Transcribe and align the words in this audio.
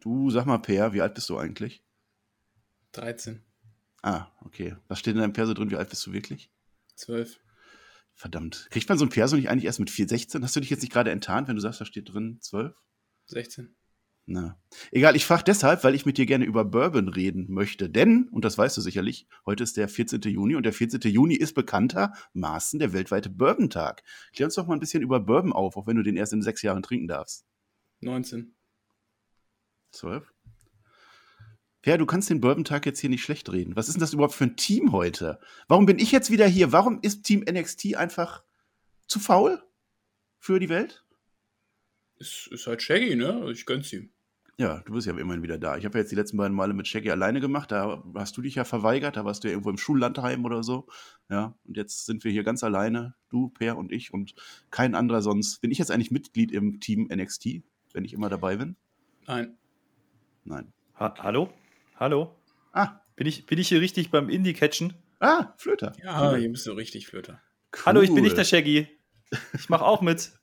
Du, 0.00 0.30
sag 0.30 0.46
mal, 0.46 0.58
Per, 0.58 0.92
wie 0.92 1.02
alt 1.02 1.14
bist 1.14 1.28
du 1.28 1.38
eigentlich? 1.38 1.84
13. 2.92 3.44
Ah, 4.02 4.28
okay. 4.44 4.76
Was 4.88 4.98
steht 4.98 5.14
in 5.14 5.20
deinem 5.20 5.32
Perso 5.32 5.54
drin? 5.54 5.70
Wie 5.70 5.76
alt 5.76 5.90
bist 5.90 6.06
du 6.06 6.12
wirklich? 6.12 6.50
12. 6.96 7.38
Verdammt. 8.14 8.68
Kriegt 8.70 8.88
man 8.88 8.98
so 8.98 9.04
ein 9.04 9.10
Perso 9.10 9.36
nicht 9.36 9.48
eigentlich 9.48 9.64
erst 9.66 9.80
mit 9.80 9.90
4, 9.90 10.08
16? 10.08 10.42
Hast 10.42 10.56
du 10.56 10.60
dich 10.60 10.70
jetzt 10.70 10.82
nicht 10.82 10.92
gerade 10.92 11.10
enttarnt, 11.10 11.48
wenn 11.48 11.56
du 11.56 11.62
sagst, 11.62 11.80
da 11.80 11.84
steht 11.84 12.12
drin 12.12 12.38
12? 12.40 12.74
16. 13.26 13.76
Na. 14.26 14.60
Egal, 14.92 15.16
ich 15.16 15.24
frage 15.24 15.44
deshalb, 15.44 15.82
weil 15.84 15.94
ich 15.94 16.06
mit 16.06 16.16
dir 16.16 16.26
gerne 16.26 16.44
über 16.44 16.64
Bourbon 16.64 17.08
reden 17.08 17.46
möchte. 17.48 17.90
Denn, 17.90 18.28
und 18.28 18.44
das 18.44 18.56
weißt 18.56 18.76
du 18.76 18.80
sicherlich, 18.80 19.26
heute 19.44 19.64
ist 19.64 19.76
der 19.76 19.88
14. 19.88 20.20
Juni 20.22 20.54
und 20.54 20.62
der 20.62 20.72
14. 20.72 21.00
Juni 21.10 21.34
ist 21.34 21.54
bekanntermaßen 21.54 22.78
der 22.78 22.92
weltweite 22.92 23.28
Bourbon-Tag. 23.28 24.02
Klär 24.32 24.46
uns 24.46 24.54
doch 24.54 24.66
mal 24.66 24.74
ein 24.74 24.80
bisschen 24.80 25.02
über 25.02 25.20
Bourbon 25.20 25.52
auf, 25.52 25.76
auch 25.76 25.86
wenn 25.86 25.96
du 25.96 26.02
den 26.02 26.16
erst 26.16 26.32
in 26.32 26.42
sechs 26.42 26.62
Jahren 26.62 26.82
trinken 26.82 27.08
darfst. 27.08 27.44
19. 28.00 28.54
12? 29.92 30.32
Ja, 31.84 31.96
du 31.96 32.04
kannst 32.04 32.28
den 32.28 32.40
Bourbon-Tag 32.40 32.84
jetzt 32.84 33.00
hier 33.00 33.08
nicht 33.08 33.22
schlecht 33.22 33.50
reden. 33.50 33.74
Was 33.74 33.88
ist 33.88 33.94
denn 33.94 34.00
das 34.00 34.12
überhaupt 34.12 34.34
für 34.34 34.44
ein 34.44 34.56
Team 34.56 34.92
heute? 34.92 35.40
Warum 35.66 35.86
bin 35.86 35.98
ich 35.98 36.12
jetzt 36.12 36.30
wieder 36.30 36.46
hier? 36.46 36.72
Warum 36.72 36.98
ist 37.00 37.22
Team 37.22 37.44
NXT 37.50 37.96
einfach 37.96 38.44
zu 39.06 39.18
faul 39.18 39.62
für 40.38 40.60
die 40.60 40.68
Welt? 40.68 41.04
Ist, 42.18 42.48
ist 42.48 42.66
halt 42.66 42.82
Shaggy, 42.82 43.16
ne? 43.16 43.32
Also 43.34 43.50
ich 43.50 43.64
gönn's 43.64 43.92
ihm. 43.94 44.10
Ja, 44.58 44.82
du 44.84 44.92
bist 44.92 45.06
ja 45.06 45.16
immerhin 45.16 45.42
wieder 45.42 45.56
da. 45.56 45.78
Ich 45.78 45.86
habe 45.86 45.96
ja 45.96 46.02
jetzt 46.02 46.12
die 46.12 46.16
letzten 46.16 46.36
beiden 46.36 46.54
Male 46.54 46.74
mit 46.74 46.86
Shaggy 46.86 47.10
alleine 47.10 47.40
gemacht. 47.40 47.72
Da 47.72 48.04
hast 48.14 48.36
du 48.36 48.42
dich 48.42 48.56
ja 48.56 48.64
verweigert. 48.64 49.16
Da 49.16 49.24
warst 49.24 49.42
du 49.42 49.48
ja 49.48 49.52
irgendwo 49.52 49.70
im 49.70 49.78
Schullandheim 49.78 50.44
oder 50.44 50.62
so. 50.62 50.86
Ja, 51.30 51.56
und 51.64 51.78
jetzt 51.78 52.04
sind 52.04 52.24
wir 52.24 52.30
hier 52.30 52.44
ganz 52.44 52.62
alleine. 52.62 53.14
Du, 53.30 53.48
Per 53.48 53.78
und 53.78 53.90
ich 53.90 54.12
und 54.12 54.34
kein 54.70 54.94
anderer 54.94 55.22
sonst. 55.22 55.62
Bin 55.62 55.70
ich 55.70 55.78
jetzt 55.78 55.90
eigentlich 55.90 56.10
Mitglied 56.10 56.52
im 56.52 56.78
Team 56.78 57.08
NXT, 57.10 57.62
wenn 57.94 58.04
ich 58.04 58.12
immer 58.12 58.28
dabei 58.28 58.56
bin? 58.56 58.76
Nein. 59.26 59.56
Nein. 60.44 60.72
Ha 60.98 61.14
hallo? 61.18 61.52
Hallo? 61.96 62.36
Ah. 62.72 63.00
Bin 63.16 63.26
ich, 63.26 63.46
bin 63.46 63.58
ich 63.58 63.68
hier 63.68 63.80
richtig 63.80 64.10
beim 64.10 64.28
Indie-Catchen? 64.28 64.94
Ah, 65.18 65.52
Flöter. 65.58 65.92
Ja, 66.02 66.34
hier 66.34 66.50
bist 66.50 66.66
du 66.66 66.72
richtig, 66.72 67.06
Flöter. 67.06 67.42
Cool. 67.74 67.82
Hallo, 67.84 68.00
ich 68.00 68.14
bin 68.14 68.24
nicht 68.24 68.36
der 68.36 68.44
Shaggy. 68.44 68.88
Ich 69.52 69.68
mache 69.68 69.84
auch 69.84 70.00
mit. 70.00 70.32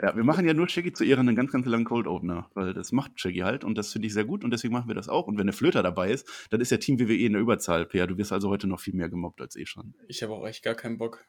Ja, 0.00 0.14
wir 0.14 0.22
machen 0.22 0.46
ja 0.46 0.54
nur 0.54 0.68
Shaggy 0.68 0.92
zu 0.92 1.02
Ehren 1.02 1.26
einen 1.26 1.34
ganz, 1.34 1.50
ganz 1.50 1.66
langen 1.66 1.84
Cold 1.84 2.06
Opener, 2.06 2.48
weil 2.54 2.74
das 2.74 2.92
macht 2.92 3.20
Shaggy 3.20 3.40
halt 3.40 3.64
und 3.64 3.76
das 3.76 3.92
finde 3.92 4.06
ich 4.06 4.14
sehr 4.14 4.24
gut 4.24 4.44
und 4.44 4.52
deswegen 4.52 4.72
machen 4.72 4.86
wir 4.86 4.94
das 4.94 5.08
auch. 5.08 5.26
Und 5.26 5.36
wenn 5.36 5.48
der 5.48 5.52
Flöter 5.52 5.82
dabei 5.82 6.12
ist, 6.12 6.28
dann 6.50 6.60
ist 6.60 6.70
ja 6.70 6.76
Team 6.76 7.00
WWE 7.00 7.26
in 7.26 7.32
der 7.32 7.42
Überzahl, 7.42 7.84
Per. 7.84 8.06
Du 8.06 8.16
wirst 8.18 8.32
also 8.32 8.50
heute 8.50 8.68
noch 8.68 8.78
viel 8.78 8.94
mehr 8.94 9.08
gemobbt 9.08 9.40
als 9.40 9.56
eh 9.56 9.66
schon. 9.66 9.94
Ich 10.06 10.22
habe 10.22 10.32
auch 10.32 10.46
echt 10.46 10.62
gar 10.62 10.76
keinen 10.76 10.96
Bock. 10.96 11.24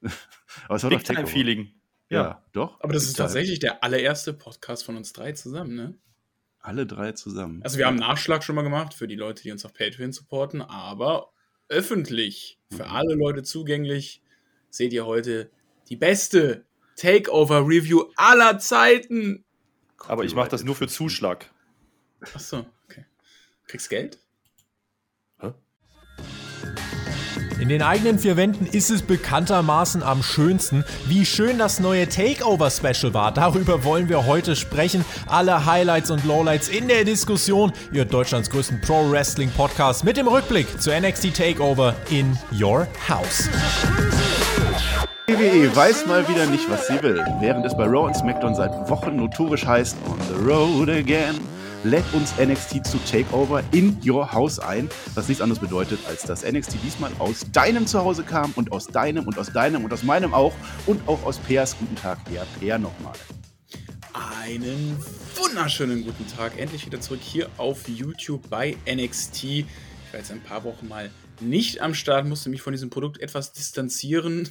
Aber 0.64 0.76
es 0.76 0.82
war 0.82 0.88
Big 0.88 1.04
doch. 1.04 1.14
Time 1.14 1.26
Feeling. 1.26 1.74
Ja. 2.08 2.22
Ja. 2.22 2.44
doch. 2.52 2.80
Aber 2.80 2.94
das 2.94 3.04
ist 3.04 3.18
tatsächlich 3.18 3.58
der 3.58 3.84
allererste 3.84 4.32
Podcast 4.32 4.82
von 4.84 4.96
uns 4.96 5.12
drei 5.12 5.32
zusammen, 5.32 5.74
ne? 5.74 5.94
Alle 6.64 6.86
drei 6.86 7.12
zusammen. 7.12 7.62
Also 7.62 7.76
wir 7.76 7.84
haben 7.86 8.00
einen 8.00 8.08
Nachschlag 8.08 8.42
schon 8.42 8.54
mal 8.54 8.62
gemacht 8.62 8.94
für 8.94 9.06
die 9.06 9.16
Leute, 9.16 9.42
die 9.42 9.52
uns 9.52 9.66
auf 9.66 9.74
Patreon 9.74 10.12
supporten, 10.12 10.62
aber 10.62 11.30
öffentlich, 11.68 12.58
für 12.70 12.84
Mhm. 12.84 12.90
alle 12.90 13.14
Leute 13.14 13.42
zugänglich, 13.42 14.22
seht 14.70 14.94
ihr 14.94 15.04
heute 15.04 15.50
die 15.90 15.96
beste 15.96 16.64
Takeover-Review 16.96 18.04
aller 18.16 18.58
Zeiten. 18.58 19.44
Aber 20.08 20.24
ich 20.24 20.34
mache 20.34 20.48
das 20.48 20.64
nur 20.64 20.74
für 20.74 20.88
Zuschlag. 20.88 21.50
Achso, 22.32 22.64
okay. 22.86 23.04
Kriegst 23.66 23.90
Geld? 23.90 24.18
In 27.64 27.70
den 27.70 27.80
eigenen 27.80 28.18
vier 28.18 28.36
Wänden 28.36 28.66
ist 28.66 28.90
es 28.90 29.00
bekanntermaßen 29.00 30.02
am 30.02 30.22
schönsten. 30.22 30.84
Wie 31.06 31.24
schön 31.24 31.56
das 31.56 31.80
neue 31.80 32.06
Takeover-Special 32.06 33.14
war, 33.14 33.32
darüber 33.32 33.84
wollen 33.84 34.10
wir 34.10 34.26
heute 34.26 34.54
sprechen. 34.54 35.02
Alle 35.26 35.64
Highlights 35.64 36.10
und 36.10 36.26
Lowlights 36.26 36.68
in 36.68 36.88
der 36.88 37.04
Diskussion. 37.04 37.72
Ihr 37.90 38.04
Deutschlands 38.04 38.50
größten 38.50 38.82
Pro-Wrestling-Podcast 38.82 40.04
mit 40.04 40.18
dem 40.18 40.28
Rückblick 40.28 40.78
zu 40.78 40.90
NXT 40.90 41.34
Takeover 41.34 41.96
in 42.10 42.38
Your 42.52 42.86
House. 43.08 43.48
WWE 45.26 45.74
weiß 45.74 46.06
mal 46.06 46.28
wieder 46.28 46.44
nicht, 46.44 46.68
was 46.68 46.86
sie 46.88 47.02
will. 47.02 47.24
Während 47.40 47.64
es 47.64 47.74
bei 47.74 47.84
Raw 47.84 48.08
und 48.08 48.14
SmackDown 48.14 48.54
seit 48.54 48.72
Wochen 48.90 49.16
notorisch 49.16 49.64
heißt, 49.64 49.96
on 50.06 50.18
the 50.28 50.44
road 50.46 50.90
again, 50.90 51.40
lädt 51.84 52.04
uns 52.12 52.32
NXT 52.38 52.86
zu 52.86 52.98
Takeover 52.98 53.62
in 53.72 53.98
your 54.04 54.32
house 54.32 54.58
ein, 54.58 54.88
was 55.14 55.28
nichts 55.28 55.42
anderes 55.42 55.60
bedeutet, 55.60 56.00
als 56.08 56.22
dass 56.22 56.42
NXT 56.42 56.76
diesmal 56.82 57.12
aus 57.18 57.44
deinem 57.52 57.86
Zuhause 57.86 58.24
kam 58.24 58.52
und 58.56 58.72
aus 58.72 58.86
deinem 58.86 59.26
und 59.26 59.38
aus 59.38 59.52
deinem 59.52 59.84
und 59.84 59.92
aus 59.92 60.02
meinem 60.02 60.32
auch 60.32 60.54
und 60.86 61.06
auch 61.06 61.22
aus 61.24 61.38
Peers 61.38 61.76
guten 61.78 61.96
Tag 61.96 62.18
her, 62.30 62.46
Peer 62.58 62.78
nochmal. 62.78 63.14
Einen 64.42 64.96
wunderschönen 65.36 66.04
guten 66.04 66.26
Tag. 66.26 66.58
Endlich 66.58 66.86
wieder 66.86 67.00
zurück 67.00 67.20
hier 67.22 67.48
auf 67.58 67.88
YouTube 67.88 68.48
bei 68.48 68.76
NXT. 68.86 69.44
Ich 69.44 69.64
war 70.12 70.20
jetzt 70.20 70.30
ein 70.30 70.40
paar 70.40 70.64
Wochen 70.64 70.88
mal 70.88 71.10
nicht 71.40 71.80
am 71.80 71.94
Start, 71.94 72.26
musste 72.26 72.48
mich 72.48 72.62
von 72.62 72.72
diesem 72.72 72.90
Produkt 72.90 73.20
etwas 73.20 73.52
distanzieren. 73.52 74.48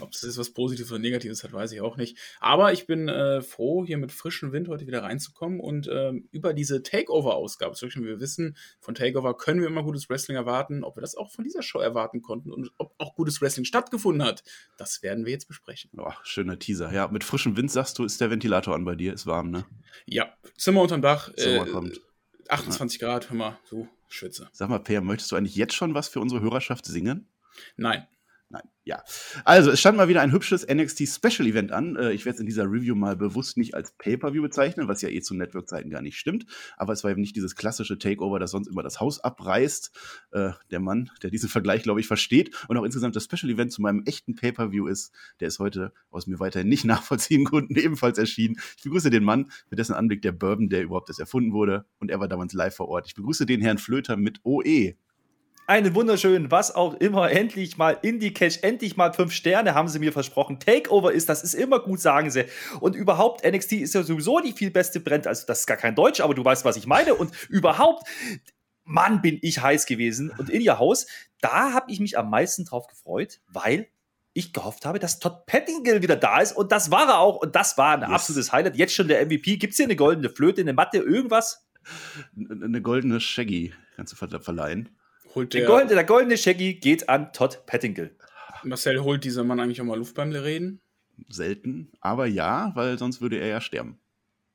Ob 0.00 0.12
es 0.12 0.22
jetzt 0.22 0.38
was 0.38 0.50
Positives 0.50 0.90
oder 0.90 1.00
Negatives 1.00 1.44
hat, 1.44 1.52
weiß 1.52 1.72
ich 1.72 1.80
auch 1.80 1.96
nicht. 1.96 2.18
Aber 2.40 2.72
ich 2.72 2.86
bin 2.86 3.08
äh, 3.08 3.42
froh, 3.42 3.84
hier 3.84 3.98
mit 3.98 4.12
frischem 4.12 4.52
Wind 4.52 4.68
heute 4.68 4.86
wieder 4.86 5.02
reinzukommen 5.02 5.60
und 5.60 5.88
ähm, 5.92 6.28
über 6.32 6.54
diese 6.54 6.82
Takeover-Ausgabe 6.82 7.74
zu 7.74 7.88
sprechen. 7.88 8.06
Wir 8.06 8.20
wissen, 8.20 8.56
von 8.80 8.94
Takeover 8.94 9.36
können 9.36 9.60
wir 9.60 9.66
immer 9.66 9.82
gutes 9.82 10.08
Wrestling 10.08 10.36
erwarten. 10.36 10.84
Ob 10.84 10.96
wir 10.96 11.00
das 11.00 11.16
auch 11.16 11.30
von 11.30 11.44
dieser 11.44 11.62
Show 11.62 11.78
erwarten 11.78 12.22
konnten 12.22 12.52
und 12.52 12.70
ob 12.78 12.94
auch 12.98 13.14
gutes 13.14 13.40
Wrestling 13.40 13.64
stattgefunden 13.64 14.26
hat, 14.26 14.44
das 14.78 15.02
werden 15.02 15.24
wir 15.24 15.32
jetzt 15.32 15.48
besprechen. 15.48 15.90
Oh, 15.96 16.12
schöner 16.22 16.58
Teaser. 16.58 16.92
Ja, 16.92 17.08
mit 17.08 17.24
frischem 17.24 17.56
Wind 17.56 17.70
sagst 17.70 17.98
du, 17.98 18.04
ist 18.04 18.20
der 18.20 18.30
Ventilator 18.30 18.74
an 18.74 18.84
bei 18.84 18.94
dir, 18.94 19.12
ist 19.12 19.26
warm, 19.26 19.50
ne? 19.50 19.64
Ja, 20.06 20.34
Zimmer 20.56 20.82
unterm 20.82 21.02
Dach. 21.02 21.30
Sommer 21.36 21.66
äh, 21.66 21.70
kommt. 21.70 22.00
28 22.48 23.00
Grad, 23.00 23.30
hör 23.30 23.36
mal, 23.36 23.58
so, 23.64 23.88
Schwitze. 24.08 24.48
Sag 24.52 24.68
mal, 24.68 24.78
Peer, 24.78 25.00
möchtest 25.00 25.32
du 25.32 25.36
eigentlich 25.36 25.56
jetzt 25.56 25.74
schon 25.74 25.94
was 25.94 26.08
für 26.08 26.20
unsere 26.20 26.40
Hörerschaft 26.40 26.86
singen? 26.86 27.28
Nein. 27.76 28.06
Nein, 28.48 28.62
ja. 28.84 29.02
Also, 29.44 29.72
es 29.72 29.80
stand 29.80 29.96
mal 29.96 30.06
wieder 30.06 30.20
ein 30.20 30.30
hübsches 30.30 30.64
NXT 30.72 31.08
Special 31.08 31.48
Event 31.48 31.72
an. 31.72 31.96
Äh, 31.96 32.12
Ich 32.12 32.24
werde 32.24 32.36
es 32.36 32.40
in 32.40 32.46
dieser 32.46 32.64
Review 32.70 32.94
mal 32.94 33.16
bewusst 33.16 33.56
nicht 33.56 33.74
als 33.74 33.90
Pay-Per-View 33.98 34.40
bezeichnen, 34.40 34.86
was 34.86 35.02
ja 35.02 35.08
eh 35.08 35.20
zu 35.20 35.34
Network-Zeiten 35.34 35.90
gar 35.90 36.00
nicht 36.00 36.16
stimmt. 36.16 36.46
Aber 36.76 36.92
es 36.92 37.02
war 37.02 37.10
eben 37.10 37.20
nicht 37.20 37.34
dieses 37.34 37.56
klassische 37.56 37.98
Takeover, 37.98 38.38
das 38.38 38.52
sonst 38.52 38.68
immer 38.68 38.84
das 38.84 39.00
Haus 39.00 39.18
abreißt. 39.18 39.90
Äh, 40.30 40.50
Der 40.70 40.78
Mann, 40.78 41.10
der 41.24 41.30
diesen 41.30 41.48
Vergleich, 41.48 41.82
glaube 41.82 41.98
ich, 41.98 42.06
versteht 42.06 42.54
und 42.68 42.76
auch 42.76 42.84
insgesamt 42.84 43.16
das 43.16 43.24
Special 43.24 43.50
Event 43.50 43.72
zu 43.72 43.82
meinem 43.82 44.04
echten 44.06 44.36
Pay-Per-View 44.36 44.86
ist, 44.86 45.12
der 45.40 45.48
ist 45.48 45.58
heute 45.58 45.92
aus 46.10 46.28
mir 46.28 46.38
weiterhin 46.38 46.68
nicht 46.68 46.84
nachvollziehenden 46.84 47.46
Gründen 47.46 47.74
ebenfalls 47.74 48.16
erschienen. 48.16 48.60
Ich 48.76 48.84
begrüße 48.84 49.10
den 49.10 49.24
Mann, 49.24 49.50
mit 49.70 49.80
dessen 49.80 49.94
Anblick 49.94 50.22
der 50.22 50.30
Bourbon, 50.32 50.68
der 50.68 50.84
überhaupt 50.84 51.08
erst 51.10 51.18
erfunden 51.18 51.52
wurde. 51.52 51.84
Und 51.98 52.12
er 52.12 52.20
war 52.20 52.28
damals 52.28 52.52
live 52.52 52.76
vor 52.76 52.86
Ort. 52.88 53.08
Ich 53.08 53.14
begrüße 53.16 53.44
den 53.44 53.60
Herrn 53.60 53.78
Flöter 53.78 54.16
mit 54.16 54.38
OE. 54.44 54.94
Einen 55.68 55.96
wunderschönen, 55.96 56.52
was 56.52 56.72
auch 56.72 56.94
immer, 56.94 57.28
endlich 57.32 57.76
mal 57.76 57.98
Indie-Catch, 58.00 58.62
endlich 58.62 58.96
mal 58.96 59.12
fünf 59.12 59.32
Sterne 59.32 59.74
haben 59.74 59.88
sie 59.88 59.98
mir 59.98 60.12
versprochen. 60.12 60.60
Takeover 60.60 61.12
ist, 61.12 61.28
das 61.28 61.42
ist 61.42 61.54
immer 61.54 61.80
gut, 61.80 61.98
sagen 61.98 62.30
sie. 62.30 62.44
Und 62.78 62.94
überhaupt, 62.94 63.44
NXT 63.44 63.72
ist 63.72 63.94
ja 63.94 64.04
sowieso 64.04 64.38
die 64.38 64.52
viel 64.52 64.70
beste 64.70 65.00
Brand, 65.00 65.26
also 65.26 65.44
das 65.44 65.60
ist 65.60 65.66
gar 65.66 65.76
kein 65.76 65.96
Deutsch, 65.96 66.20
aber 66.20 66.34
du 66.34 66.44
weißt, 66.44 66.64
was 66.64 66.76
ich 66.76 66.86
meine. 66.86 67.16
Und 67.16 67.32
überhaupt, 67.48 68.06
Mann, 68.84 69.20
bin 69.22 69.40
ich 69.42 69.60
heiß 69.60 69.86
gewesen. 69.86 70.32
Und 70.38 70.50
in 70.50 70.60
ihr 70.60 70.78
Haus, 70.78 71.08
da 71.40 71.72
habe 71.72 71.90
ich 71.90 71.98
mich 71.98 72.16
am 72.16 72.30
meisten 72.30 72.64
drauf 72.64 72.86
gefreut, 72.86 73.40
weil 73.48 73.88
ich 74.34 74.52
gehofft 74.52 74.86
habe, 74.86 75.00
dass 75.00 75.18
Todd 75.18 75.46
Pettingill 75.46 76.00
wieder 76.00 76.14
da 76.14 76.40
ist. 76.40 76.52
Und 76.56 76.70
das 76.70 76.92
war 76.92 77.08
er 77.08 77.18
auch. 77.18 77.38
Und 77.38 77.56
das 77.56 77.76
war 77.76 77.94
ein 77.94 78.02
Yes. 78.02 78.10
absolutes 78.10 78.52
Highlight. 78.52 78.76
Jetzt 78.76 78.94
schon 78.94 79.08
der 79.08 79.20
MVP. 79.26 79.56
Gibt 79.56 79.72
es 79.72 79.78
hier 79.78 79.86
eine 79.86 79.96
goldene 79.96 80.30
Flöte, 80.30 80.60
eine 80.60 80.74
Matte, 80.74 80.98
irgendwas? 80.98 81.66
Eine 82.36 82.82
goldene 82.82 83.20
Shaggy 83.20 83.72
kannst 83.96 84.12
du 84.12 84.16
ver 84.16 84.28
verleihen. 84.40 84.90
Holt 85.36 85.52
Der, 85.52 85.60
der, 85.60 85.68
goldene, 85.68 85.94
der 85.94 86.04
goldene 86.04 86.38
Shaggy 86.38 86.74
geht 86.74 87.10
an 87.10 87.30
Todd 87.34 87.66
Pettingill. 87.66 88.16
Marcel, 88.64 89.02
holt 89.02 89.22
dieser 89.22 89.44
Mann 89.44 89.60
eigentlich 89.60 89.82
auch 89.82 89.84
mal 89.84 89.98
Luft 89.98 90.14
beim 90.14 90.32
Reden? 90.32 90.80
Selten, 91.28 91.92
aber 92.00 92.26
ja, 92.26 92.72
weil 92.74 92.98
sonst 92.98 93.20
würde 93.20 93.36
er 93.36 93.46
ja 93.46 93.60
sterben. 93.60 93.98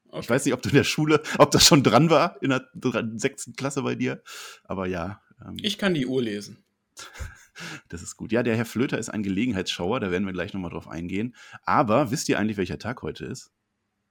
Okay. 0.07 0.21
Ich 0.21 0.29
weiß 0.31 0.43
nicht, 0.43 0.55
ob 0.55 0.63
du 0.63 0.69
in 0.69 0.75
der 0.75 0.83
Schule, 0.83 1.21
ob 1.37 1.51
das 1.51 1.67
schon 1.67 1.83
dran 1.83 2.09
war 2.09 2.41
in 2.41 2.49
der 2.49 2.67
sechsten 3.15 3.53
Klasse 3.53 3.83
bei 3.83 3.93
dir, 3.93 4.23
aber 4.63 4.87
ja, 4.87 5.21
ähm, 5.45 5.55
Ich 5.61 5.77
kann 5.77 5.93
die 5.93 6.07
Uhr 6.07 6.21
lesen. 6.21 6.63
das 7.89 8.01
ist 8.01 8.17
gut. 8.17 8.31
Ja, 8.31 8.41
der 8.41 8.57
Herr 8.57 8.65
Flöter 8.65 8.97
ist 8.97 9.09
ein 9.09 9.21
Gelegenheitsschauer, 9.21 9.99
da 9.99 10.09
werden 10.09 10.25
wir 10.25 10.33
gleich 10.33 10.51
nochmal 10.53 10.71
drauf 10.71 10.87
eingehen. 10.87 11.35
Aber 11.63 12.09
wisst 12.09 12.27
ihr 12.27 12.39
eigentlich, 12.39 12.57
welcher 12.57 12.79
Tag 12.79 13.03
heute 13.03 13.25
ist? 13.25 13.51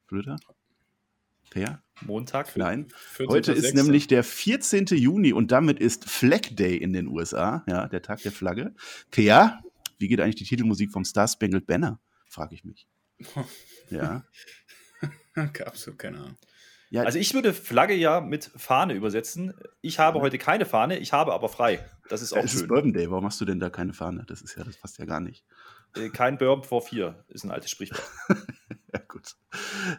Flöter? 0.07 0.37
Per? 1.51 1.83
Montag. 2.03 2.57
Nein. 2.57 2.89
14.06.. 3.17 3.29
Heute 3.29 3.53
ist 3.53 3.75
nämlich 3.75 4.07
der 4.07 4.25
14. 4.25 4.87
Juni 4.87 5.33
und 5.33 5.53
damit 5.53 5.79
ist 5.81 6.09
Flag 6.09 6.43
Day 6.53 6.77
in 6.77 6.93
den 6.93 7.09
USA, 7.09 7.65
ja, 7.67 7.89
der 7.89 8.03
Tag 8.03 8.23
der 8.23 8.33
Flagge. 8.33 8.75
Per, 9.11 9.61
wie 9.99 10.09
geht 10.09 10.21
eigentlich 10.21 10.37
die 10.37 10.45
Titelmusik 10.45 10.93
vom 10.93 11.05
Star 11.05 11.29
Spangled 11.29 11.67
Banner? 11.67 12.01
Frage 12.29 12.55
ich 12.55 12.65
mich. 12.65 12.87
Ja. 13.91 14.25
Absolut 15.35 15.99
keine 15.99 16.19
Ahnung. 16.19 16.37
ja 16.91 17.03
Also 17.03 17.19
ich 17.19 17.35
würde 17.35 17.53
Flagge 17.53 17.95
ja 17.95 18.21
mit 18.21 18.53
Fahne 18.55 18.95
übersetzen. 18.95 19.53
Ich 19.81 19.99
habe 19.99 20.21
heute 20.21 20.39
keine 20.39 20.65
Fahne, 20.65 20.99
ich 20.99 21.13
habe 21.13 21.35
aber 21.35 21.49
frei. 21.49 21.85
Das 22.09 22.23
ist 22.23 22.33
auch 22.33 22.45
es 22.45 22.55
ist 22.55 22.61
schön. 22.61 22.69
Bourbon 22.69 22.93
Day, 22.93 23.11
warum 23.11 23.25
hast 23.25 23.41
du 23.41 23.45
denn 23.45 23.59
da 23.59 23.69
keine 23.69 23.95
Fahne? 23.95 24.25
Das 24.29 24.43
ist 24.43 24.57
ja, 24.57 24.63
das 24.63 24.77
passt 24.77 24.99
ja 24.99 25.07
gar 25.07 25.19
nicht. 25.19 25.45
Äh, 25.97 26.11
Kein 26.11 26.39
Bourbon 26.39 26.63
vor 26.63 26.83
vier, 26.83 27.25
ist 27.29 27.43
ein 27.43 27.51
altes 27.51 27.73
Sprichwort. 27.73 28.03
Ja, 29.21 29.29
gut. 29.29 29.37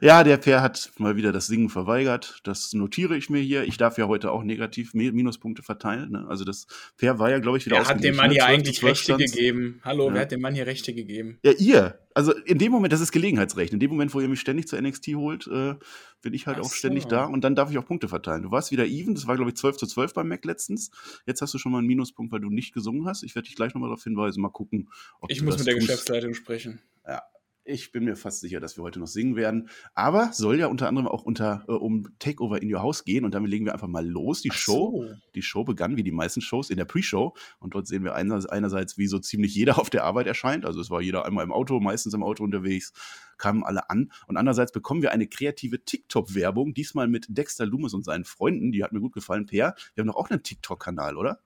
Ja, 0.01 0.23
der 0.23 0.37
Per 0.37 0.61
hat 0.61 0.91
mal 0.97 1.15
wieder 1.15 1.31
das 1.31 1.47
Singen 1.47 1.69
verweigert. 1.69 2.39
Das 2.43 2.73
notiere 2.73 3.17
ich 3.17 3.29
mir 3.29 3.41
hier. 3.41 3.63
Ich 3.63 3.77
darf 3.77 3.97
ja 3.97 4.07
heute 4.07 4.31
auch 4.31 4.43
negativ 4.43 4.93
Minuspunkte 4.93 5.61
verteilen. 5.61 6.11
Ne? 6.11 6.25
Also 6.29 6.45
das 6.45 6.67
Per 6.97 7.19
war 7.19 7.29
ja, 7.29 7.39
glaube 7.39 7.57
ich, 7.57 7.65
wieder 7.65 7.77
Wer 7.77 7.87
hat 7.87 8.03
dem 8.03 8.15
Mann 8.15 8.31
hier 8.31 8.45
eigentlich 8.45 8.83
Rechte 8.83 9.17
gegeben? 9.17 9.81
Hallo, 9.83 10.07
ja. 10.07 10.13
wer 10.13 10.21
hat 10.21 10.31
dem 10.31 10.41
Mann 10.41 10.55
hier 10.55 10.65
Rechte 10.65 10.93
gegeben? 10.93 11.39
Ja, 11.43 11.51
ihr. 11.51 11.99
Also 12.13 12.33
in 12.33 12.57
dem 12.57 12.71
Moment, 12.71 12.91
das 12.91 13.01
ist 13.01 13.11
Gelegenheitsrecht. 13.11 13.73
In 13.73 13.79
dem 13.79 13.89
Moment, 13.89 14.13
wo 14.13 14.19
ihr 14.19 14.27
mich 14.27 14.39
ständig 14.39 14.67
zur 14.67 14.81
NXT 14.81 15.07
holt, 15.15 15.47
äh, 15.47 15.75
bin 16.21 16.33
ich 16.33 16.47
halt 16.47 16.57
Ach 16.59 16.65
auch 16.65 16.73
ständig 16.73 17.03
so. 17.03 17.09
da 17.09 17.25
und 17.25 17.43
dann 17.43 17.55
darf 17.55 17.71
ich 17.71 17.77
auch 17.77 17.85
Punkte 17.85 18.07
verteilen. 18.07 18.43
Du 18.43 18.51
warst 18.51 18.71
wieder 18.71 18.85
even. 18.85 19.15
Das 19.15 19.27
war, 19.27 19.35
glaube 19.35 19.51
ich, 19.51 19.57
12 19.57 19.77
zu 19.77 19.87
12 19.87 20.13
beim 20.13 20.27
Mac 20.27 20.43
letztens. 20.45 20.91
Jetzt 21.25 21.41
hast 21.41 21.53
du 21.53 21.57
schon 21.57 21.71
mal 21.71 21.79
einen 21.79 21.87
Minuspunkt, 21.87 22.31
weil 22.31 22.41
du 22.41 22.49
nicht 22.49 22.73
gesungen 22.73 23.07
hast. 23.07 23.23
Ich 23.23 23.35
werde 23.35 23.47
dich 23.47 23.55
gleich 23.55 23.73
nochmal 23.73 23.89
darauf 23.89 24.03
hinweisen. 24.03 24.41
Mal 24.41 24.49
gucken, 24.49 24.89
ob 25.19 25.31
ich 25.31 25.41
muss 25.41 25.57
mit 25.57 25.67
der 25.67 25.75
tust. 25.75 25.87
Geschäftsleitung 25.87 26.33
sprechen. 26.33 26.81
Ja, 27.07 27.21
ich 27.63 27.91
bin 27.91 28.05
mir 28.05 28.15
fast 28.15 28.41
sicher, 28.41 28.59
dass 28.59 28.77
wir 28.77 28.83
heute 28.83 28.99
noch 28.99 29.07
singen 29.07 29.35
werden. 29.35 29.69
Aber 29.93 30.31
soll 30.33 30.59
ja 30.59 30.67
unter 30.67 30.87
anderem 30.87 31.07
auch 31.07 31.23
unter, 31.23 31.63
äh, 31.67 31.73
um 31.73 32.07
Takeover 32.19 32.61
in 32.61 32.73
Your 32.73 32.81
House 32.81 33.03
gehen. 33.03 33.25
Und 33.25 33.33
damit 33.33 33.51
legen 33.51 33.65
wir 33.65 33.73
einfach 33.73 33.87
mal 33.87 34.05
los. 34.05 34.41
Die 34.41 34.51
Ach 34.51 34.55
Show, 34.55 35.05
so. 35.07 35.15
die 35.35 35.41
Show 35.41 35.63
begann 35.63 35.97
wie 35.97 36.03
die 36.03 36.11
meisten 36.11 36.41
Shows 36.41 36.69
in 36.69 36.77
der 36.77 36.85
Pre-Show. 36.85 37.35
Und 37.59 37.75
dort 37.75 37.87
sehen 37.87 38.03
wir 38.03 38.15
einerseits, 38.15 38.97
wie 38.97 39.07
so 39.07 39.19
ziemlich 39.19 39.53
jeder 39.53 39.79
auf 39.79 39.89
der 39.89 40.03
Arbeit 40.03 40.27
erscheint. 40.27 40.65
Also 40.65 40.81
es 40.81 40.89
war 40.89 41.01
jeder 41.01 41.25
einmal 41.25 41.43
im 41.43 41.51
Auto, 41.51 41.79
meistens 41.79 42.13
im 42.13 42.23
Auto 42.23 42.43
unterwegs, 42.43 42.93
kamen 43.37 43.63
alle 43.63 43.89
an. 43.89 44.11
Und 44.27 44.37
andererseits 44.37 44.71
bekommen 44.71 45.01
wir 45.01 45.11
eine 45.11 45.27
kreative 45.27 45.83
TikTok-Werbung, 45.83 46.73
diesmal 46.73 47.07
mit 47.07 47.27
Dexter 47.29 47.65
Loomis 47.65 47.93
und 47.93 48.03
seinen 48.03 48.25
Freunden. 48.25 48.71
Die 48.71 48.83
hat 48.83 48.91
mir 48.91 48.99
gut 48.99 49.13
gefallen. 49.13 49.45
Per, 49.45 49.75
wir 49.95 50.01
haben 50.01 50.07
doch 50.07 50.15
auch 50.15 50.29
einen 50.29 50.43
TikTok-Kanal, 50.43 51.17
oder? 51.17 51.39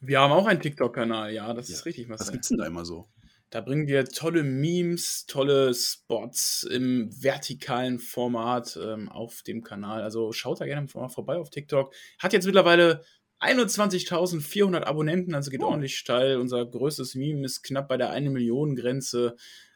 Wir 0.00 0.20
haben 0.20 0.32
auch 0.32 0.46
einen 0.46 0.60
TikTok-Kanal, 0.60 1.32
ja, 1.32 1.52
das 1.54 1.68
ja. 1.68 1.76
ist 1.76 1.86
richtig. 1.86 2.08
Was 2.08 2.30
gibt's 2.30 2.48
denn 2.48 2.58
da 2.58 2.66
immer 2.66 2.84
so? 2.84 3.08
Da 3.50 3.60
bringen 3.60 3.88
wir 3.88 4.04
tolle 4.04 4.44
Memes, 4.44 5.26
tolle 5.26 5.74
Spots 5.74 6.62
im 6.62 7.10
vertikalen 7.10 7.98
Format 7.98 8.78
ähm, 8.80 9.08
auf 9.08 9.42
dem 9.42 9.64
Kanal. 9.64 10.02
Also 10.02 10.32
schaut 10.32 10.60
da 10.60 10.66
gerne 10.66 10.86
mal 10.94 11.08
vorbei 11.08 11.36
auf 11.36 11.50
TikTok. 11.50 11.92
Hat 12.20 12.32
jetzt 12.32 12.46
mittlerweile 12.46 13.02
21.400 13.40 14.82
Abonnenten, 14.84 15.34
also 15.34 15.50
geht 15.50 15.62
oh. 15.62 15.66
ordentlich 15.66 15.96
steil. 15.96 16.36
Unser 16.36 16.64
größtes 16.64 17.16
Meme 17.16 17.44
ist 17.44 17.62
knapp 17.62 17.88
bei 17.88 17.96
der 17.96 18.10
1 18.10 18.30
Million 18.30 18.76
Grenze. 18.76 19.34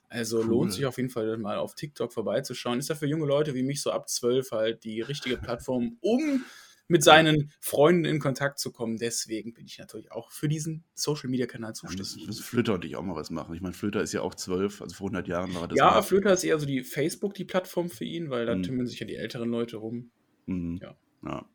Also 0.08 0.38
cool. 0.38 0.46
lohnt 0.46 0.72
sich 0.72 0.86
auf 0.86 0.96
jeden 0.96 1.10
Fall 1.10 1.36
mal 1.38 1.56
auf 1.56 1.74
TikTok 1.74 2.12
vorbeizuschauen. 2.12 2.78
Ist 2.78 2.90
ja 2.90 2.94
für 2.94 3.06
junge 3.06 3.26
Leute 3.26 3.54
wie 3.54 3.64
mich 3.64 3.82
so 3.82 3.90
ab 3.90 4.08
12 4.08 4.52
halt 4.52 4.84
die 4.84 5.00
richtige 5.00 5.36
Plattform, 5.36 5.98
um 6.00 6.44
mit 6.86 7.02
seinen 7.02 7.50
Freunden 7.60 8.04
in 8.04 8.18
Kontakt 8.18 8.58
zu 8.58 8.70
kommen. 8.70 8.96
Deswegen 8.96 9.54
bin 9.54 9.66
ich 9.66 9.78
natürlich 9.78 10.12
auch 10.12 10.30
für 10.30 10.48
diesen 10.48 10.84
Social 10.94 11.30
Media 11.30 11.46
Kanal 11.46 11.74
zuständig. 11.74 12.16
Ja, 12.16 12.26
müssen 12.26 12.42
Flöter 12.42 12.74
und 12.74 12.84
ich 12.84 12.96
auch 12.96 13.02
mal 13.02 13.16
was 13.16 13.30
machen. 13.30 13.54
Ich 13.54 13.60
meine, 13.60 13.74
Flöter 13.74 14.02
ist 14.02 14.12
ja 14.12 14.20
auch 14.20 14.34
zwölf, 14.34 14.82
also 14.82 14.94
vor 14.94 15.06
100 15.06 15.28
Jahren 15.28 15.54
war 15.54 15.68
das. 15.68 15.78
Ja, 15.78 16.02
Flöter 16.02 16.32
ist 16.32 16.44
eher 16.44 16.58
so 16.58 16.66
die 16.66 16.84
Facebook, 16.84 17.34
die 17.34 17.44
Plattform 17.44 17.88
für 17.88 18.04
ihn, 18.04 18.30
weil 18.30 18.46
da 18.46 18.54
mhm. 18.54 18.62
tümmeln 18.62 18.86
sich 18.86 19.00
ja 19.00 19.06
die 19.06 19.16
älteren 19.16 19.48
Leute 19.50 19.78
rum. 19.78 20.10
Mhm. 20.46 20.78
Ja. 20.82 20.96
Ja. 21.24 21.46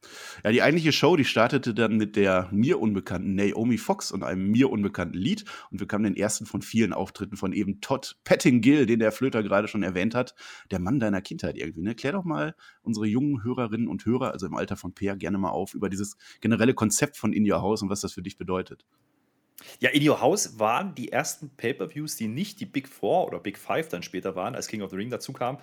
ja, 0.44 0.52
die 0.52 0.62
eigentliche 0.64 0.92
Show, 0.92 1.16
die 1.16 1.26
startete 1.26 1.76
dann 1.76 1.98
mit 1.98 2.16
der 2.16 2.50
mir 2.52 2.80
unbekannten 2.80 3.36
Naomi 3.36 3.78
Fox 3.78 4.12
und 4.12 4.24
einem 4.24 4.50
mir 4.50 4.72
unbekannten 4.72 5.18
Lied. 5.18 5.46
Und 5.70 5.80
wir 5.80 5.88
kamen 5.88 6.06
den 6.06 6.16
ersten 6.16 6.48
von 6.48 6.64
vielen 6.64 6.92
Auftritten 6.92 7.38
von 7.38 7.54
eben 7.54 7.80
Todd 7.80 8.18
Pettingill, 8.24 8.88
den 8.88 9.00
der 9.00 9.12
Flöter 9.12 9.44
gerade 9.44 9.68
schon 9.68 9.84
erwähnt 9.84 10.16
hat. 10.16 10.34
Der 10.72 10.80
Mann 10.80 11.00
deiner 11.00 11.22
Kindheit 11.22 11.56
irgendwie. 11.56 11.82
Ne? 11.82 11.94
Klär 11.94 12.14
doch 12.14 12.24
mal 12.24 12.56
unsere 12.82 13.06
jungen 13.06 13.44
Hörerinnen 13.44 13.88
und 13.88 14.06
Hörer, 14.06 14.32
also 14.32 14.48
im 14.48 14.56
Alter 14.56 14.76
von 14.76 14.94
Peer, 14.94 15.16
gerne 15.16 15.38
mal 15.38 15.52
auf 15.52 15.76
über 15.76 15.90
dieses 15.90 16.18
generelle 16.42 16.74
Konzept 16.74 17.18
von 17.18 17.32
In 17.32 17.50
Your 17.50 17.62
House 17.62 17.84
und 17.84 17.90
was 17.90 18.02
das 18.02 18.14
für 18.14 18.24
dich 18.24 18.38
bedeutet. 18.38 18.86
Ja, 19.80 19.90
In 19.90 20.08
Your 20.08 20.22
House 20.22 20.58
waren 20.58 20.96
die 20.96 21.12
ersten 21.12 21.50
Pay-Per-Views, 21.50 22.16
die 22.16 22.28
nicht 22.28 22.60
die 22.60 22.66
Big 22.66 22.88
Four 22.88 23.28
oder 23.28 23.40
Big 23.40 23.58
Five 23.58 23.90
dann 23.90 24.02
später 24.02 24.36
waren, 24.36 24.56
als 24.56 24.68
King 24.68 24.82
of 24.82 24.90
the 24.90 24.96
Ring 24.96 25.10
dazu 25.10 25.34
kam 25.34 25.60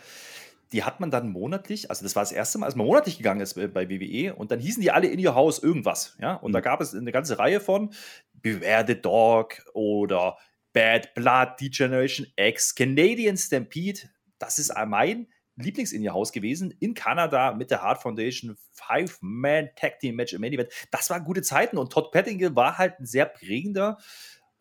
die 0.73 0.85
hat 0.85 1.01
man 1.01 1.11
dann 1.11 1.31
monatlich, 1.31 1.91
also 1.91 2.05
das 2.05 2.17
war 2.17 2.23
das 2.23 2.33
erste 2.33 2.59
Mal, 2.59 2.67
als 2.67 2.75
man 2.75 2.87
monatlich 2.87 3.19
gegangen 3.19 3.41
ist 3.41 3.55
bei 3.55 3.89
WWE 3.89 4.35
und 4.35 4.51
dann 4.51 4.59
hießen 4.59 4.83
die 4.83 4.91
alle 4.91 5.07
in 5.07 5.19
ihr 5.19 5.35
Haus 5.35 5.63
irgendwas, 5.63 6.17
ja, 6.21 6.35
und 6.35 6.51
mhm. 6.51 6.55
da 6.55 6.61
gab 6.61 6.81
es 6.81 6.95
eine 6.95 7.13
ganze 7.13 7.39
Reihe 7.39 7.61
von 7.61 7.91
Beware 8.35 8.85
the 8.87 9.01
Dog 9.01 9.63
oder 9.75 10.37
Bad 10.73 11.15
Blood, 11.15 11.61
Degeneration 11.61 12.27
X, 12.37 12.75
Canadian 12.75 13.37
Stampede, 13.37 14.01
das 14.39 14.59
ist 14.59 14.75
mein 14.87 15.29
Lieblings 15.57 15.93
in 15.93 16.03
ihr 16.03 16.13
Haus 16.13 16.33
gewesen, 16.33 16.71
in 16.81 16.93
Kanada 16.93 17.53
mit 17.53 17.71
der 17.71 17.83
Hart 17.83 18.03
Foundation, 18.03 18.57
Five-Man 18.73 19.71
Tag 19.75 20.01
Team 20.01 20.17
Match 20.17 20.35
im 20.35 20.43
Main 20.43 20.53
Event. 20.53 20.69
Das 20.91 21.09
waren 21.09 21.25
gute 21.25 21.41
Zeiten 21.41 21.79
und 21.79 21.91
Todd 21.91 22.13
Pettingill 22.13 22.55
war 22.55 22.77
halt 22.77 23.01
ein 23.01 23.07
sehr 23.07 23.25
prägender 23.25 23.97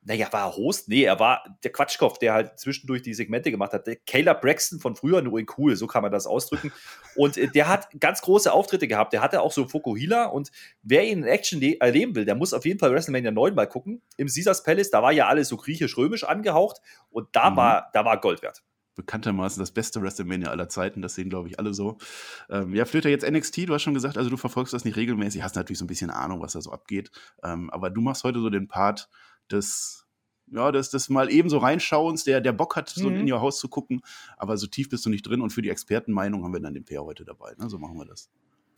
naja, 0.05 0.31
war 0.31 0.49
er 0.49 0.55
Host? 0.55 0.87
Nee, 0.87 1.03
er 1.03 1.19
war 1.19 1.43
der 1.63 1.71
Quatschkopf, 1.71 2.19
der 2.19 2.33
halt 2.33 2.59
zwischendurch 2.59 3.01
die 3.01 3.15
Segmente 3.15 3.49
gemacht 3.49 3.73
hat. 3.73 3.87
Der 3.87 3.95
Kayla 3.95 4.33
Braxton 4.33 4.79
von 4.79 4.95
früher, 4.95 5.21
nur 5.21 5.39
in 5.39 5.47
cool, 5.57 5.75
so 5.75 5.87
kann 5.87 6.03
man 6.03 6.11
das 6.11 6.27
ausdrücken. 6.27 6.71
Und 7.15 7.37
äh, 7.37 7.47
der 7.47 7.67
hat 7.67 7.87
ganz 7.99 8.21
große 8.21 8.51
Auftritte 8.51 8.87
gehabt. 8.87 9.13
Der 9.13 9.21
hatte 9.21 9.41
auch 9.41 9.51
so 9.51 9.67
Fokuhila 9.67 10.25
und 10.25 10.51
wer 10.83 11.03
ihn 11.05 11.19
in 11.19 11.23
Action 11.23 11.61
erleben 11.61 12.15
will, 12.15 12.25
der 12.25 12.35
muss 12.35 12.53
auf 12.53 12.65
jeden 12.65 12.79
Fall 12.79 12.91
WrestleMania 12.91 13.31
9 13.31 13.55
mal 13.55 13.67
gucken. 13.67 14.01
Im 14.17 14.27
Caesars 14.27 14.63
Palace, 14.63 14.91
da 14.91 15.01
war 15.01 15.11
ja 15.11 15.27
alles 15.27 15.49
so 15.49 15.57
griechisch-römisch 15.57 16.23
angehaucht 16.23 16.81
und 17.09 17.27
da, 17.31 17.49
mhm. 17.49 17.55
war, 17.55 17.89
da 17.93 18.05
war 18.05 18.19
Gold 18.19 18.41
wert 18.41 18.63
bekanntermaßen 18.95 19.59
das 19.59 19.71
beste 19.71 20.01
WrestleMania 20.01 20.49
aller 20.49 20.69
Zeiten. 20.69 21.01
Das 21.01 21.15
sehen, 21.15 21.29
glaube 21.29 21.49
ich, 21.49 21.59
alle 21.59 21.73
so. 21.73 21.97
Ähm, 22.49 22.73
ja, 22.73 22.85
Flöter, 22.85 23.09
jetzt 23.09 23.29
NXT, 23.29 23.67
du 23.67 23.73
hast 23.73 23.83
schon 23.83 23.93
gesagt, 23.93 24.17
also 24.17 24.29
du 24.29 24.37
verfolgst 24.37 24.73
das 24.73 24.85
nicht 24.85 24.95
regelmäßig, 24.95 25.43
hast 25.43 25.55
natürlich 25.55 25.79
so 25.79 25.85
ein 25.85 25.89
bisschen 25.89 26.09
Ahnung, 26.09 26.41
was 26.41 26.53
da 26.53 26.61
so 26.61 26.71
abgeht. 26.71 27.11
Ähm, 27.43 27.69
aber 27.69 27.89
du 27.89 28.01
machst 28.01 28.23
heute 28.23 28.39
so 28.39 28.49
den 28.49 28.67
Part 28.67 29.09
des 29.51 30.05
ja, 30.51 30.71
das, 30.71 30.89
das 30.89 31.09
mal 31.09 31.31
eben 31.31 31.49
so 31.49 31.57
reinschauens, 31.57 32.23
der, 32.23 32.41
der 32.41 32.53
Bock 32.53 32.75
hat, 32.75 32.89
so 32.89 33.09
mhm. 33.09 33.21
in 33.21 33.27
ihr 33.27 33.41
Haus 33.41 33.57
zu 33.57 33.67
gucken, 33.67 34.01
aber 34.37 34.57
so 34.57 34.67
tief 34.67 34.89
bist 34.89 35.05
du 35.05 35.09
nicht 35.09 35.27
drin 35.27 35.41
und 35.41 35.51
für 35.51 35.61
die 35.61 35.69
Expertenmeinung 35.69 36.43
haben 36.43 36.53
wir 36.53 36.59
dann 36.59 36.73
den 36.73 36.85
Peer 36.85 37.03
heute 37.03 37.25
dabei. 37.25 37.53
Ne? 37.57 37.69
So 37.69 37.79
machen 37.79 37.97
wir 37.97 38.05
das. 38.05 38.29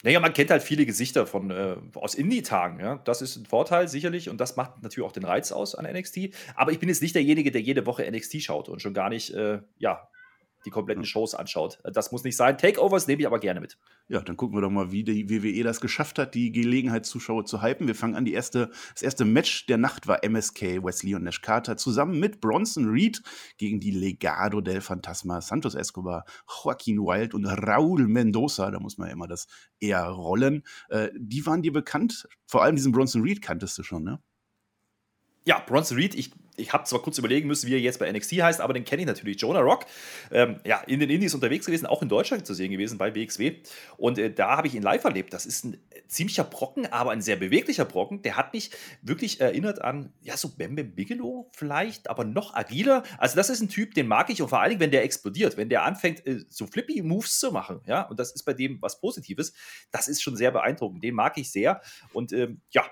Naja, 0.03 0.19
man 0.19 0.33
kennt 0.33 0.51
halt 0.51 0.61
viele 0.61 0.85
Gesichter 0.85 1.25
von, 1.25 1.49
äh, 1.49 1.75
aus 1.95 2.13
Indie-Tagen. 2.13 2.79
Ja? 2.79 2.97
Das 2.97 3.21
ist 3.21 3.35
ein 3.35 3.45
Vorteil 3.45 3.87
sicherlich 3.87 4.29
und 4.29 4.39
das 4.39 4.55
macht 4.55 4.83
natürlich 4.83 5.07
auch 5.07 5.11
den 5.11 5.25
Reiz 5.25 5.51
aus 5.51 5.75
an 5.75 5.91
NXT. 5.91 6.29
Aber 6.55 6.71
ich 6.71 6.79
bin 6.79 6.87
jetzt 6.87 7.01
nicht 7.01 7.15
derjenige, 7.15 7.51
der 7.51 7.61
jede 7.61 7.85
Woche 7.85 8.09
NXT 8.09 8.41
schaut 8.41 8.69
und 8.69 8.81
schon 8.81 8.93
gar 8.93 9.09
nicht, 9.09 9.33
äh, 9.33 9.59
ja, 9.79 10.07
die 10.67 10.71
kompletten 10.71 11.05
Shows 11.05 11.33
anschaut. 11.33 11.79
Das 11.83 12.11
muss 12.11 12.25
nicht 12.25 12.35
sein. 12.35 12.57
Takeovers 12.57 13.07
nehme 13.07 13.21
ich 13.21 13.25
aber 13.25 13.39
gerne 13.39 13.61
mit. 13.61 13.77
Ja, 14.09 14.19
dann 14.19 14.35
gucken 14.35 14.57
wir 14.57 14.61
doch 14.61 14.69
mal, 14.69 14.91
wie 14.91 15.05
die 15.05 15.29
WWE 15.29 15.63
das 15.63 15.79
geschafft 15.79 16.19
hat, 16.19 16.35
die 16.35 16.51
Gelegenheitszuschauer 16.51 17.45
zu 17.45 17.61
hypen. 17.61 17.87
Wir 17.87 17.95
fangen 17.95 18.15
an. 18.15 18.25
Die 18.25 18.33
erste, 18.33 18.69
das 18.93 19.01
erste 19.01 19.23
Match 19.23 19.65
der 19.67 19.77
Nacht 19.77 20.07
war 20.07 20.23
MSK, 20.23 20.83
Wesley 20.83 21.15
und 21.15 21.23
Nash 21.23 21.41
Carter 21.41 21.77
zusammen 21.77 22.19
mit 22.19 22.41
Bronson 22.41 22.89
Reed 22.89 23.23
gegen 23.57 23.79
die 23.79 23.91
Legado 23.91 24.59
del 24.59 24.81
Fantasma, 24.81 25.39
Santos 25.39 25.73
Escobar, 25.73 26.25
Joaquin 26.47 26.99
Wild 26.99 27.33
und 27.33 27.45
Raúl 27.45 28.07
Mendoza. 28.07 28.69
Da 28.69 28.81
muss 28.81 28.97
man 28.97 29.07
ja 29.07 29.13
immer 29.13 29.27
das 29.27 29.47
eher 29.79 30.03
rollen. 30.03 30.63
Äh, 30.89 31.09
die 31.17 31.45
waren 31.45 31.61
dir 31.61 31.71
bekannt. 31.71 32.27
Vor 32.45 32.63
allem 32.63 32.75
diesen 32.75 32.91
Bronson 32.91 33.21
Reed 33.21 33.41
kanntest 33.41 33.77
du 33.77 33.83
schon, 33.83 34.03
ne? 34.03 34.19
Ja, 35.48 35.63
Bronson 35.66 35.98
Reed, 35.98 36.13
ich 36.13 36.32
ich 36.58 36.74
habe 36.74 36.84
zwar 36.84 37.01
kurz 37.01 37.18
überlegen 37.18 37.48
müssen, 37.48 37.68
wie 37.68 37.74
er 37.74 37.80
jetzt 37.80 38.00
bei 38.00 38.12
NXT 38.12 38.34
heißt, 38.34 38.62
aber 38.62 38.74
den 38.74 38.84
kenne 38.84 39.04
ich 39.04 39.08
natürlich. 39.08 39.39
Jonah 39.39 39.60
Rock, 39.60 39.86
ähm, 40.32 40.60
ja, 40.66 40.82
in 40.88 41.00
den 41.00 41.10
Indies 41.10 41.34
unterwegs 41.34 41.68
gewesen, 41.68 41.86
auch 41.86 42.01
in 42.01 42.10
Deutschland 42.10 42.46
zu 42.46 42.54
sehen 42.54 42.72
gewesen 42.72 42.98
bei 42.98 43.16
WXW. 43.16 43.58
Und 43.98 44.18
äh, 44.18 44.34
da 44.34 44.58
habe 44.58 44.68
ich 44.68 44.75
ihn 44.75 44.82
live 44.82 45.04
erlebt. 45.04 45.34
Das 45.34 45.46
ist 45.46 45.66
ein 45.66 45.77
ziemlicher 46.08 46.44
Brocken, 46.44 46.88
aber 46.88 47.12
ein 47.12 47.22
sehr 47.22 47.36
beweglicher 47.36 47.86
Brocken. 47.86 48.24
Der 48.24 48.36
hat 48.36 48.54
mich 48.54 48.72
wirklich 49.04 49.39
erinnert 49.39 49.82
an, 49.82 50.12
ja, 50.22 50.36
so 50.36 50.50
Bam 50.58 50.75
Bam 50.75 50.96
Bigelow 50.96 51.50
vielleicht, 51.54 52.10
aber 52.10 52.24
noch 52.24 52.56
agiler. 52.56 53.04
Also, 53.20 53.36
das 53.36 53.50
ist 53.50 53.62
ein 53.62 53.70
Typ, 53.70 53.94
den 53.94 54.08
mag 54.08 54.30
ich 54.32 54.42
und 54.42 54.50
vor 54.50 54.60
allen 54.60 54.72
Dingen, 54.72 54.82
wenn 54.82 54.92
der 54.92 55.04
explodiert, 55.04 55.58
wenn 55.58 55.70
der 55.70 55.84
anfängt, 55.84 56.25
äh, 56.25 56.39
so 56.50 56.66
flippy 56.66 57.04
Moves 57.04 57.39
zu 57.39 57.51
machen, 57.51 57.82
ja, 57.86 58.01
und 58.01 58.20
das 58.20 58.32
ist 58.32 58.44
bei 58.44 58.54
dem 58.54 58.82
was 58.82 59.00
Positives, 59.00 59.54
das 59.92 60.08
ist 60.08 60.24
schon 60.24 60.36
sehr 60.36 60.51
beeindruckend. 60.51 61.04
Den 61.04 61.13
mag 61.13 61.38
ich 61.38 61.51
sehr. 61.51 61.82
Und 62.13 62.34
ähm, 62.34 62.62
ja, 62.72 62.84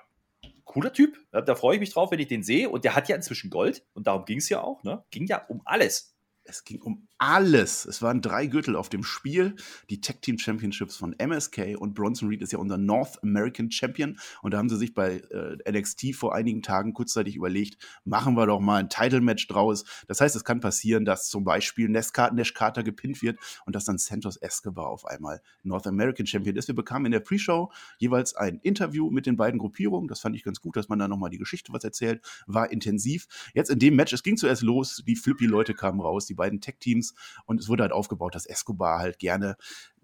cooler 0.66 0.92
Typ. 0.92 1.18
Da 1.32 1.56
freue 1.56 1.76
ich 1.76 1.80
mich 1.80 1.94
drauf, 1.94 2.12
wenn 2.12 2.20
ich 2.20 2.28
den 2.28 2.44
sehe. 2.44 2.70
Und 2.70 2.84
der 2.84 2.96
hat 2.96 3.08
ja 3.08 3.16
inzwischen 3.16 3.50
Gold. 3.50 3.86
Und 3.94 4.08
darum 4.08 4.26
ging 4.26 4.40
es 4.40 4.50
ja 4.50 4.62
auch. 4.62 4.84
Ne? 4.84 5.04
Ging 5.12 5.26
ja 5.28 5.46
um 5.48 5.62
alles. 5.66 6.15
Es 6.48 6.64
ging 6.64 6.80
um 6.82 7.08
alles. 7.18 7.86
Es 7.86 8.04
waren 8.04 8.22
drei 8.22 8.46
Gürtel 8.46 8.76
auf 8.76 8.90
dem 8.90 9.04
Spiel. 9.04 9.56
Die 9.90 10.00
Tag 10.00 10.22
Team 10.22 10.38
Championships 10.38 10.96
von 10.96 11.16
MSK 11.18 11.76
und 11.78 11.96
Bronson 11.96 12.30
Reed 12.30 12.44
ist 12.44 12.52
ja 12.52 12.60
unser 12.60 12.78
North 12.78 13.22
American 13.24 13.72
Champion. 13.72 14.20
Und 14.44 14.54
da 14.54 14.60
haben 14.60 14.70
sie 14.70 14.78
sich 14.78 14.94
bei 14.94 15.24
äh, 15.32 15.72
NXT 15.72 16.14
vor 16.14 16.36
einigen 16.36 16.62
Tagen 16.62 16.94
kurzzeitig 16.94 17.36
überlegt, 17.36 17.78
machen 18.04 18.36
wir 18.36 18.46
doch 18.46 18.60
mal 18.60 18.78
ein 18.78 18.90
Title 18.90 19.22
Match 19.22 19.48
draus. 19.48 19.86
Das 20.08 20.22
heißt, 20.22 20.36
es 20.36 20.44
kann 20.44 20.60
passieren, 20.60 21.04
dass 21.04 21.30
zum 21.30 21.44
Beispiel 21.44 21.90
Nash 21.90 22.12
Carter 22.12 22.84
gepinnt 22.84 23.24
wird 23.24 23.40
und 23.66 23.76
dass 23.76 23.86
dann 23.86 23.98
Santos 23.98 24.38
Escobar 24.38 24.88
auf 24.88 25.06
einmal 25.06 25.42
North 25.64 25.88
American 25.88 26.28
Champion 26.28 26.56
ist. 26.56 26.68
Wir 26.68 26.76
bekamen 26.76 27.08
in 27.08 27.12
der 27.12 27.22
Pre-Show 27.22 27.72
jeweils 27.98 28.36
ein 28.36 28.60
Interview 28.60 29.10
mit 29.10 29.26
den 29.26 29.36
beiden 29.36 29.60
Gruppierungen. 29.60 30.08
Das 30.08 30.20
fand 30.20 30.36
ich 30.36 30.44
ganz 30.44 30.62
gut, 30.62 30.76
dass 30.76 30.90
man 30.90 31.00
da 31.00 31.08
nochmal 31.08 31.32
die 31.32 31.40
Geschichte 31.40 31.74
was 31.74 31.84
erzählt. 31.84 32.22
War 32.46 32.72
intensiv. 32.72 33.28
Jetzt 33.56 33.72
in 33.72 33.80
dem 33.80 33.96
Match, 33.96 34.14
es 34.14 34.22
ging 34.22 34.38
zuerst 34.38 34.62
los, 34.62 35.02
die 35.08 35.16
Flippy-Leute 35.16 35.74
kamen 35.74 36.02
raus, 36.02 36.28
die 36.28 36.35
die 36.36 36.38
beiden 36.38 36.62
Tech-Teams. 36.62 37.14
Und 37.46 37.60
es 37.60 37.70
wurde 37.70 37.84
halt 37.84 37.94
aufgebaut, 37.94 38.36
dass 38.36 38.46
Escobar 38.46 39.00
halt 39.00 39.20
gerne 39.20 39.56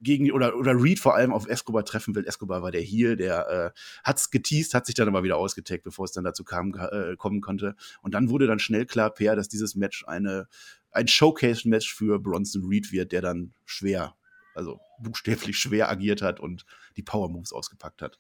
gegen 0.02 0.32
oder, 0.32 0.56
oder 0.56 0.74
Reed 0.74 1.00
vor 1.00 1.16
allem 1.16 1.34
auf 1.34 1.48
Escobar 1.48 1.86
treffen 1.86 2.16
will. 2.16 2.26
Escobar 2.26 2.64
war 2.64 2.72
der 2.72 2.82
Heel, 2.82 3.18
der 3.18 3.74
äh, 3.76 3.80
hat's 4.04 4.32
geteased, 4.32 4.74
hat 4.74 4.86
sich 4.86 4.96
dann 4.96 5.08
aber 5.08 5.24
wieder 5.24 5.38
ausgetaggt, 5.38 5.84
bevor 5.84 6.06
es 6.06 6.12
dann 6.12 6.24
dazu 6.24 6.44
kam, 6.44 6.74
äh, 6.74 7.16
kommen 7.18 7.42
konnte. 7.42 7.76
Und 8.02 8.14
dann 8.14 8.30
wurde 8.30 8.48
dann 8.48 8.60
schnell 8.60 8.86
klar, 8.86 9.12
Per, 9.12 9.36
dass 9.36 9.50
dieses 9.50 9.76
Match 9.76 10.06
eine 10.08 10.48
ein 10.92 11.08
Showcase-Match 11.08 11.94
für 11.94 12.20
Bronson 12.20 12.66
Reed 12.68 12.92
wird, 12.92 13.12
der 13.12 13.22
dann 13.22 13.54
schwer, 13.66 14.16
also 14.54 14.80
buchstäblich 15.00 15.58
schwer 15.58 15.90
agiert 15.90 16.22
hat 16.22 16.40
und 16.40 16.66
die 16.98 17.04
Power-Moves 17.04 17.54
ausgepackt 17.54 18.02
hat. 18.02 18.20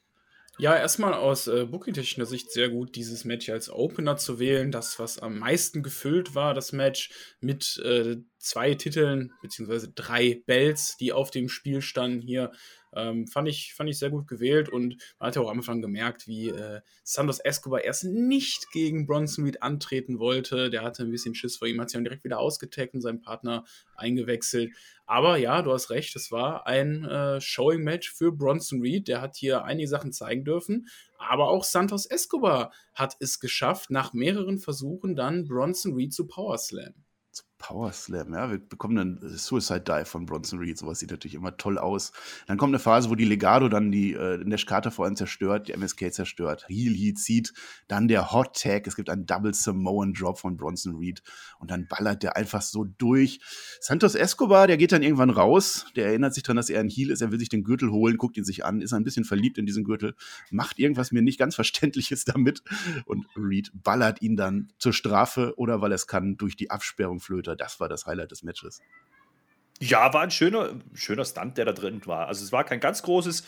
Ja, 0.61 0.77
erstmal 0.77 1.15
aus 1.15 1.47
äh, 1.47 1.65
booking-technischer 1.65 2.27
Sicht 2.27 2.51
sehr 2.51 2.69
gut, 2.69 2.95
dieses 2.95 3.25
Match 3.25 3.49
als 3.49 3.71
Opener 3.71 4.17
zu 4.17 4.37
wählen. 4.37 4.69
Das, 4.69 4.99
was 4.99 5.17
am 5.17 5.39
meisten 5.39 5.81
gefüllt 5.81 6.35
war, 6.35 6.53
das 6.53 6.71
Match 6.71 7.09
mit 7.39 7.81
äh, 7.83 8.17
zwei 8.41 8.73
Titeln, 8.73 9.33
beziehungsweise 9.41 9.89
drei 9.89 10.41
Bells, 10.45 10.97
die 10.97 11.13
auf 11.13 11.31
dem 11.31 11.47
Spiel 11.47 11.81
standen 11.81 12.21
hier. 12.21 12.51
Ähm, 12.93 13.25
fand, 13.27 13.47
ich, 13.47 13.73
fand 13.73 13.89
ich 13.89 13.97
sehr 13.97 14.09
gut 14.09 14.27
gewählt 14.27 14.67
und 14.67 14.97
man 15.17 15.27
hat 15.27 15.37
ja 15.37 15.41
auch 15.41 15.49
am 15.49 15.59
Anfang 15.59 15.81
gemerkt, 15.81 16.27
wie 16.27 16.49
äh, 16.49 16.81
Santos 17.03 17.39
Escobar 17.39 17.85
erst 17.85 18.03
nicht 18.03 18.69
gegen 18.71 19.05
Bronson 19.05 19.45
Reed 19.45 19.63
antreten 19.63 20.19
wollte. 20.19 20.69
Der 20.69 20.81
hatte 20.81 21.03
ein 21.03 21.11
bisschen 21.11 21.33
Schiss 21.33 21.55
vor 21.55 21.69
ihm, 21.69 21.79
hat 21.79 21.89
sich 21.89 21.97
dann 21.97 22.03
direkt 22.03 22.25
wieder 22.25 22.39
ausgetaggt 22.39 22.93
und 22.93 23.01
seinen 23.01 23.21
Partner 23.21 23.63
eingewechselt. 23.95 24.73
Aber 25.05 25.37
ja, 25.37 25.61
du 25.61 25.71
hast 25.71 25.89
recht, 25.89 26.15
es 26.17 26.31
war 26.31 26.67
ein 26.67 27.05
äh, 27.05 27.39
Showing-Match 27.39 28.11
für 28.11 28.33
Bronson 28.33 28.81
Reed. 28.81 29.07
Der 29.07 29.21
hat 29.21 29.37
hier 29.37 29.63
einige 29.63 29.87
Sachen 29.87 30.11
zeigen 30.11 30.43
dürfen. 30.43 30.87
Aber 31.17 31.47
auch 31.47 31.63
Santos 31.63 32.05
Escobar 32.05 32.73
hat 32.93 33.15
es 33.19 33.39
geschafft, 33.39 33.89
nach 33.89 34.11
mehreren 34.13 34.57
Versuchen 34.57 35.15
dann 35.15 35.45
Bronson 35.47 35.93
Reed 35.93 36.13
zu 36.13 36.27
Power 36.27 36.57
Slam. 36.57 36.93
Power 37.61 37.93
Slam, 37.93 38.33
ja. 38.33 38.49
Wir 38.49 38.57
bekommen 38.57 38.97
einen 38.97 39.37
Suicide 39.37 39.81
Dive 39.81 40.05
von 40.05 40.25
Bronson 40.25 40.57
Reed. 40.57 40.79
Sowas 40.79 40.97
sieht 40.97 41.11
natürlich 41.11 41.35
immer 41.35 41.55
toll 41.57 41.77
aus. 41.77 42.11
Dann 42.47 42.57
kommt 42.57 42.71
eine 42.71 42.79
Phase, 42.79 43.11
wo 43.11 43.15
die 43.15 43.23
Legado 43.23 43.69
dann 43.69 43.91
die 43.91 44.13
äh, 44.13 44.43
Nash 44.43 44.65
Carter 44.65 44.89
vor 44.89 45.05
allem 45.05 45.15
zerstört, 45.15 45.67
die 45.67 45.73
MSK 45.73 46.11
zerstört, 46.11 46.65
Heel 46.67 46.95
Heat 46.95 47.19
zieht, 47.19 47.53
dann 47.87 48.07
der 48.07 48.31
Hot 48.31 48.59
Tag. 48.59 48.87
Es 48.87 48.95
gibt 48.95 49.11
einen 49.11 49.27
Double 49.27 49.53
Samoan 49.53 50.13
Drop 50.13 50.39
von 50.39 50.57
Bronson 50.57 50.95
Reed 50.95 51.21
und 51.59 51.69
dann 51.69 51.87
ballert 51.87 52.23
der 52.23 52.35
einfach 52.35 52.63
so 52.63 52.83
durch. 52.83 53.39
Santos 53.79 54.15
Escobar, 54.15 54.65
der 54.65 54.77
geht 54.77 54.91
dann 54.91 55.03
irgendwann 55.03 55.29
raus. 55.29 55.85
Der 55.95 56.07
erinnert 56.07 56.33
sich 56.33 56.41
daran, 56.41 56.57
dass 56.57 56.71
er 56.71 56.79
ein 56.79 56.89
Heel 56.89 57.11
ist. 57.11 57.21
Er 57.21 57.31
will 57.31 57.39
sich 57.39 57.49
den 57.49 57.63
Gürtel 57.63 57.91
holen, 57.91 58.17
guckt 58.17 58.37
ihn 58.37 58.43
sich 58.43 58.65
an, 58.65 58.81
ist 58.81 58.91
ein 58.91 59.03
bisschen 59.03 59.23
verliebt 59.23 59.59
in 59.59 59.67
diesen 59.67 59.83
Gürtel, 59.83 60.15
macht 60.49 60.79
irgendwas 60.79 61.11
mir 61.11 61.21
nicht 61.21 61.37
ganz 61.37 61.53
Verständliches 61.53 62.25
damit 62.25 62.63
und 63.05 63.27
Reed 63.35 63.71
ballert 63.75 64.23
ihn 64.23 64.35
dann 64.35 64.69
zur 64.79 64.93
Strafe 64.93 65.53
oder 65.57 65.79
weil 65.79 65.91
er 65.91 65.95
es 65.95 66.07
kann 66.07 66.37
durch 66.37 66.55
die 66.55 66.71
Absperrung 66.71 67.19
flöte 67.19 67.50
runter. 67.51 67.63
Das 67.63 67.79
war 67.79 67.89
das 67.89 68.05
Highlight 68.05 68.31
des 68.31 68.43
Matches. 68.43 68.81
Ja, 69.79 70.13
war 70.13 70.21
ein 70.21 70.31
schöner, 70.31 70.79
schöner 70.93 71.25
Stunt, 71.25 71.57
der 71.57 71.65
da 71.65 71.73
drin 71.73 72.01
war. 72.05 72.27
Also 72.27 72.43
es 72.43 72.51
war 72.51 72.63
kein 72.63 72.79
ganz 72.79 73.01
großes 73.01 73.43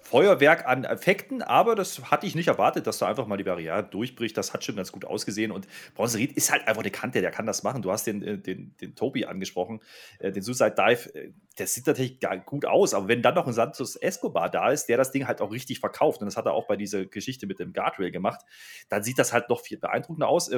Feuerwerk 0.00 0.66
an 0.66 0.84
Effekten, 0.84 1.42
aber 1.42 1.74
das 1.74 2.10
hatte 2.12 2.26
ich 2.26 2.36
nicht 2.36 2.46
erwartet, 2.46 2.86
dass 2.86 2.98
da 2.98 3.08
einfach 3.08 3.26
mal 3.26 3.36
die 3.36 3.44
Barriere 3.44 3.82
durchbricht. 3.82 4.36
Das 4.36 4.52
hat 4.52 4.62
schon 4.62 4.76
ganz 4.76 4.92
gut 4.92 5.04
ausgesehen. 5.04 5.50
Und 5.50 5.66
Bronze 5.94 6.22
ist 6.22 6.52
halt 6.52 6.66
einfach 6.68 6.82
eine 6.82 6.92
Kante, 6.92 7.20
der 7.20 7.32
kann 7.32 7.46
das 7.46 7.64
machen. 7.64 7.82
Du 7.82 7.90
hast 7.90 8.06
den, 8.06 8.22
äh, 8.22 8.38
den, 8.38 8.76
den 8.80 8.94
Tobi 8.94 9.26
angesprochen, 9.26 9.80
äh, 10.18 10.30
den 10.30 10.42
Suicide 10.42 10.74
Dive. 10.76 11.14
Äh, 11.14 11.32
der 11.58 11.66
sieht 11.66 11.86
natürlich 11.86 12.20
gut 12.44 12.66
aus, 12.66 12.94
aber 12.94 13.08
wenn 13.08 13.22
dann 13.22 13.34
noch 13.34 13.46
ein 13.46 13.52
Santos 13.52 13.96
Escobar 13.96 14.50
da 14.50 14.70
ist, 14.70 14.86
der 14.86 14.96
das 14.96 15.10
Ding 15.10 15.26
halt 15.26 15.40
auch 15.40 15.50
richtig 15.50 15.80
verkauft, 15.80 16.20
und 16.20 16.26
das 16.26 16.36
hat 16.36 16.46
er 16.46 16.52
auch 16.52 16.66
bei 16.66 16.76
dieser 16.76 17.06
Geschichte 17.06 17.46
mit 17.46 17.58
dem 17.58 17.72
Guardrail 17.72 18.10
gemacht, 18.10 18.42
dann 18.88 19.02
sieht 19.02 19.18
das 19.18 19.32
halt 19.32 19.48
noch 19.48 19.60
viel 19.60 19.78
beeindruckender 19.78 20.28
aus 20.28 20.50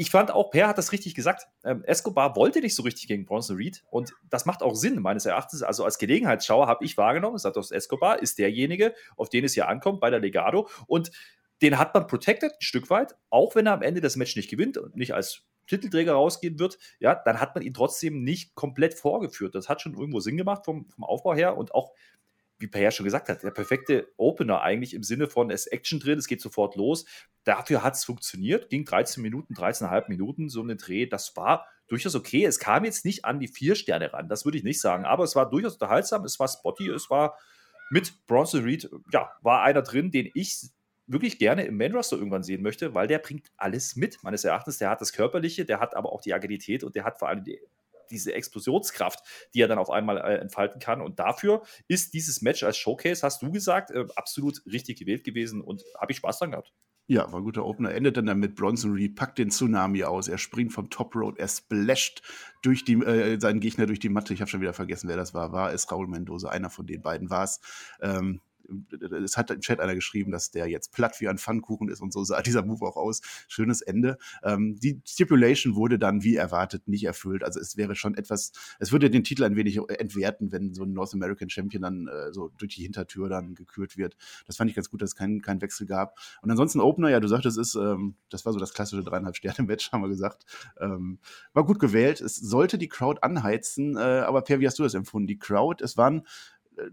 ich 0.00 0.10
fand 0.10 0.30
auch, 0.30 0.50
Per 0.50 0.66
hat 0.66 0.78
das 0.78 0.92
richtig 0.92 1.14
gesagt. 1.14 1.46
Ähm, 1.62 1.84
Escobar 1.84 2.34
wollte 2.34 2.60
nicht 2.60 2.74
so 2.74 2.82
richtig 2.82 3.06
gegen 3.06 3.26
Bronson 3.26 3.56
Reed 3.56 3.84
und 3.90 4.14
das 4.30 4.46
macht 4.46 4.62
auch 4.62 4.74
Sinn, 4.74 5.02
meines 5.02 5.26
Erachtens. 5.26 5.62
Also 5.62 5.84
als 5.84 5.98
Gelegenheitsschauer 5.98 6.68
habe 6.68 6.86
ich 6.86 6.96
wahrgenommen, 6.96 7.36
Santos 7.36 7.70
Escobar 7.70 8.22
ist 8.22 8.38
derjenige, 8.38 8.94
auf 9.18 9.28
den 9.28 9.44
es 9.44 9.52
hier 9.52 9.68
ankommt 9.68 10.00
bei 10.00 10.08
der 10.08 10.20
Legado 10.20 10.70
und 10.86 11.10
den 11.60 11.76
hat 11.76 11.92
man 11.92 12.06
protected 12.06 12.52
ein 12.52 12.62
Stück 12.62 12.88
weit, 12.88 13.14
auch 13.28 13.54
wenn 13.54 13.66
er 13.66 13.74
am 13.74 13.82
Ende 13.82 14.00
das 14.00 14.16
Match 14.16 14.36
nicht 14.36 14.48
gewinnt 14.48 14.78
und 14.78 14.96
nicht 14.96 15.12
als 15.12 15.42
Titelträger 15.66 16.14
rausgehen 16.14 16.58
wird, 16.58 16.78
ja, 16.98 17.14
dann 17.14 17.38
hat 17.38 17.54
man 17.54 17.62
ihn 17.62 17.74
trotzdem 17.74 18.24
nicht 18.24 18.54
komplett 18.54 18.94
vorgeführt. 18.94 19.54
Das 19.54 19.68
hat 19.68 19.82
schon 19.82 19.92
irgendwo 19.92 20.20
Sinn 20.20 20.38
gemacht 20.38 20.64
vom, 20.64 20.88
vom 20.88 21.04
Aufbau 21.04 21.34
her 21.34 21.58
und 21.58 21.74
auch 21.74 21.92
wie 22.60 22.68
ja 22.78 22.90
schon 22.90 23.04
gesagt 23.04 23.28
hat, 23.28 23.42
der 23.42 23.50
perfekte 23.50 24.12
Opener 24.16 24.60
eigentlich 24.60 24.94
im 24.94 25.02
Sinne 25.02 25.26
von, 25.26 25.50
es 25.50 25.66
ist 25.66 25.72
Action 25.72 25.98
drin, 25.98 26.18
es 26.18 26.28
geht 26.28 26.40
sofort 26.40 26.76
los. 26.76 27.06
Dafür 27.44 27.82
hat 27.82 27.94
es 27.94 28.04
funktioniert, 28.04 28.68
ging 28.68 28.84
13 28.84 29.22
Minuten, 29.22 29.54
13,5 29.54 30.08
Minuten, 30.08 30.48
so 30.48 30.62
eine 30.62 30.76
Dreh, 30.76 31.06
das 31.06 31.34
war 31.36 31.66
durchaus 31.88 32.14
okay. 32.14 32.44
Es 32.44 32.58
kam 32.58 32.84
jetzt 32.84 33.04
nicht 33.04 33.24
an 33.24 33.40
die 33.40 33.48
vier 33.48 33.74
Sterne 33.74 34.12
ran, 34.12 34.28
das 34.28 34.44
würde 34.44 34.58
ich 34.58 34.64
nicht 34.64 34.80
sagen, 34.80 35.04
aber 35.04 35.24
es 35.24 35.34
war 35.34 35.48
durchaus 35.48 35.74
unterhaltsam, 35.74 36.24
es 36.24 36.38
war 36.38 36.48
spotty, 36.48 36.88
es 36.90 37.08
war 37.08 37.38
mit 37.90 38.26
Bronson 38.26 38.62
Reed, 38.62 38.88
ja, 39.12 39.30
war 39.42 39.62
einer 39.62 39.82
drin, 39.82 40.10
den 40.10 40.30
ich 40.34 40.70
wirklich 41.06 41.38
gerne 41.38 41.64
im 41.64 41.76
Main 41.76 41.92
Roster 41.92 42.16
irgendwann 42.16 42.44
sehen 42.44 42.62
möchte, 42.62 42.94
weil 42.94 43.08
der 43.08 43.18
bringt 43.18 43.50
alles 43.56 43.96
mit, 43.96 44.22
meines 44.22 44.44
Erachtens. 44.44 44.78
Der 44.78 44.90
hat 44.90 45.00
das 45.00 45.12
Körperliche, 45.12 45.64
der 45.64 45.80
hat 45.80 45.96
aber 45.96 46.12
auch 46.12 46.20
die 46.20 46.32
Agilität 46.32 46.84
und 46.84 46.94
der 46.94 47.04
hat 47.04 47.18
vor 47.18 47.28
allem 47.28 47.42
die 47.42 47.58
diese 48.10 48.32
Explosionskraft, 48.34 49.20
die 49.54 49.60
er 49.60 49.68
dann 49.68 49.78
auf 49.78 49.90
einmal 49.90 50.18
äh, 50.18 50.36
entfalten 50.38 50.80
kann. 50.80 51.00
Und 51.00 51.18
dafür 51.18 51.62
ist 51.88 52.14
dieses 52.14 52.42
Match 52.42 52.62
als 52.62 52.76
Showcase, 52.76 53.22
hast 53.22 53.42
du 53.42 53.50
gesagt, 53.50 53.90
äh, 53.90 54.06
absolut 54.16 54.62
richtig 54.66 54.98
gewählt 54.98 55.24
gewesen 55.24 55.60
und 55.60 55.84
habe 55.98 56.12
ich 56.12 56.18
Spaß 56.18 56.38
dran 56.38 56.52
gehabt. 56.52 56.72
Ja, 57.10 57.32
war 57.32 57.40
ein 57.40 57.44
guter 57.44 57.66
Opener. 57.66 57.92
Endet 57.92 58.16
dann 58.16 58.26
damit 58.26 58.54
Bronson 58.54 58.92
Reed, 58.92 59.16
packt 59.16 59.38
den 59.38 59.50
Tsunami 59.50 60.04
aus. 60.04 60.28
Er 60.28 60.38
springt 60.38 60.72
vom 60.72 60.90
Top 60.90 61.16
Road, 61.16 61.38
er 61.40 61.48
splasht 61.48 62.22
durch 62.62 62.84
die, 62.84 62.94
äh, 63.02 63.40
seinen 63.40 63.58
Gegner 63.58 63.86
durch 63.86 63.98
die 63.98 64.08
Matte. 64.08 64.32
Ich 64.32 64.40
habe 64.40 64.48
schon 64.48 64.60
wieder 64.60 64.74
vergessen, 64.74 65.08
wer 65.08 65.16
das 65.16 65.34
war. 65.34 65.50
War 65.50 65.72
es 65.72 65.90
Raul 65.90 66.06
Mendoza? 66.06 66.50
Einer 66.50 66.70
von 66.70 66.86
den 66.86 67.02
beiden 67.02 67.28
war 67.28 67.42
es. 67.42 67.60
Ähm, 68.00 68.40
es 69.24 69.36
hat 69.36 69.50
im 69.50 69.60
Chat 69.60 69.80
einer 69.80 69.94
geschrieben, 69.94 70.30
dass 70.30 70.50
der 70.50 70.66
jetzt 70.66 70.92
platt 70.92 71.20
wie 71.20 71.28
ein 71.28 71.38
Pfannkuchen 71.38 71.88
ist 71.88 72.00
und 72.00 72.12
so 72.12 72.24
sah 72.24 72.42
dieser 72.50 72.64
Move 72.64 72.84
auch 72.86 72.96
aus. 72.96 73.20
Schönes 73.48 73.82
Ende. 73.82 74.18
Ähm, 74.42 74.76
die 74.80 75.00
Stipulation 75.06 75.74
wurde 75.74 75.98
dann 75.98 76.22
wie 76.22 76.36
erwartet 76.36 76.88
nicht 76.88 77.04
erfüllt. 77.04 77.44
Also 77.44 77.60
es 77.60 77.76
wäre 77.76 77.94
schon 77.94 78.14
etwas, 78.14 78.52
es 78.78 78.92
würde 78.92 79.10
den 79.10 79.24
Titel 79.24 79.44
ein 79.44 79.56
wenig 79.56 79.78
entwerten, 79.88 80.52
wenn 80.52 80.74
so 80.74 80.84
ein 80.84 80.92
North 80.92 81.14
American 81.14 81.50
Champion 81.50 81.82
dann 81.82 82.08
äh, 82.08 82.32
so 82.32 82.50
durch 82.58 82.74
die 82.74 82.82
Hintertür 82.82 83.28
dann 83.28 83.54
gekürt 83.54 83.96
wird. 83.96 84.16
Das 84.46 84.56
fand 84.56 84.70
ich 84.70 84.76
ganz 84.76 84.90
gut, 84.90 85.02
dass 85.02 85.10
es 85.10 85.16
keinen 85.16 85.42
kein 85.42 85.60
Wechsel 85.60 85.86
gab. 85.86 86.18
Und 86.42 86.50
ansonsten 86.50 86.80
Opener, 86.80 87.10
ja, 87.10 87.20
du 87.20 87.28
sagtest, 87.28 87.58
es 87.58 87.74
ist, 87.74 87.74
ähm, 87.74 88.16
das 88.28 88.44
war 88.44 88.52
so 88.52 88.58
das 88.58 88.74
klassische 88.74 89.02
dreieinhalb 89.02 89.36
Sterne-Match, 89.36 89.92
haben 89.92 90.02
wir 90.02 90.08
gesagt. 90.08 90.44
Ähm, 90.80 91.18
war 91.52 91.64
gut 91.64 91.78
gewählt. 91.78 92.20
Es 92.20 92.36
sollte 92.36 92.78
die 92.78 92.88
Crowd 92.88 93.20
anheizen, 93.22 93.96
äh, 93.96 94.00
aber 94.00 94.42
Per, 94.42 94.60
wie 94.60 94.66
hast 94.66 94.78
du 94.78 94.82
das 94.82 94.94
empfunden? 94.94 95.26
Die 95.26 95.38
Crowd, 95.38 95.82
es 95.82 95.96
waren 95.96 96.22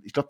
ich 0.04 0.14
glaube, 0.14 0.30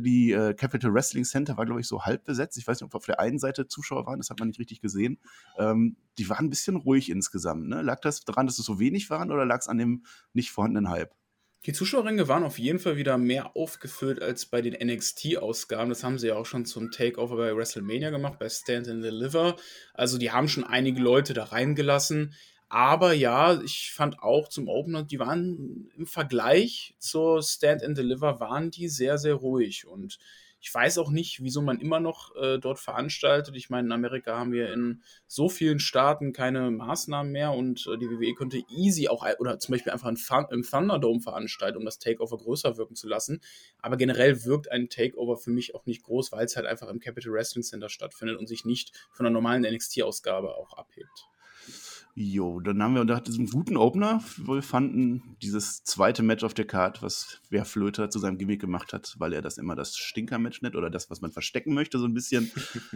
die 0.00 0.32
äh, 0.32 0.54
Capital 0.54 0.92
Wrestling 0.92 1.24
Center 1.24 1.56
war, 1.56 1.66
glaube 1.66 1.80
ich, 1.80 1.86
so 1.86 2.02
halb 2.02 2.24
besetzt. 2.24 2.58
Ich 2.58 2.66
weiß 2.66 2.80
nicht, 2.80 2.86
ob 2.86 2.94
auf 2.94 3.06
der 3.06 3.20
einen 3.20 3.38
Seite 3.38 3.68
Zuschauer 3.68 4.06
waren, 4.06 4.18
das 4.18 4.30
hat 4.30 4.38
man 4.38 4.48
nicht 4.48 4.60
richtig 4.60 4.80
gesehen. 4.80 5.18
Ähm, 5.58 5.96
die 6.18 6.28
waren 6.28 6.46
ein 6.46 6.50
bisschen 6.50 6.76
ruhig 6.76 7.10
insgesamt. 7.10 7.68
Ne? 7.68 7.82
Lag 7.82 8.00
das 8.00 8.24
daran, 8.24 8.46
dass 8.46 8.58
es 8.58 8.64
so 8.66 8.78
wenig 8.78 9.10
waren 9.10 9.30
oder 9.30 9.44
lag 9.44 9.60
es 9.60 9.68
an 9.68 9.78
dem 9.78 10.04
nicht 10.32 10.50
vorhandenen 10.50 10.90
Hype? 10.90 11.14
Die 11.66 11.72
Zuschauerränge 11.72 12.28
waren 12.28 12.44
auf 12.44 12.60
jeden 12.60 12.78
Fall 12.78 12.96
wieder 12.96 13.18
mehr 13.18 13.56
aufgefüllt 13.56 14.22
als 14.22 14.46
bei 14.46 14.62
den 14.62 14.74
NXT-Ausgaben. 14.74 15.88
Das 15.88 16.04
haben 16.04 16.16
sie 16.16 16.28
ja 16.28 16.36
auch 16.36 16.46
schon 16.46 16.64
zum 16.64 16.92
Takeover 16.92 17.36
bei 17.36 17.56
WrestleMania 17.56 18.10
gemacht, 18.10 18.38
bei 18.38 18.48
Stand 18.48 18.86
and 18.86 19.02
Deliver. 19.02 19.56
Also 19.92 20.16
die 20.16 20.30
haben 20.30 20.46
schon 20.46 20.62
einige 20.62 21.00
Leute 21.00 21.34
da 21.34 21.42
reingelassen. 21.42 22.34
Aber 22.68 23.12
ja, 23.12 23.60
ich 23.62 23.92
fand 23.92 24.20
auch 24.20 24.48
zum 24.48 24.68
Opener, 24.68 25.04
die 25.04 25.20
waren 25.20 25.88
im 25.96 26.06
Vergleich 26.06 26.94
zur 26.98 27.42
Stand 27.42 27.82
and 27.82 27.96
Deliver, 27.96 28.40
waren 28.40 28.70
die 28.70 28.88
sehr, 28.88 29.18
sehr 29.18 29.34
ruhig. 29.34 29.86
Und 29.86 30.18
ich 30.60 30.74
weiß 30.74 30.98
auch 30.98 31.10
nicht, 31.10 31.44
wieso 31.44 31.62
man 31.62 31.78
immer 31.78 32.00
noch 32.00 32.34
äh, 32.34 32.58
dort 32.58 32.80
veranstaltet. 32.80 33.54
Ich 33.54 33.70
meine, 33.70 33.86
in 33.86 33.92
Amerika 33.92 34.36
haben 34.36 34.50
wir 34.50 34.72
in 34.72 35.00
so 35.28 35.48
vielen 35.48 35.78
Staaten 35.78 36.32
keine 36.32 36.72
Maßnahmen 36.72 37.30
mehr 37.30 37.52
und 37.52 37.86
äh, 37.86 37.96
die 37.98 38.10
WWE 38.10 38.34
könnte 38.34 38.60
easy 38.68 39.06
auch, 39.06 39.24
oder 39.38 39.60
zum 39.60 39.72
Beispiel 39.72 39.92
einfach 39.92 40.08
im 40.08 40.64
Thunderdome 40.64 41.20
veranstalten, 41.20 41.78
um 41.78 41.84
das 41.84 42.00
Takeover 42.00 42.36
größer 42.38 42.76
wirken 42.76 42.96
zu 42.96 43.06
lassen. 43.06 43.40
Aber 43.80 43.96
generell 43.96 44.44
wirkt 44.44 44.72
ein 44.72 44.88
Takeover 44.88 45.36
für 45.36 45.50
mich 45.50 45.76
auch 45.76 45.86
nicht 45.86 46.02
groß, 46.02 46.32
weil 46.32 46.46
es 46.46 46.56
halt 46.56 46.66
einfach 46.66 46.88
im 46.88 46.98
Capital 46.98 47.32
Wrestling 47.32 47.62
Center 47.62 47.88
stattfindet 47.88 48.36
und 48.36 48.48
sich 48.48 48.64
nicht 48.64 48.90
von 49.12 49.24
einer 49.24 49.34
normalen 49.34 49.62
NXT-Ausgabe 49.62 50.56
auch 50.56 50.72
abhebt. 50.72 51.28
Jo, 52.18 52.60
dann 52.60 52.82
haben 52.82 52.94
wir 52.94 53.04
nach 53.04 53.20
diesem 53.20 53.46
guten 53.46 53.76
Opener 53.76 54.24
wohl 54.38 54.62
fanden 54.62 55.36
dieses 55.42 55.84
zweite 55.84 56.22
Match 56.22 56.44
auf 56.44 56.54
der 56.54 56.66
Card, 56.66 57.02
was 57.02 57.42
wer 57.50 57.66
Flöter 57.66 58.08
zu 58.08 58.18
seinem 58.18 58.38
Gimmick 58.38 58.58
gemacht 58.58 58.94
hat, 58.94 59.16
weil 59.18 59.34
er 59.34 59.42
das 59.42 59.58
immer 59.58 59.76
das 59.76 59.98
Stinker-Match 59.98 60.62
nennt 60.62 60.76
oder 60.76 60.88
das, 60.88 61.10
was 61.10 61.20
man 61.20 61.30
verstecken 61.30 61.74
möchte, 61.74 61.98
so 61.98 62.06
ein 62.06 62.14
bisschen. 62.14 62.50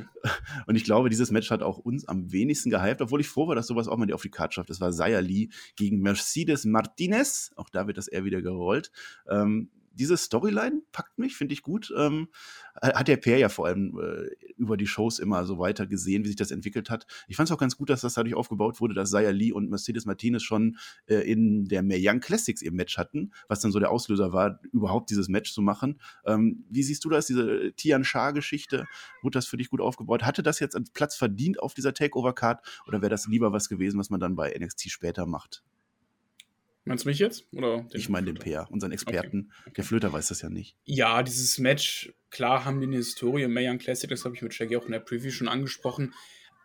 und 0.66 0.74
ich 0.74 0.84
glaube, 0.84 1.10
dieses 1.10 1.30
Match 1.32 1.50
hat 1.50 1.62
auch 1.62 1.76
uns 1.76 2.08
am 2.08 2.32
wenigsten 2.32 2.70
gehypt, 2.70 3.02
obwohl 3.02 3.20
ich 3.20 3.28
froh 3.28 3.46
war, 3.46 3.54
dass 3.54 3.66
sowas 3.66 3.88
auch 3.88 3.98
mal 3.98 4.10
auf 4.10 4.22
die 4.22 4.30
Card 4.30 4.54
schafft. 4.54 4.70
Das 4.70 4.80
war 4.80 4.90
Zaya 4.90 5.20
Lee 5.20 5.50
gegen 5.76 6.00
Mercedes 6.00 6.64
Martinez. 6.64 7.52
Auch 7.56 7.68
da 7.68 7.86
wird 7.86 7.98
das 7.98 8.08
eher 8.08 8.24
wieder 8.24 8.40
gerollt. 8.40 8.90
Ähm, 9.28 9.68
diese 10.00 10.16
Storyline 10.16 10.80
packt 10.92 11.18
mich, 11.18 11.36
finde 11.36 11.52
ich 11.52 11.62
gut. 11.62 11.92
Ähm, 11.96 12.28
hat 12.80 13.06
der 13.06 13.18
Pair 13.18 13.36
ja 13.36 13.50
vor 13.50 13.66
allem 13.66 13.98
äh, 14.00 14.30
über 14.56 14.78
die 14.78 14.86
Shows 14.86 15.18
immer 15.18 15.44
so 15.44 15.58
weiter 15.58 15.86
gesehen, 15.86 16.24
wie 16.24 16.28
sich 16.28 16.36
das 16.36 16.50
entwickelt 16.50 16.88
hat. 16.88 17.06
Ich 17.28 17.36
fand 17.36 17.48
es 17.48 17.54
auch 17.54 17.58
ganz 17.58 17.76
gut, 17.76 17.90
dass 17.90 18.00
das 18.00 18.14
dadurch 18.14 18.34
aufgebaut 18.34 18.80
wurde, 18.80 18.94
dass 18.94 19.10
Zaya 19.10 19.30
Lee 19.30 19.52
und 19.52 19.68
Mercedes 19.68 20.06
Martinez 20.06 20.42
schon 20.42 20.78
äh, 21.06 21.16
in 21.30 21.66
der 21.66 21.82
Mae 21.82 22.00
Young 22.00 22.20
Classics 22.20 22.62
ihr 22.62 22.72
Match 22.72 22.96
hatten, 22.96 23.32
was 23.46 23.60
dann 23.60 23.72
so 23.72 23.78
der 23.78 23.90
Auslöser 23.90 24.32
war, 24.32 24.58
überhaupt 24.72 25.10
dieses 25.10 25.28
Match 25.28 25.52
zu 25.52 25.60
machen. 25.60 26.00
Ähm, 26.24 26.64
wie 26.70 26.82
siehst 26.82 27.04
du 27.04 27.10
das, 27.10 27.26
diese 27.26 27.72
Tian 27.76 28.02
Shah-Geschichte? 28.02 28.86
Wurde 29.22 29.36
das 29.36 29.46
für 29.46 29.58
dich 29.58 29.68
gut 29.68 29.82
aufgebaut? 29.82 30.22
Hatte 30.22 30.42
das 30.42 30.60
jetzt 30.60 30.76
einen 30.76 30.86
Platz 30.94 31.14
verdient 31.14 31.60
auf 31.60 31.74
dieser 31.74 31.92
Takeover-Card 31.92 32.66
oder 32.86 33.02
wäre 33.02 33.10
das 33.10 33.26
lieber 33.26 33.52
was 33.52 33.68
gewesen, 33.68 34.00
was 34.00 34.08
man 34.08 34.20
dann 34.20 34.34
bei 34.34 34.56
NXT 34.58 34.90
später 34.90 35.26
macht? 35.26 35.62
Meinst 36.84 37.04
du 37.04 37.08
mich 37.08 37.18
jetzt? 37.18 37.46
Oder 37.52 37.86
ich 37.92 38.08
meine 38.08 38.26
den 38.26 38.36
Peer, 38.36 38.66
unseren 38.70 38.92
Experten. 38.92 39.52
Okay. 39.62 39.74
Der 39.76 39.84
Flöter 39.84 40.12
weiß 40.12 40.28
das 40.28 40.42
ja 40.42 40.48
nicht. 40.48 40.76
Ja, 40.84 41.22
dieses 41.22 41.58
Match, 41.58 42.12
klar 42.30 42.64
haben 42.64 42.80
die 42.80 42.86
eine 42.86 42.96
Historie 42.96 43.42
im 43.42 43.52
Mayan 43.52 43.78
Classic, 43.78 44.08
das 44.08 44.24
habe 44.24 44.34
ich 44.34 44.42
mit 44.42 44.54
Shaggy 44.54 44.76
auch 44.76 44.86
in 44.86 44.92
der 44.92 45.00
Preview 45.00 45.30
schon 45.30 45.48
angesprochen. 45.48 46.14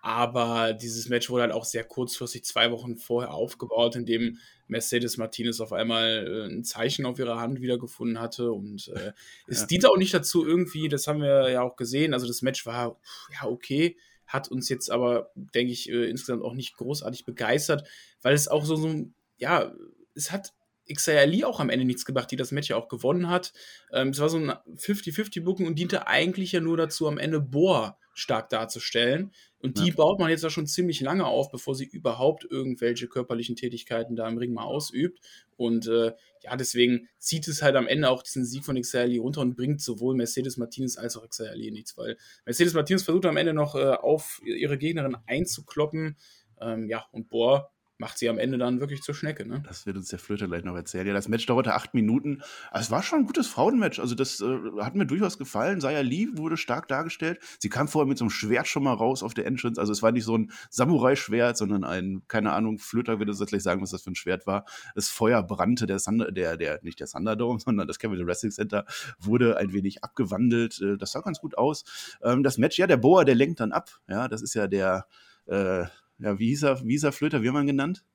Aber 0.01 0.73
dieses 0.73 1.09
Match 1.09 1.31
wurde 1.31 1.41
halt 1.43 1.51
auch 1.51 1.65
sehr 1.65 1.83
kurzfristig, 1.83 2.45
zwei 2.45 2.71
Wochen 2.71 2.95
vorher 2.95 3.33
aufgebaut, 3.33 3.95
in 3.95 4.05
dem 4.05 4.37
Mercedes 4.67 5.17
Martinez 5.17 5.59
auf 5.59 5.73
einmal 5.73 6.27
äh, 6.27 6.53
ein 6.53 6.63
Zeichen 6.63 7.07
auf 7.07 7.17
ihrer 7.17 7.39
Hand 7.39 7.59
wiedergefunden 7.59 8.19
hatte. 8.19 8.51
Und 8.51 8.87
äh, 8.89 9.13
es 9.47 9.61
ja. 9.61 9.65
diente 9.65 9.89
auch 9.89 9.97
nicht 9.97 10.13
dazu, 10.13 10.45
irgendwie, 10.45 10.89
das 10.89 11.07
haben 11.07 11.21
wir 11.21 11.49
ja 11.49 11.63
auch 11.63 11.75
gesehen. 11.75 12.13
Also 12.13 12.27
das 12.27 12.43
Match 12.43 12.67
war 12.67 12.99
ja 13.33 13.47
okay, 13.47 13.97
hat 14.27 14.47
uns 14.47 14.69
jetzt 14.69 14.91
aber, 14.91 15.31
denke 15.35 15.73
ich, 15.73 15.89
äh, 15.89 16.07
insgesamt 16.07 16.43
auch 16.43 16.53
nicht 16.53 16.77
großartig 16.77 17.25
begeistert, 17.25 17.87
weil 18.21 18.35
es 18.35 18.47
auch 18.47 18.63
so, 18.63 18.75
so 18.75 19.07
ja, 19.37 19.73
es 20.15 20.31
hat 20.31 20.53
Xia 20.93 21.19
Ali 21.19 21.43
auch 21.43 21.59
am 21.59 21.69
Ende 21.69 21.85
nichts 21.85 22.05
gemacht, 22.05 22.29
die 22.31 22.35
das 22.35 22.51
Match 22.51 22.69
ja 22.69 22.75
auch 22.75 22.87
gewonnen 22.87 23.29
hat. 23.29 23.53
Ähm, 23.91 24.09
es 24.09 24.19
war 24.19 24.29
so 24.29 24.37
ein 24.37 24.51
50-50-Booking 24.77 25.65
und 25.65 25.79
diente 25.79 26.07
eigentlich 26.07 26.51
ja 26.51 26.59
nur 26.59 26.77
dazu, 26.77 27.07
am 27.07 27.17
Ende 27.17 27.41
Boa 27.41 27.97
stark 28.13 28.49
darzustellen. 28.49 29.31
Und 29.59 29.79
die 29.79 29.89
ja. 29.89 29.95
baut 29.95 30.19
man 30.19 30.29
jetzt 30.29 30.43
ja 30.43 30.49
schon 30.49 30.67
ziemlich 30.67 31.01
lange 31.01 31.25
auf, 31.25 31.51
bevor 31.51 31.75
sie 31.75 31.85
überhaupt 31.85 32.45
irgendwelche 32.49 33.07
körperlichen 33.07 33.55
Tätigkeiten 33.55 34.15
da 34.15 34.27
im 34.27 34.37
Ring 34.37 34.53
mal 34.53 34.63
ausübt. 34.63 35.19
Und 35.57 35.87
äh, 35.87 36.13
ja, 36.41 36.55
deswegen 36.55 37.09
zieht 37.17 37.47
es 37.47 37.61
halt 37.61 37.75
am 37.75 37.87
Ende 37.87 38.09
auch 38.09 38.23
diesen 38.23 38.45
Sieg 38.45 38.63
von 38.63 38.79
Xia 38.79 39.01
Ali 39.01 39.17
runter 39.17 39.41
und 39.41 39.55
bringt 39.55 39.81
sowohl 39.81 40.15
Mercedes 40.15 40.57
Martinez 40.57 40.97
als 40.97 41.17
auch 41.17 41.27
Xia 41.27 41.47
Ali 41.47 41.71
nichts, 41.71 41.97
weil 41.97 42.17
Mercedes 42.45 42.73
Martinez 42.73 43.03
versucht 43.03 43.25
am 43.25 43.37
Ende 43.37 43.53
noch 43.53 43.75
äh, 43.75 43.95
auf 43.95 44.41
ihre 44.45 44.77
Gegnerin 44.77 45.17
einzukloppen. 45.25 46.15
Ähm, 46.61 46.87
ja, 46.87 47.05
und 47.11 47.29
Bohr 47.29 47.71
macht 47.97 48.17
sie 48.17 48.27
am 48.29 48.37
Ende 48.37 48.57
dann 48.57 48.79
wirklich 48.79 49.01
zur 49.01 49.15
Schnecke. 49.15 49.47
Ne? 49.47 49.63
Das 49.65 49.85
wird 49.85 49.95
uns 49.97 50.09
der 50.09 50.19
Flöter 50.19 50.47
gleich 50.47 50.63
noch 50.63 50.75
erzählen. 50.75 51.07
Ja, 51.07 51.13
das 51.13 51.27
Match 51.27 51.45
dauerte 51.45 51.73
acht 51.73 51.93
Minuten. 51.93 52.41
es 52.73 52.91
war 52.91 53.03
schon 53.03 53.19
ein 53.19 53.25
gutes 53.25 53.47
Frauenmatch. 53.47 53.99
Also, 53.99 54.15
das 54.15 54.41
äh, 54.41 54.59
hat 54.81 54.95
mir 54.95 55.05
durchaus 55.05 55.37
gefallen. 55.37 55.79
Saya 55.79 56.01
Lee 56.01 56.27
wurde 56.33 56.57
stark 56.57 56.87
dargestellt. 56.87 57.39
Sie 57.59 57.69
kam 57.69 57.87
vorher 57.87 58.07
mit 58.07 58.17
so 58.17 58.25
einem 58.25 58.31
Schwert 58.31 58.67
schon 58.67 58.83
mal 58.83 58.93
raus 58.93 59.23
auf 59.23 59.33
der 59.33 59.45
Entrance. 59.45 59.79
Also, 59.79 59.93
es 59.93 60.03
war 60.03 60.11
nicht 60.11 60.25
so 60.25 60.37
ein 60.37 60.51
Samurai-Schwert, 60.69 61.57
sondern 61.57 61.83
ein, 61.83 62.23
keine 62.27 62.51
Ahnung, 62.51 62.79
Flöter 62.79 63.19
würde 63.19 63.31
uns 63.31 63.45
gleich 63.45 63.63
sagen, 63.63 63.81
was 63.81 63.91
das 63.91 64.03
für 64.03 64.11
ein 64.11 64.15
Schwert 64.15 64.45
war. 64.45 64.65
Das 64.93 65.09
Feuer 65.09 65.41
brannte. 65.41 65.85
Der, 65.87 65.97
Thunder, 65.99 66.31
der, 66.31 66.57
der, 66.57 66.79
nicht 66.83 66.99
der 66.99 67.07
Thunderdome, 67.07 67.59
sondern 67.65 67.87
das 67.87 67.99
Capital 67.99 68.27
Wrestling 68.27 68.51
Center 68.51 68.85
wurde 69.19 69.57
ein 69.57 69.71
wenig 69.71 70.03
abgewandelt. 70.03 70.81
Äh, 70.81 70.97
das 70.97 71.13
sah 71.13 71.21
ganz 71.21 71.39
gut 71.39 71.57
aus. 71.57 71.85
Ähm, 72.23 72.43
das 72.43 72.57
Match, 72.57 72.77
ja, 72.77 72.87
der 72.87 72.97
Boa, 72.97 73.23
der 73.23 73.35
lenkt 73.35 73.61
dann 73.61 73.71
ab. 73.71 73.89
Ja, 74.09 74.27
das 74.27 74.41
ist 74.41 74.53
ja 74.53 74.67
der, 74.67 75.07
äh, 75.45 75.85
ja, 76.19 76.39
wie 76.39 76.47
hieß 76.47 76.63
er, 76.63 76.83
wie 76.85 76.91
hieß 76.91 77.03
er 77.03 77.11
Flöter, 77.11 77.41
wie 77.41 77.47
haben 77.47 77.55
wir 77.55 77.61
ihn 77.61 77.67
genannt? 77.67 78.05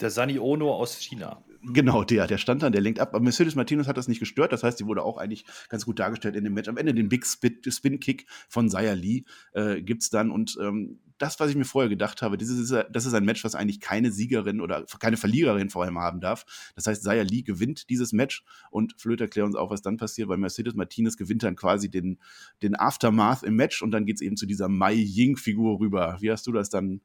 Der 0.00 0.10
Sani 0.10 0.38
Ono 0.38 0.72
aus 0.72 0.96
China. 0.98 1.44
Genau, 1.62 2.04
der, 2.04 2.26
der 2.28 2.38
stand 2.38 2.62
dann, 2.62 2.72
der 2.72 2.80
lenkt 2.80 3.00
ab. 3.00 3.14
Aber 3.14 3.22
Mercedes 3.22 3.56
Martinez 3.56 3.88
hat 3.88 3.96
das 3.96 4.06
nicht 4.06 4.20
gestört. 4.20 4.52
Das 4.52 4.62
heißt, 4.62 4.78
sie 4.78 4.86
wurde 4.86 5.02
auch 5.02 5.18
eigentlich 5.18 5.44
ganz 5.68 5.84
gut 5.84 5.98
dargestellt 5.98 6.36
in 6.36 6.44
dem 6.44 6.54
Match. 6.54 6.68
Am 6.68 6.76
Ende 6.76 6.94
den 6.94 7.08
Big 7.08 7.26
Spin-Kick 7.26 8.26
von 8.48 8.70
Zaya 8.70 8.92
Lee 8.92 9.24
äh, 9.52 9.82
gibt 9.82 10.02
es 10.02 10.10
dann. 10.10 10.30
Und 10.30 10.56
ähm, 10.60 11.00
das, 11.18 11.40
was 11.40 11.50
ich 11.50 11.56
mir 11.56 11.64
vorher 11.64 11.88
gedacht 11.88 12.22
habe, 12.22 12.38
das 12.38 12.48
ist, 12.48 12.70
das 12.70 13.06
ist 13.06 13.14
ein 13.14 13.24
Match, 13.24 13.44
was 13.44 13.54
eigentlich 13.54 13.80
keine 13.80 14.12
Siegerin 14.12 14.60
oder 14.60 14.84
keine 14.98 15.16
Verliererin 15.16 15.70
vor 15.70 15.84
allem 15.84 15.98
haben 15.98 16.20
darf. 16.20 16.44
Das 16.74 16.86
heißt, 16.86 17.02
Zaya 17.02 17.22
Lee 17.22 17.42
gewinnt 17.42 17.90
dieses 17.90 18.12
Match 18.12 18.44
und 18.70 18.94
Flöter 18.98 19.24
erklärt 19.24 19.46
uns 19.46 19.56
auch, 19.56 19.70
was 19.70 19.82
dann 19.82 19.96
passiert, 19.96 20.28
weil 20.28 20.38
Mercedes 20.38 20.74
Martinez 20.74 21.16
gewinnt 21.16 21.42
dann 21.42 21.56
quasi 21.56 21.90
den, 21.90 22.18
den 22.62 22.74
Aftermath 22.74 23.42
im 23.42 23.56
Match 23.56 23.82
und 23.82 23.90
dann 23.90 24.06
geht 24.06 24.16
es 24.16 24.22
eben 24.22 24.36
zu 24.36 24.46
dieser 24.46 24.68
Mai 24.68 24.94
Ying-Figur 24.94 25.80
rüber. 25.80 26.16
Wie 26.20 26.30
hast 26.30 26.46
du 26.46 26.52
das 26.52 26.70
dann 26.70 27.00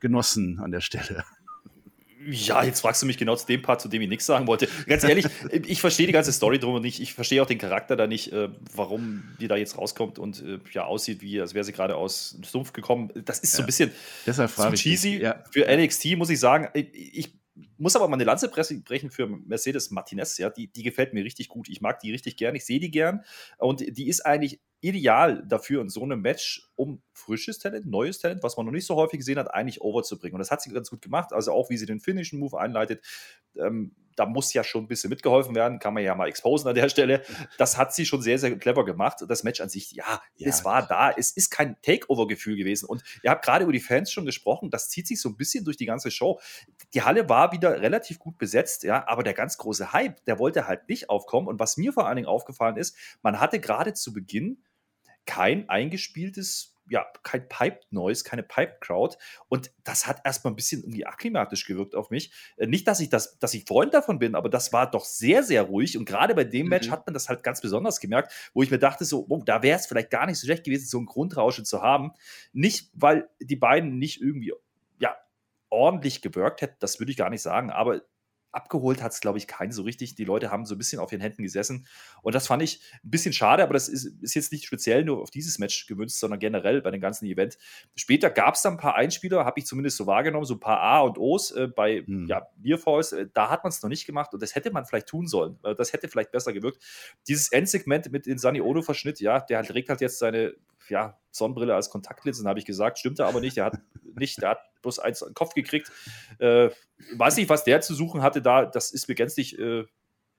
genossen 0.00 0.58
an 0.60 0.70
der 0.70 0.80
Stelle? 0.80 1.24
Ja, 2.26 2.64
jetzt 2.64 2.80
fragst 2.80 3.02
du 3.02 3.06
mich 3.06 3.16
genau 3.16 3.36
zu 3.36 3.46
dem 3.46 3.62
Part, 3.62 3.80
zu 3.80 3.88
dem 3.88 4.02
ich 4.02 4.08
nichts 4.08 4.26
sagen 4.26 4.46
wollte. 4.46 4.68
Ganz 4.86 5.04
ehrlich, 5.04 5.26
ich 5.66 5.80
verstehe 5.80 6.06
die 6.06 6.12
ganze 6.12 6.32
Story 6.32 6.58
drum 6.58 6.74
und 6.74 6.82
nicht. 6.82 7.00
Ich 7.00 7.14
verstehe 7.14 7.42
auch 7.42 7.46
den 7.46 7.58
Charakter 7.58 7.96
da 7.96 8.06
nicht, 8.06 8.32
äh, 8.32 8.48
warum 8.74 9.24
die 9.40 9.48
da 9.48 9.56
jetzt 9.56 9.78
rauskommt 9.78 10.18
und 10.18 10.42
äh, 10.42 10.58
ja 10.72 10.84
aussieht, 10.84 11.22
wie 11.22 11.40
als 11.40 11.54
wäre 11.54 11.64
sie 11.64 11.72
gerade 11.72 11.96
aus 11.96 12.32
dem 12.32 12.44
Sumpf 12.44 12.72
gekommen. 12.72 13.10
Das 13.24 13.38
ist 13.38 13.52
ja. 13.52 13.58
so 13.58 13.62
ein 13.62 13.66
bisschen 13.66 13.92
Deshalb 14.26 14.50
zu 14.50 14.72
cheesy. 14.72 15.20
Ja. 15.20 15.44
Für 15.50 15.66
NXT 15.68 16.16
muss 16.16 16.30
ich 16.30 16.40
sagen, 16.40 16.68
ich, 16.74 16.88
ich 16.94 17.38
muss 17.76 17.96
aber 17.96 18.08
mal 18.08 18.14
eine 18.14 18.24
Lanze 18.24 18.48
brechen 18.48 19.10
für 19.10 19.26
Mercedes 19.26 19.90
Martinez. 19.90 20.38
Ja, 20.38 20.50
die, 20.50 20.68
die 20.68 20.82
gefällt 20.82 21.14
mir 21.14 21.24
richtig 21.24 21.48
gut. 21.48 21.68
Ich 21.68 21.80
mag 21.80 22.00
die 22.00 22.10
richtig 22.10 22.36
gern. 22.36 22.54
Ich 22.54 22.64
sehe 22.64 22.80
die 22.80 22.90
gern. 22.90 23.24
Und 23.58 23.80
die 23.80 24.08
ist 24.08 24.26
eigentlich 24.26 24.60
ideal 24.80 25.44
dafür 25.46 25.80
in 25.82 25.88
so 25.88 26.02
einem 26.02 26.20
Match, 26.20 26.68
um 26.76 27.02
frisches 27.12 27.58
Talent, 27.58 27.86
neues 27.86 28.18
Talent, 28.18 28.42
was 28.42 28.56
man 28.56 28.66
noch 28.66 28.72
nicht 28.72 28.86
so 28.86 28.96
häufig 28.96 29.18
gesehen 29.18 29.38
hat, 29.38 29.52
eigentlich 29.52 29.80
overzubringen. 29.80 30.34
Und 30.34 30.40
das 30.40 30.50
hat 30.50 30.62
sie 30.62 30.70
ganz 30.70 30.90
gut 30.90 31.02
gemacht. 31.02 31.32
Also 31.32 31.52
auch, 31.52 31.70
wie 31.70 31.76
sie 31.76 31.86
den 31.86 32.00
Finishing 32.00 32.38
Move 32.38 32.58
einleitet. 32.58 33.04
Ähm, 33.56 33.94
da 34.18 34.26
muss 34.26 34.52
ja 34.52 34.64
schon 34.64 34.84
ein 34.84 34.88
bisschen 34.88 35.10
mitgeholfen 35.10 35.54
werden, 35.54 35.78
kann 35.78 35.94
man 35.94 36.02
ja 36.02 36.14
mal 36.14 36.28
exposen 36.28 36.68
an 36.68 36.74
der 36.74 36.88
Stelle. 36.88 37.22
Das 37.56 37.76
hat 37.76 37.94
sie 37.94 38.04
schon 38.04 38.20
sehr, 38.20 38.38
sehr 38.38 38.56
clever 38.58 38.84
gemacht. 38.84 39.18
Das 39.28 39.44
Match 39.44 39.60
an 39.60 39.68
sich, 39.68 39.92
ja, 39.92 40.20
ja. 40.36 40.48
es 40.48 40.64
war 40.64 40.86
da. 40.86 41.10
Es 41.10 41.30
ist 41.30 41.50
kein 41.50 41.80
Takeover-Gefühl 41.82 42.56
gewesen. 42.56 42.86
Und 42.86 43.02
ihr 43.22 43.30
habt 43.30 43.44
gerade 43.44 43.62
über 43.62 43.72
die 43.72 43.80
Fans 43.80 44.10
schon 44.10 44.26
gesprochen. 44.26 44.70
Das 44.70 44.88
zieht 44.88 45.06
sich 45.06 45.20
so 45.20 45.28
ein 45.28 45.36
bisschen 45.36 45.64
durch 45.64 45.76
die 45.76 45.86
ganze 45.86 46.10
Show. 46.10 46.40
Die 46.94 47.02
Halle 47.02 47.28
war 47.28 47.52
wieder 47.52 47.80
relativ 47.80 48.18
gut 48.18 48.38
besetzt, 48.38 48.82
ja, 48.82 49.06
aber 49.06 49.22
der 49.22 49.34
ganz 49.34 49.56
große 49.58 49.92
Hype, 49.92 50.24
der 50.24 50.38
wollte 50.38 50.66
halt 50.66 50.88
nicht 50.88 51.10
aufkommen. 51.10 51.46
Und 51.46 51.60
was 51.60 51.76
mir 51.76 51.92
vor 51.92 52.06
allen 52.06 52.16
Dingen 52.16 52.28
aufgefallen 52.28 52.76
ist, 52.76 52.96
man 53.22 53.38
hatte 53.38 53.60
gerade 53.60 53.94
zu 53.94 54.12
Beginn 54.12 54.64
kein 55.26 55.68
eingespieltes 55.68 56.74
ja, 56.90 57.06
kein 57.22 57.48
Pipe-Noise, 57.48 58.24
keine 58.24 58.42
Pipe-Crowd. 58.42 59.16
Und 59.48 59.70
das 59.84 60.06
hat 60.06 60.20
erstmal 60.24 60.52
ein 60.52 60.56
bisschen 60.56 60.82
irgendwie 60.82 61.06
akklimatisch 61.06 61.66
gewirkt 61.66 61.94
auf 61.94 62.10
mich. 62.10 62.32
Äh, 62.56 62.66
nicht, 62.66 62.86
dass 62.86 63.00
ich 63.00 63.08
das, 63.08 63.38
dass 63.38 63.54
ich 63.54 63.64
Freund 63.66 63.94
davon 63.94 64.18
bin, 64.18 64.34
aber 64.34 64.48
das 64.48 64.72
war 64.72 64.90
doch 64.90 65.04
sehr, 65.04 65.42
sehr 65.42 65.62
ruhig. 65.62 65.96
Und 65.98 66.04
gerade 66.04 66.34
bei 66.34 66.44
dem 66.44 66.66
mhm. 66.66 66.70
Match 66.70 66.90
hat 66.90 67.06
man 67.06 67.14
das 67.14 67.28
halt 67.28 67.42
ganz 67.42 67.60
besonders 67.60 68.00
gemerkt, 68.00 68.32
wo 68.54 68.62
ich 68.62 68.70
mir 68.70 68.78
dachte, 68.78 69.04
so, 69.04 69.26
oh, 69.28 69.42
da 69.44 69.62
wäre 69.62 69.78
es 69.78 69.86
vielleicht 69.86 70.10
gar 70.10 70.26
nicht 70.26 70.38
so 70.38 70.46
schlecht 70.46 70.64
gewesen, 70.64 70.86
so 70.86 70.98
ein 70.98 71.06
Grundrauschen 71.06 71.64
zu 71.64 71.82
haben. 71.82 72.12
Nicht, 72.52 72.90
weil 72.94 73.28
die 73.40 73.56
beiden 73.56 73.98
nicht 73.98 74.20
irgendwie, 74.20 74.52
ja, 74.98 75.16
ordentlich 75.70 76.22
gewirkt 76.22 76.62
hätten, 76.62 76.76
das 76.80 76.98
würde 76.98 77.12
ich 77.12 77.18
gar 77.18 77.30
nicht 77.30 77.42
sagen, 77.42 77.70
aber 77.70 78.02
abgeholt 78.52 79.02
hat 79.02 79.12
es, 79.12 79.20
glaube 79.20 79.38
ich, 79.38 79.46
keinen 79.46 79.72
so 79.72 79.82
richtig. 79.82 80.14
Die 80.14 80.24
Leute 80.24 80.50
haben 80.50 80.64
so 80.64 80.74
ein 80.74 80.78
bisschen 80.78 81.00
auf 81.00 81.12
ihren 81.12 81.20
Händen 81.20 81.42
gesessen. 81.42 81.86
Und 82.22 82.34
das 82.34 82.46
fand 82.46 82.62
ich 82.62 82.80
ein 83.04 83.10
bisschen 83.10 83.32
schade, 83.32 83.62
aber 83.62 83.74
das 83.74 83.88
ist, 83.88 84.06
ist 84.22 84.34
jetzt 84.34 84.52
nicht 84.52 84.64
speziell 84.64 85.04
nur 85.04 85.20
auf 85.20 85.30
dieses 85.30 85.58
Match 85.58 85.86
gewünscht, 85.86 86.16
sondern 86.16 86.40
generell 86.40 86.80
bei 86.80 86.90
dem 86.90 87.00
ganzen 87.00 87.26
Event. 87.26 87.58
Später 87.94 88.30
gab 88.30 88.54
es 88.54 88.62
dann 88.62 88.74
ein 88.74 88.78
paar 88.78 88.94
Einspieler, 88.94 89.44
habe 89.44 89.60
ich 89.60 89.66
zumindest 89.66 89.96
so 89.96 90.06
wahrgenommen, 90.06 90.46
so 90.46 90.54
ein 90.54 90.60
paar 90.60 90.80
A 90.80 91.00
und 91.00 91.18
O's 91.18 91.50
äh, 91.50 91.68
bei 91.68 92.02
hm. 92.04 92.26
ja, 92.26 92.48
Nearfalls. 92.62 93.12
Äh, 93.12 93.28
da 93.32 93.50
hat 93.50 93.64
man 93.64 93.70
es 93.70 93.82
noch 93.82 93.90
nicht 93.90 94.06
gemacht 94.06 94.32
und 94.32 94.42
das 94.42 94.54
hätte 94.54 94.70
man 94.70 94.86
vielleicht 94.86 95.08
tun 95.08 95.26
sollen. 95.26 95.58
Äh, 95.62 95.74
das 95.74 95.92
hätte 95.92 96.08
vielleicht 96.08 96.32
besser 96.32 96.52
gewirkt. 96.52 96.82
Dieses 97.28 97.52
Endsegment 97.52 98.10
mit 98.10 98.26
dem 98.26 98.38
Sunny 98.38 98.60
Ono-Verschnitt, 98.60 99.20
ja, 99.20 99.40
der 99.40 99.62
trägt 99.62 99.88
halt 99.90 100.00
jetzt 100.00 100.18
seine 100.18 100.54
ja, 100.90 101.18
Sonnenbrille 101.30 101.74
als 101.74 101.90
Kontaktlinsen, 101.90 102.46
habe 102.48 102.58
ich 102.58 102.64
gesagt. 102.64 102.98
Stimmte 102.98 103.26
aber 103.26 103.40
nicht. 103.40 103.56
Der 103.56 103.66
hat 103.66 103.78
nicht, 104.18 104.40
der 104.42 104.50
hat 104.50 104.60
bloß 104.82 104.98
eins 104.98 105.22
in 105.22 105.28
den 105.28 105.34
Kopf 105.34 105.54
gekriegt. 105.54 105.90
Äh, 106.38 106.70
weiß 107.16 107.36
nicht, 107.36 107.48
was 107.48 107.64
der 107.64 107.80
zu 107.80 107.94
suchen 107.94 108.22
hatte 108.22 108.42
da. 108.42 108.66
Das 108.66 108.90
ist 108.90 109.08
mir 109.08 109.14
gänzlich 109.14 109.58
äh, 109.58 109.84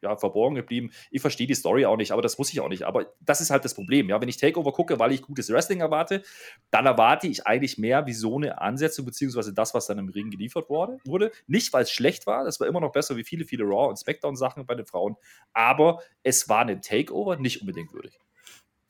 ja, 0.02 0.16
verborgen 0.16 0.56
geblieben. 0.56 0.92
Ich 1.12 1.22
verstehe 1.22 1.48
die 1.48 1.56
Story 1.56 1.86
auch 1.86 1.98
nicht, 1.98 2.12
aber 2.12 2.22
das 2.22 2.38
muss 2.38 2.52
ich 2.52 2.60
auch 2.60 2.70
nicht. 2.70 2.84
Aber 2.84 3.14
das 3.20 3.42
ist 3.42 3.50
halt 3.50 3.66
das 3.66 3.74
Problem. 3.74 4.10
Ja, 4.10 4.22
wenn 4.22 4.30
ich 4.30 4.38
Takeover 4.38 4.72
gucke, 4.72 5.00
weil 5.00 5.12
ich 5.12 5.22
gutes 5.22 5.50
Wrestling 5.50 5.82
erwarte, 5.82 6.24
dann 6.72 6.86
erwarte 6.86 7.28
ich 7.28 7.46
eigentlich 7.46 7.78
mehr 7.78 8.06
wie 8.06 8.14
so 8.14 8.38
eine 8.38 8.62
Ansetzung, 8.62 9.06
beziehungsweise 9.06 9.54
das, 9.54 9.74
was 9.74 9.88
dann 9.88 9.98
im 9.98 10.10
Ring 10.10 10.30
geliefert 10.30 10.70
wurde. 10.70 10.98
wurde. 11.06 11.32
Nicht, 11.48 11.74
weil 11.74 11.84
es 11.84 11.92
schlecht 11.92 12.28
war, 12.28 12.44
das 12.44 12.60
war 12.60 12.68
immer 12.68 12.80
noch 12.80 12.92
besser 12.92 13.16
wie 13.18 13.24
viele, 13.24 13.46
viele 13.46 13.64
Raw- 13.64 13.90
und 13.90 13.98
Smackdown-Sachen 13.98 14.66
bei 14.66 14.76
den 14.76 14.86
Frauen, 14.86 15.16
aber 15.54 16.00
es 16.24 16.50
war 16.50 16.66
ein 16.66 16.82
Takeover 16.82 17.38
nicht 17.38 17.62
unbedingt 17.62 17.94
würdig. 17.94 18.20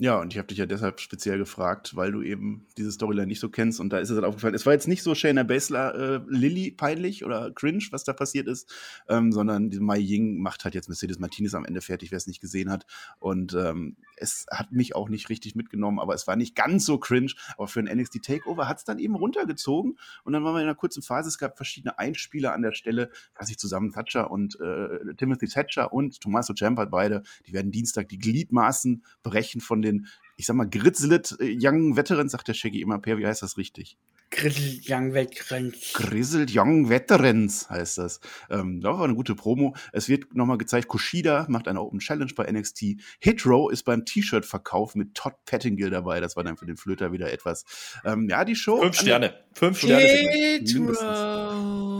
Ja, 0.01 0.17
und 0.21 0.31
ich 0.31 0.37
habe 0.37 0.47
dich 0.47 0.57
ja 0.57 0.65
deshalb 0.65 1.01
speziell 1.01 1.37
gefragt, 1.37 1.93
weil 1.97 2.13
du 2.13 2.21
eben 2.21 2.65
diese 2.77 2.89
Storyline 2.89 3.27
nicht 3.27 3.41
so 3.41 3.49
kennst 3.49 3.81
und 3.81 3.91
da 3.91 3.97
ist 3.99 4.09
es 4.09 4.15
halt 4.15 4.25
aufgefallen. 4.25 4.55
Es 4.55 4.65
war 4.65 4.71
jetzt 4.71 4.87
nicht 4.87 5.03
so 5.03 5.13
Shayna 5.13 5.43
Baszler 5.43 5.93
äh, 5.93 6.21
Lilly 6.29 6.71
peinlich 6.71 7.25
oder 7.25 7.51
cringe, 7.51 7.83
was 7.91 8.05
da 8.05 8.13
passiert 8.13 8.47
ist, 8.47 8.73
ähm, 9.09 9.33
sondern 9.33 9.69
diese 9.69 9.83
Mai 9.83 9.97
Ying 9.99 10.41
macht 10.41 10.63
halt 10.63 10.73
jetzt 10.73 10.87
Mercedes 10.87 11.19
Martinez 11.19 11.53
am 11.53 11.65
Ende 11.65 11.81
fertig, 11.81 12.11
wer 12.11 12.17
es 12.17 12.27
nicht 12.27 12.39
gesehen 12.39 12.71
hat. 12.71 12.85
Und 13.19 13.53
ähm, 13.53 13.97
es 14.19 14.45
hat 14.49 14.71
mich 14.71 14.95
auch 14.95 15.09
nicht 15.09 15.29
richtig 15.29 15.55
mitgenommen, 15.55 15.99
aber 15.99 16.13
es 16.13 16.27
war 16.27 16.37
nicht 16.37 16.55
ganz 16.55 16.85
so 16.85 16.97
cringe. 16.97 17.33
Aber 17.57 17.67
für 17.67 17.81
ein 17.81 17.97
NXT 17.97 18.23
Takeover 18.23 18.67
hat 18.67 18.77
es 18.77 18.83
dann 18.85 18.99
eben 18.99 19.15
runtergezogen 19.15 19.97
und 20.23 20.33
dann 20.33 20.43
waren 20.43 20.53
wir 20.53 20.61
in 20.61 20.67
einer 20.67 20.75
kurzen 20.75 21.03
Phase. 21.03 21.27
Es 21.27 21.37
gab 21.37 21.57
verschiedene 21.57 21.99
Einspieler 21.99 22.53
an 22.53 22.61
der 22.61 22.73
Stelle, 22.73 23.11
fasse 23.33 23.51
ich 23.51 23.57
zusammen, 23.57 23.91
Thatcher 23.91 24.31
und 24.31 24.59
äh, 24.61 25.13
Timothy 25.17 25.47
Thatcher 25.47 25.91
und 25.91 26.21
Tommaso 26.21 26.53
Ciampa 26.53 26.85
beide. 26.85 27.23
Die 27.47 27.53
werden 27.53 27.71
Dienstag 27.71 28.07
die 28.07 28.19
Gliedmaßen 28.19 29.03
brechen 29.23 29.59
von 29.61 29.81
den 29.81 29.89
den, 29.89 30.07
ich 30.37 30.45
sag 30.45 30.55
mal, 30.55 30.69
Grizzled 30.69 31.37
äh, 31.39 31.57
Young 31.59 31.95
Veterans, 31.95 32.31
sagt 32.31 32.47
der 32.47 32.53
Shaggy 32.53 32.81
immer, 32.81 32.99
Per, 32.99 33.17
wie 33.17 33.27
heißt 33.27 33.41
das 33.41 33.57
richtig? 33.57 33.97
Grizzled 34.31 34.87
Young 34.87 35.13
Veterans. 35.13 35.93
Grizzled 35.93 36.51
Young 36.53 36.89
Veterans 36.89 37.69
heißt 37.69 37.97
das. 37.97 38.19
Ähm, 38.49 38.79
das 38.81 38.97
war 38.97 39.03
eine 39.03 39.15
gute 39.15 39.35
Promo. 39.35 39.75
Es 39.91 40.07
wird 40.07 40.35
nochmal 40.35 40.57
gezeigt, 40.57 40.87
Kushida 40.87 41.45
macht 41.49 41.67
eine 41.67 41.81
Open 41.81 41.99
Challenge 41.99 42.31
bei 42.35 42.51
NXT. 42.51 43.01
Hitro 43.19 43.69
ist 43.69 43.83
beim 43.83 44.05
T-Shirt-Verkauf 44.05 44.95
mit 44.95 45.15
Todd 45.15 45.33
Pettingill 45.45 45.89
dabei. 45.89 46.19
Das 46.19 46.35
war 46.35 46.43
dann 46.43 46.57
für 46.57 46.65
den 46.65 46.77
Flöter 46.77 47.11
wieder 47.11 47.31
etwas. 47.31 47.65
Ähm, 48.05 48.29
ja, 48.29 48.45
die 48.45 48.55
Show. 48.55 48.81
Fünf 48.81 48.99
Sterne. 48.99 49.33
Fünf 49.53 49.79
Sterne. 49.79 50.05
Hitro. 50.05 51.99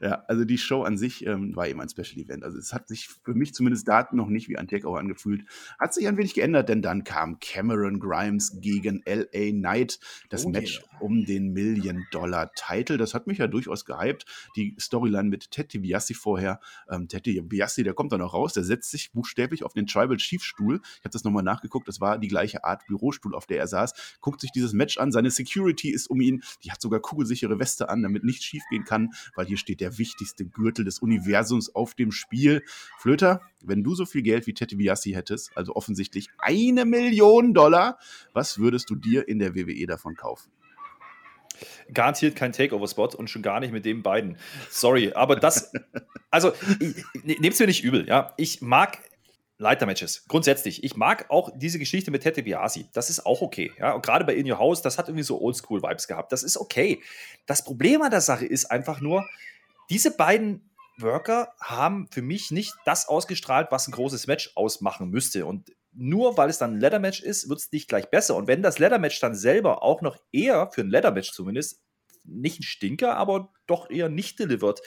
Ja, 0.00 0.24
also 0.28 0.44
die 0.44 0.58
Show 0.58 0.82
an 0.82 0.96
sich 0.96 1.26
ähm, 1.26 1.54
war 1.56 1.68
eben 1.68 1.80
ein 1.80 1.88
Special 1.88 2.18
Event. 2.18 2.44
Also 2.44 2.58
es 2.58 2.72
hat 2.72 2.88
sich 2.88 3.08
für 3.08 3.34
mich 3.34 3.54
zumindest 3.54 3.88
da 3.88 4.08
noch 4.12 4.28
nicht 4.28 4.48
wie 4.48 4.56
ein 4.58 4.68
Takeover 4.68 4.98
angefühlt. 4.98 5.44
Hat 5.78 5.94
sich 5.94 6.06
ein 6.08 6.16
wenig 6.16 6.34
geändert, 6.34 6.68
denn 6.68 6.82
dann 6.82 7.04
kam 7.04 7.38
Cameron 7.40 7.98
Grimes 8.00 8.58
gegen 8.60 9.02
LA 9.06 9.50
Knight. 9.50 9.98
Das 10.28 10.44
Oh, 10.46 10.50
Match 10.50 10.80
yeah. 10.80 11.00
um 11.00 11.24
den 11.24 11.52
Million-Dollar-Title. 11.52 12.96
Das 12.96 13.14
hat 13.14 13.26
mich 13.26 13.38
ja 13.38 13.46
durchaus 13.46 13.84
gehypt. 13.84 14.24
Die 14.56 14.74
Storyline 14.78 15.28
mit 15.28 15.50
Ted 15.50 15.72
DiBiase 15.72 16.14
vorher. 16.14 16.60
Ähm, 16.88 17.08
Ted 17.08 17.26
DiBiase, 17.26 17.82
der 17.82 17.94
kommt 17.94 18.12
dann 18.12 18.20
noch 18.20 18.34
raus, 18.34 18.52
der 18.52 18.64
setzt 18.64 18.90
sich 18.90 19.12
buchstäblich 19.12 19.64
auf 19.64 19.72
den 19.72 19.86
Tribal 19.86 20.16
Chief 20.16 20.42
Stuhl. 20.42 20.80
Ich 20.98 21.00
habe 21.04 21.10
das 21.10 21.24
nochmal 21.24 21.42
nachgeguckt, 21.42 21.88
das 21.88 22.00
war 22.00 22.18
die 22.18 22.28
gleiche 22.28 22.64
Art 22.64 22.86
Bürostuhl, 22.86 23.34
auf 23.34 23.46
der 23.46 23.58
er 23.58 23.66
saß. 23.66 24.18
Guckt 24.20 24.40
sich 24.40 24.52
dieses 24.52 24.72
Match 24.72 24.98
an, 24.98 25.12
seine 25.12 25.30
Security 25.30 25.90
ist 25.90 26.08
um 26.08 26.20
ihn, 26.20 26.42
die 26.64 26.70
hat 26.70 26.80
sogar 26.80 27.00
kugelsichere 27.00 27.58
Weste 27.58 27.88
an, 27.88 28.02
damit 28.02 28.24
nichts 28.24 28.44
schief 28.44 28.62
gehen 28.70 28.84
kann, 28.84 29.10
weil 29.34 29.45
hier 29.46 29.56
steht 29.56 29.80
der 29.80 29.98
wichtigste 29.98 30.44
Gürtel 30.44 30.84
des 30.84 30.98
Universums 30.98 31.74
auf 31.74 31.94
dem 31.94 32.12
Spiel. 32.12 32.62
Flöter, 32.98 33.40
wenn 33.64 33.82
du 33.82 33.94
so 33.94 34.04
viel 34.04 34.22
Geld 34.22 34.46
wie 34.46 34.54
Ted 34.54 34.70
DiBiase 34.70 35.14
hättest, 35.14 35.56
also 35.56 35.74
offensichtlich 35.74 36.28
eine 36.38 36.84
Million 36.84 37.54
Dollar, 37.54 37.98
was 38.32 38.58
würdest 38.58 38.90
du 38.90 38.96
dir 38.96 39.28
in 39.28 39.38
der 39.38 39.54
WWE 39.54 39.86
davon 39.86 40.14
kaufen? 40.14 40.50
Garantiert 41.92 42.36
kein 42.36 42.52
Takeover-Spot 42.52 43.10
und 43.16 43.30
schon 43.30 43.42
gar 43.42 43.60
nicht 43.60 43.72
mit 43.72 43.84
den 43.84 44.02
beiden. 44.02 44.36
Sorry, 44.68 45.12
aber 45.14 45.36
das, 45.36 45.72
also, 46.30 46.52
nehmt 47.22 47.54
es 47.54 47.58
mir 47.58 47.66
nicht 47.66 47.82
übel, 47.82 48.06
ja. 48.06 48.34
Ich 48.36 48.60
mag 48.60 48.98
Leitermatches, 49.58 50.26
grundsätzlich. 50.28 50.84
Ich 50.84 50.96
mag 50.96 51.30
auch 51.30 51.50
diese 51.54 51.78
Geschichte 51.78 52.10
mit 52.10 52.22
Tete 52.22 52.42
Biasi. 52.42 52.88
Das 52.92 53.08
ist 53.08 53.24
auch 53.24 53.40
okay. 53.40 53.72
Ja? 53.78 53.92
Und 53.92 54.04
gerade 54.04 54.24
bei 54.24 54.34
In 54.34 54.50
Your 54.50 54.58
House, 54.58 54.82
das 54.82 54.98
hat 54.98 55.08
irgendwie 55.08 55.22
so 55.22 55.40
Oldschool-Vibes 55.40 56.08
gehabt. 56.08 56.30
Das 56.32 56.42
ist 56.42 56.58
okay. 56.58 57.02
Das 57.46 57.64
Problem 57.64 58.02
an 58.02 58.10
der 58.10 58.20
Sache 58.20 58.44
ist 58.44 58.66
einfach 58.70 59.00
nur, 59.00 59.26
diese 59.88 60.10
beiden 60.10 60.70
Worker 60.98 61.54
haben 61.60 62.08
für 62.10 62.22
mich 62.22 62.50
nicht 62.50 62.74
das 62.84 63.08
ausgestrahlt, 63.08 63.68
was 63.70 63.88
ein 63.88 63.92
großes 63.92 64.26
Match 64.26 64.52
ausmachen 64.56 65.08
müsste. 65.10 65.46
Und 65.46 65.72
nur 65.92 66.36
weil 66.36 66.50
es 66.50 66.58
dann 66.58 66.74
ein 66.74 66.80
Leather-Match 66.80 67.22
ist, 67.22 67.48
wird 67.48 67.58
es 67.58 67.72
nicht 67.72 67.88
gleich 67.88 68.10
besser. 68.10 68.36
Und 68.36 68.48
wenn 68.48 68.62
das 68.62 68.78
Leather-Match 68.78 69.20
dann 69.20 69.34
selber 69.34 69.82
auch 69.82 70.02
noch 70.02 70.18
eher, 70.32 70.70
für 70.70 70.82
ein 70.82 70.90
Leather-Match 70.90 71.32
zumindest, 71.32 71.80
nicht 72.28 72.60
ein 72.60 72.64
Stinker, 72.64 73.16
aber 73.16 73.52
doch 73.66 73.90
eher 73.90 74.08
nicht 74.08 74.38
delivered, 74.38 74.80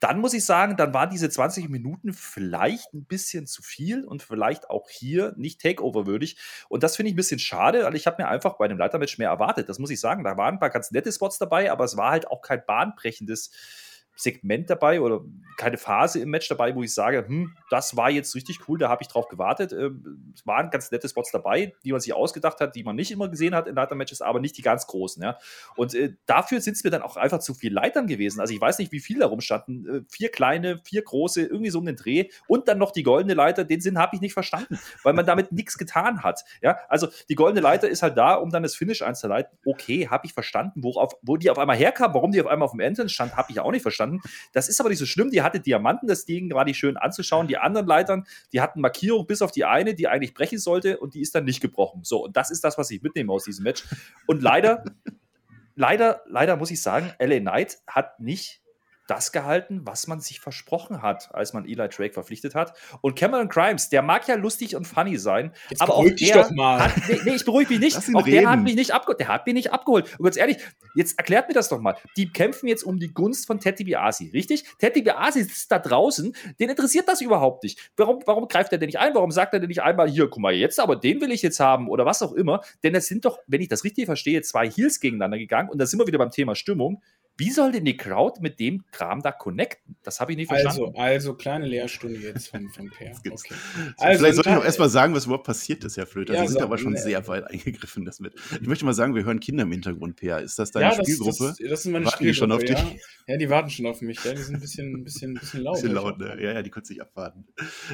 dann 0.00 0.20
muss 0.20 0.34
ich 0.34 0.44
sagen, 0.44 0.76
dann 0.76 0.94
waren 0.94 1.10
diese 1.10 1.30
20 1.30 1.68
Minuten 1.68 2.12
vielleicht 2.12 2.92
ein 2.94 3.04
bisschen 3.04 3.46
zu 3.46 3.62
viel 3.62 4.04
und 4.04 4.22
vielleicht 4.22 4.70
auch 4.70 4.88
hier 4.88 5.34
nicht 5.36 5.60
Takeover-würdig. 5.60 6.36
Und 6.68 6.82
das 6.82 6.96
finde 6.96 7.08
ich 7.08 7.14
ein 7.14 7.16
bisschen 7.16 7.38
schade, 7.38 7.84
weil 7.84 7.96
ich 7.96 8.06
habe 8.06 8.22
mir 8.22 8.28
einfach 8.28 8.56
bei 8.56 8.64
einem 8.64 8.78
Leitermatch 8.78 9.18
mehr 9.18 9.28
erwartet. 9.28 9.68
Das 9.68 9.78
muss 9.78 9.90
ich 9.90 10.00
sagen. 10.00 10.24
Da 10.24 10.36
waren 10.36 10.54
ein 10.54 10.60
paar 10.60 10.70
ganz 10.70 10.90
nette 10.90 11.12
Spots 11.12 11.38
dabei, 11.38 11.70
aber 11.70 11.84
es 11.84 11.96
war 11.96 12.10
halt 12.10 12.28
auch 12.28 12.42
kein 12.42 12.64
bahnbrechendes 12.64 13.50
Segment 14.14 14.70
dabei 14.70 15.00
oder 15.00 15.20
keine 15.56 15.76
Phase 15.76 16.20
im 16.20 16.30
Match 16.30 16.48
dabei, 16.48 16.74
wo 16.74 16.82
ich 16.82 16.92
sage, 16.92 17.26
hm, 17.26 17.54
das 17.70 17.96
war 17.96 18.10
jetzt 18.10 18.34
richtig 18.34 18.68
cool, 18.68 18.78
da 18.78 18.88
habe 18.88 19.02
ich 19.02 19.08
drauf 19.08 19.28
gewartet. 19.28 19.72
Ähm, 19.72 20.32
Es 20.34 20.46
waren 20.46 20.70
ganz 20.70 20.90
nette 20.90 21.08
Spots 21.08 21.30
dabei, 21.30 21.74
die 21.84 21.92
man 21.92 22.00
sich 22.00 22.14
ausgedacht 22.14 22.60
hat, 22.60 22.74
die 22.74 22.84
man 22.84 22.96
nicht 22.96 23.10
immer 23.10 23.28
gesehen 23.28 23.54
hat 23.54 23.66
in 23.66 23.74
Leitermatches, 23.74 24.22
aber 24.22 24.40
nicht 24.40 24.56
die 24.56 24.62
ganz 24.62 24.86
großen. 24.86 25.22
Ja. 25.22 25.38
Und 25.76 25.94
äh, 25.94 26.14
dafür 26.26 26.60
sind 26.60 26.76
es 26.76 26.84
mir 26.84 26.90
dann 26.90 27.02
auch 27.02 27.16
einfach 27.16 27.38
zu 27.38 27.54
viel 27.54 27.72
Leitern 27.72 28.06
gewesen. 28.06 28.40
Also 28.40 28.54
ich 28.54 28.60
weiß 28.60 28.78
nicht, 28.78 28.92
wie 28.92 29.00
viele 29.00 29.20
da 29.20 29.26
rumstanden. 29.26 29.88
Äh, 29.88 30.02
vier 30.08 30.30
kleine, 30.30 30.80
vier 30.84 31.02
große, 31.02 31.42
irgendwie 31.42 31.70
so 31.70 31.78
um 31.78 31.86
den 31.86 31.96
Dreh 31.96 32.28
und 32.46 32.68
dann 32.68 32.78
noch 32.78 32.92
die 32.92 33.02
goldene 33.02 33.34
Leiter. 33.34 33.64
Den 33.64 33.80
Sinn 33.80 33.98
habe 33.98 34.16
ich 34.16 34.20
nicht 34.20 34.32
verstanden, 34.34 34.78
weil 35.02 35.12
man 35.14 35.26
damit 35.26 35.52
nichts 35.52 35.78
getan 35.78 36.22
hat. 36.22 36.44
Ja, 36.60 36.78
also 36.88 37.08
die 37.28 37.34
goldene 37.34 37.60
Leiter 37.60 37.88
ist 37.88 38.02
halt 38.02 38.16
da, 38.16 38.34
um 38.34 38.50
dann 38.50 38.62
das 38.62 38.74
Finish 38.74 39.02
einzuleiten. 39.02 39.56
Okay, 39.64 40.08
habe 40.08 40.26
ich 40.26 40.32
verstanden. 40.32 40.82
Worauf, 40.82 41.14
wo 41.22 41.36
die 41.36 41.50
auf 41.50 41.58
einmal 41.58 41.76
herkam, 41.76 42.14
warum 42.14 42.32
die 42.32 42.40
auf 42.40 42.46
einmal 42.46 42.66
auf 42.66 42.72
dem 42.72 42.80
Entrance 42.80 43.14
stand, 43.14 43.36
habe 43.36 43.50
ich 43.50 43.60
auch 43.60 43.70
nicht 43.70 43.82
verstanden. 43.82 44.11
Das 44.52 44.68
ist 44.68 44.80
aber 44.80 44.90
nicht 44.90 44.98
so 44.98 45.06
schlimm. 45.06 45.30
Die 45.30 45.42
hatte 45.42 45.60
Diamanten, 45.60 46.08
das 46.08 46.24
Ding 46.24 46.52
war 46.52 46.64
die 46.64 46.74
schön 46.74 46.96
anzuschauen. 46.96 47.46
Die 47.46 47.58
anderen 47.58 47.86
Leitern, 47.86 48.26
die 48.52 48.60
hatten 48.60 48.80
Markierung 48.80 49.26
bis 49.26 49.42
auf 49.42 49.52
die 49.52 49.64
eine, 49.64 49.94
die 49.94 50.08
eigentlich 50.08 50.34
brechen 50.34 50.58
sollte 50.58 50.98
und 50.98 51.14
die 51.14 51.20
ist 51.20 51.34
dann 51.34 51.44
nicht 51.44 51.60
gebrochen. 51.60 52.04
So, 52.04 52.24
und 52.24 52.36
das 52.36 52.50
ist 52.50 52.64
das, 52.64 52.78
was 52.78 52.90
ich 52.90 53.02
mitnehme 53.02 53.32
aus 53.32 53.44
diesem 53.44 53.64
Match. 53.64 53.84
Und 54.26 54.42
leider, 54.42 54.84
leider, 55.74 56.22
leider 56.26 56.56
muss 56.56 56.70
ich 56.70 56.82
sagen, 56.82 57.12
LA 57.18 57.40
Knight 57.40 57.78
hat 57.86 58.18
nicht 58.20 58.61
das 59.06 59.32
gehalten, 59.32 59.82
was 59.84 60.06
man 60.06 60.20
sich 60.20 60.40
versprochen 60.40 61.02
hat, 61.02 61.34
als 61.34 61.52
man 61.52 61.64
Eli 61.64 61.88
Drake 61.88 62.12
verpflichtet 62.12 62.54
hat. 62.54 62.74
Und 63.00 63.16
Cameron 63.16 63.48
Grimes, 63.48 63.88
der 63.88 64.02
mag 64.02 64.28
ja 64.28 64.36
lustig 64.36 64.76
und 64.76 64.86
funny 64.86 65.16
sein, 65.18 65.52
Jetzt 65.70 65.82
aber 65.82 65.94
auch 65.94 65.98
beruhig 65.98 66.16
dich 66.16 66.32
der 66.32 66.42
doch 66.44 66.50
mal. 66.52 66.84
Hat, 66.84 67.08
nee, 67.08 67.20
nee, 67.24 67.34
ich 67.34 67.44
beruhige 67.44 67.70
mich 67.70 67.80
nicht. 67.80 67.96
Auch 67.96 68.22
der 68.22 68.46
hat 68.46 68.52
reden. 68.52 68.62
mich 68.62 68.74
nicht 68.74 68.92
abgeholt. 68.92 69.20
Der 69.20 69.28
hat 69.28 69.46
mich 69.46 69.54
nicht 69.54 69.72
abgeholt. 69.72 70.18
Und 70.18 70.24
ganz 70.24 70.36
ehrlich, 70.36 70.58
jetzt 70.94 71.18
erklärt 71.18 71.48
mir 71.48 71.54
das 71.54 71.68
doch 71.68 71.80
mal. 71.80 71.96
Die 72.16 72.30
kämpfen 72.30 72.68
jetzt 72.68 72.84
um 72.84 72.98
die 72.98 73.12
Gunst 73.12 73.46
von 73.46 73.58
Teddy 73.58 73.84
Biasi, 73.84 74.30
richtig? 74.30 74.64
Teddy 74.78 75.02
Biasi 75.02 75.42
sitzt 75.42 75.70
da 75.70 75.78
draußen, 75.78 76.34
den 76.60 76.70
interessiert 76.70 77.08
das 77.08 77.20
überhaupt 77.20 77.64
nicht. 77.64 77.90
Warum, 77.96 78.20
warum 78.26 78.48
greift 78.48 78.72
er 78.72 78.78
denn 78.78 78.86
nicht 78.86 78.98
ein? 78.98 79.14
Warum 79.14 79.30
sagt 79.30 79.52
er 79.54 79.60
denn 79.60 79.68
nicht 79.68 79.82
einmal, 79.82 80.08
hier, 80.08 80.28
guck 80.28 80.42
mal, 80.42 80.52
jetzt 80.52 80.80
aber 80.80 80.96
den 80.96 81.20
will 81.20 81.32
ich 81.32 81.42
jetzt 81.42 81.60
haben 81.60 81.88
oder 81.88 82.06
was 82.06 82.22
auch 82.22 82.32
immer? 82.32 82.62
Denn 82.82 82.94
es 82.94 83.06
sind 83.06 83.24
doch, 83.24 83.38
wenn 83.46 83.60
ich 83.60 83.68
das 83.68 83.84
richtig 83.84 84.06
verstehe, 84.06 84.42
zwei 84.42 84.68
Heels 84.68 85.00
gegeneinander 85.00 85.38
gegangen 85.38 85.68
und 85.68 85.78
da 85.78 85.86
sind 85.86 85.98
wir 85.98 86.06
wieder 86.06 86.18
beim 86.18 86.30
Thema 86.30 86.54
Stimmung. 86.54 87.02
Wie 87.38 87.50
soll 87.50 87.72
denn 87.72 87.84
die 87.84 87.96
Crowd 87.96 88.40
mit 88.40 88.60
dem 88.60 88.84
Kram 88.92 89.22
da 89.22 89.32
connecten? 89.32 89.96
Das 90.02 90.20
habe 90.20 90.32
ich 90.32 90.36
nicht 90.36 90.48
verstanden. 90.48 90.92
Also, 90.94 90.94
also 90.96 91.34
kleine 91.34 91.66
Lehrstunde 91.66 92.20
jetzt 92.20 92.48
von, 92.48 92.68
von 92.68 92.90
Per. 92.90 93.10
Okay. 93.10 93.32
Vielleicht 93.34 93.98
Also, 93.98 94.34
sollte 94.34 94.50
ich 94.50 94.54
noch 94.56 94.64
erstmal 94.64 94.90
sagen, 94.90 95.14
was 95.14 95.24
überhaupt 95.24 95.46
passiert 95.46 95.82
ist, 95.84 95.96
Herr 95.96 96.06
Flöter. 96.06 96.34
Ja, 96.34 96.42
Sie 96.42 96.48
sind 96.48 96.58
sag- 96.58 96.64
aber 96.64 96.76
schon 96.78 96.92
ne. 96.92 97.00
sehr 97.00 97.26
weit 97.28 97.44
eingegriffen. 97.44 98.04
Das 98.04 98.20
mit. 98.20 98.34
Ich 98.60 98.66
möchte 98.66 98.84
mal 98.84 98.92
sagen, 98.92 99.14
wir 99.14 99.24
hören 99.24 99.40
Kinder 99.40 99.62
im 99.62 99.72
Hintergrund, 99.72 100.16
Peer. 100.16 100.40
Ist 100.40 100.58
das 100.58 100.72
deine 100.72 100.90
ja, 100.90 100.96
das, 100.96 101.06
Spielgruppe? 101.06 101.54
Das, 101.58 101.68
das 101.70 101.82
sind 101.82 101.92
meine 101.92 102.04
Warten 102.04 102.24
die 102.24 102.34
schon 102.34 102.52
auf 102.52 102.60
Spielgruppe, 102.60 102.90
dich? 102.90 103.00
Ja. 103.26 103.32
ja, 103.34 103.36
die 103.38 103.50
warten 103.50 103.70
schon 103.70 103.86
auf 103.86 104.00
mich. 104.02 104.22
Ja, 104.24 104.34
die 104.34 104.42
sind 104.42 104.56
ein 104.56 104.60
bisschen, 104.60 104.94
ein 104.94 105.04
bisschen, 105.04 105.30
ein 105.36 105.40
bisschen 105.40 105.62
laut. 105.62 105.74
Bisschen 105.76 105.92
laut, 105.94 106.18
ne? 106.18 106.36
Ja, 106.38 106.52
ja, 106.52 106.62
die 106.62 106.70
können 106.70 106.84
sich 106.84 107.00
abwarten. 107.00 107.46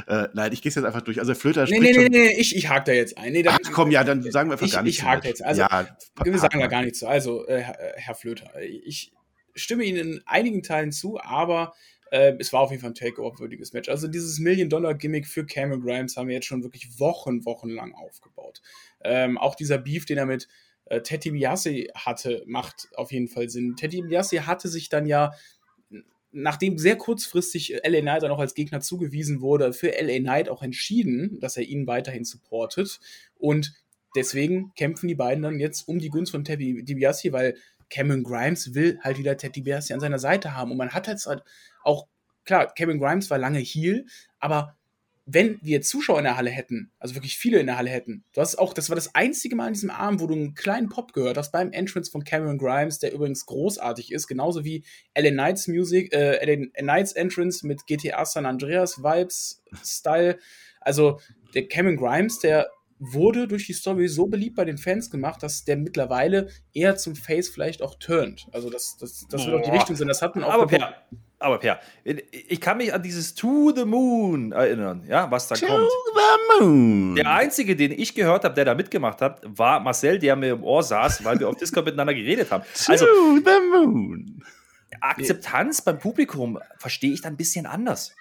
Äh, 0.09 0.29
nein, 0.35 0.53
ich 0.53 0.62
gehe 0.62 0.70
jetzt 0.72 0.85
einfach 0.85 1.03
durch. 1.03 1.20
Also, 1.20 1.33
der 1.33 1.40
Flöter 1.40 1.62
Nee, 1.62 1.77
spricht 1.77 1.83
nee, 1.83 1.94
schon. 1.94 2.05
nee, 2.05 2.18
nee, 2.18 2.40
ich, 2.40 2.57
ich 2.57 2.68
hake 2.68 2.85
da 2.87 2.92
jetzt 2.92 3.16
ein. 3.16 3.33
Nee, 3.33 3.42
da, 3.44 3.53
Ach 3.53 3.72
komm, 3.72 3.92
ja, 3.92 4.03
dann 4.03 4.22
sagen 4.31 4.51
wir 4.51 4.55
einfach 4.55 4.66
ich, 4.66 4.72
gar 4.72 4.83
nichts. 4.83 4.98
Ich 4.98 5.05
hake 5.05 5.29
jetzt. 5.29 5.44
Also, 5.44 5.61
ja, 5.62 5.87
wir 6.24 6.38
sagen 6.38 6.59
da 6.59 6.66
gar 6.66 6.83
nichts 6.83 6.98
zu. 6.98 7.07
Also, 7.07 7.46
Herr, 7.46 7.79
äh, 7.79 7.92
Herr 7.96 8.14
Flöter, 8.14 8.51
ich 8.61 9.12
stimme 9.62 9.85
Ihnen 9.85 10.14
in 10.14 10.23
einigen 10.27 10.62
Teilen 10.62 10.92
zu, 10.92 11.21
aber 11.21 11.75
äh, 12.11 12.35
es 12.38 12.53
war 12.53 12.61
auf 12.61 12.71
jeden 12.71 12.81
Fall 12.81 12.90
ein 12.90 12.94
Takeover-würdiges 12.94 13.73
Match. 13.73 13.88
Also 13.88 14.09
dieses 14.09 14.38
Million-Dollar-Gimmick 14.38 15.27
für 15.27 15.44
Cameron 15.47 15.83
Grimes 15.83 16.16
haben 16.16 16.29
wir 16.29 16.35
jetzt 16.35 16.47
schon 16.47 16.62
wirklich 16.62 16.99
Wochen, 16.99 17.44
Wochen 17.44 17.71
lang 17.71 17.94
aufgebaut. 17.94 18.62
Ähm, 19.05 19.38
auch 19.38 19.55
dieser 19.55 19.79
Beef, 19.79 20.07
den 20.07 20.18
er 20.18 20.27
mit 20.27 20.49
äh, 20.87 21.01
Teddy 21.03 21.33
Biase 21.33 21.88
hatte, 21.94 22.42
macht 22.47 22.88
auf 22.94 23.12
jeden 23.12 23.29
Fall 23.29 23.49
Sinn. 23.49 23.77
Teddy 23.77 24.03
Biase 24.03 24.47
hatte 24.47 24.68
sich 24.68 24.88
dann 24.88 25.07
ja 25.07 25.33
nachdem 26.31 26.79
sehr 26.79 26.97
kurzfristig 26.97 27.75
äh, 27.75 27.88
LA 27.88 28.01
Knight 28.01 28.23
dann 28.23 28.31
auch 28.31 28.38
als 28.38 28.55
Gegner 28.55 28.81
zugewiesen 28.81 29.40
wurde, 29.40 29.73
für 29.73 29.88
LA 29.88 30.18
Knight 30.18 30.49
auch 30.49 30.62
entschieden, 30.62 31.38
dass 31.40 31.57
er 31.57 31.64
ihn 31.64 31.87
weiterhin 31.87 32.25
supportet. 32.25 33.01
Und 33.37 33.75
deswegen 34.14 34.73
kämpfen 34.77 35.09
die 35.09 35.14
beiden 35.14 35.42
dann 35.42 35.61
jetzt 35.61 35.88
um 35.88 35.99
die 35.99 36.11
Gunst 36.11 36.33
von 36.33 36.44
Teddy 36.44 36.85
DiBiase, 36.85 37.33
weil 37.33 37.57
Cameron 37.90 38.22
Grimes 38.22 38.74
will 38.74 38.98
halt 39.03 39.18
wieder 39.18 39.37
Teddy 39.37 39.62
DiBiase 39.62 39.94
an 39.94 40.01
seiner 40.01 40.18
Seite 40.18 40.55
haben. 40.55 40.70
Und 40.70 40.77
man 40.77 40.90
hat 40.90 41.07
jetzt 41.07 41.27
halt 41.27 41.42
auch, 41.83 42.07
klar, 42.44 42.72
Cameron 42.74 43.01
Grimes 43.01 43.31
war 43.31 43.38
lange 43.38 43.59
Heel, 43.59 44.07
aber 44.38 44.77
wenn 45.31 45.59
wir 45.61 45.83
Zuschauer 45.83 46.18
in 46.18 46.24
der 46.24 46.38
Halle 46.38 46.48
hätten, 46.48 46.90
also 46.98 47.14
wirklich 47.14 47.37
viele 47.37 47.59
in 47.59 47.66
der 47.66 47.77
Halle 47.77 47.90
hätten, 47.90 48.24
du 48.33 48.40
hast 48.40 48.57
auch, 48.57 48.72
das 48.72 48.88
war 48.88 48.96
das 48.96 49.14
einzige 49.14 49.57
Mal 49.57 49.66
an 49.66 49.72
diesem 49.74 49.90
Abend, 49.90 50.20
wo 50.22 50.27
du 50.27 50.35
einen 50.35 50.55
kleinen 50.55 50.88
Pop 50.88 51.12
gehört 51.12 51.37
hast 51.37 51.53
beim 51.53 51.70
Entrance 51.72 52.11
von 52.11 52.24
Cameron 52.24 52.57
Grimes, 52.57 52.98
der 52.98 53.12
übrigens 53.12 53.44
großartig 53.44 54.11
ist, 54.11 54.27
genauso 54.27 54.64
wie 54.64 54.85
LA 55.14 55.31
Knights 55.31 55.68
Music, 55.68 56.14
äh, 56.14 56.42
LA 56.42 56.68
Knights 56.79 57.12
Entrance 57.12 57.66
mit 57.66 57.87
GTA 57.87 58.24
San 58.24 58.46
Andreas 58.46 59.03
Vibes, 59.03 59.62
Style. 59.85 60.38
Also 60.81 61.20
der 61.55 61.68
Cameron 61.68 61.98
Grimes, 61.98 62.38
der 62.38 62.70
wurde 62.98 63.46
durch 63.48 63.66
die 63.66 63.72
Story 63.72 64.08
so 64.08 64.26
beliebt 64.26 64.56
bei 64.56 64.64
den 64.64 64.78
Fans 64.78 65.11
gemacht, 65.11 65.42
dass 65.42 65.64
der 65.64 65.76
mittlerweile 65.76 66.48
eher 66.74 66.96
zum 66.96 67.14
Face 67.14 67.48
vielleicht 67.48 67.82
auch 67.82 67.94
turnt. 67.94 68.46
Also 68.52 68.70
das, 68.70 68.96
das, 68.98 69.26
das 69.28 69.46
wird 69.46 69.56
auch 69.56 69.62
die. 69.62 69.70
Richtung 69.70 69.96
sein. 69.96 70.08
Das 70.08 70.22
hat 70.22 70.34
man 70.34 70.44
auch 70.44 70.52
Aber 70.52 70.66
Per, 70.66 70.94
aber 71.38 71.58
Per, 71.58 71.80
ich 72.04 72.61
kann 72.61 72.78
mich 72.78 72.92
an 72.92 73.02
dieses 73.02 73.34
To 73.34 73.72
the 73.74 73.84
Moon 73.84 74.52
erinnern, 74.52 75.04
ja, 75.08 75.30
was 75.30 75.46
da 75.48 75.54
To 75.54 75.66
kommt. 75.66 75.88
the 75.88 76.64
moon. 76.64 77.14
Der 77.14 77.30
einzige, 77.30 77.76
den 77.76 77.92
ich 77.92 78.14
gehört 78.14 78.44
habe, 78.44 78.54
der 78.54 78.64
da 78.64 78.74
mitgemacht 78.74 79.20
hat, 79.20 79.40
war 79.44 79.78
Marcel, 79.80 80.18
der 80.18 80.34
mir 80.34 80.52
im 80.54 80.64
Ohr 80.64 80.82
saß, 80.82 81.24
weil 81.24 81.38
wir 81.38 81.48
auf 81.48 81.56
Discord 81.56 81.84
miteinander 81.87 82.14
geredet 82.14 82.50
haben. 82.50 82.64
Also 82.88 83.06
to 83.06 83.37
the 83.37 83.61
moon. 83.72 84.42
Akzeptanz 85.00 85.82
beim 85.82 85.98
Publikum 85.98 86.58
verstehe 86.78 87.12
ich 87.12 87.22
dann 87.22 87.34
ein 87.34 87.37
bisschen 87.37 87.66
anders. 87.66 88.14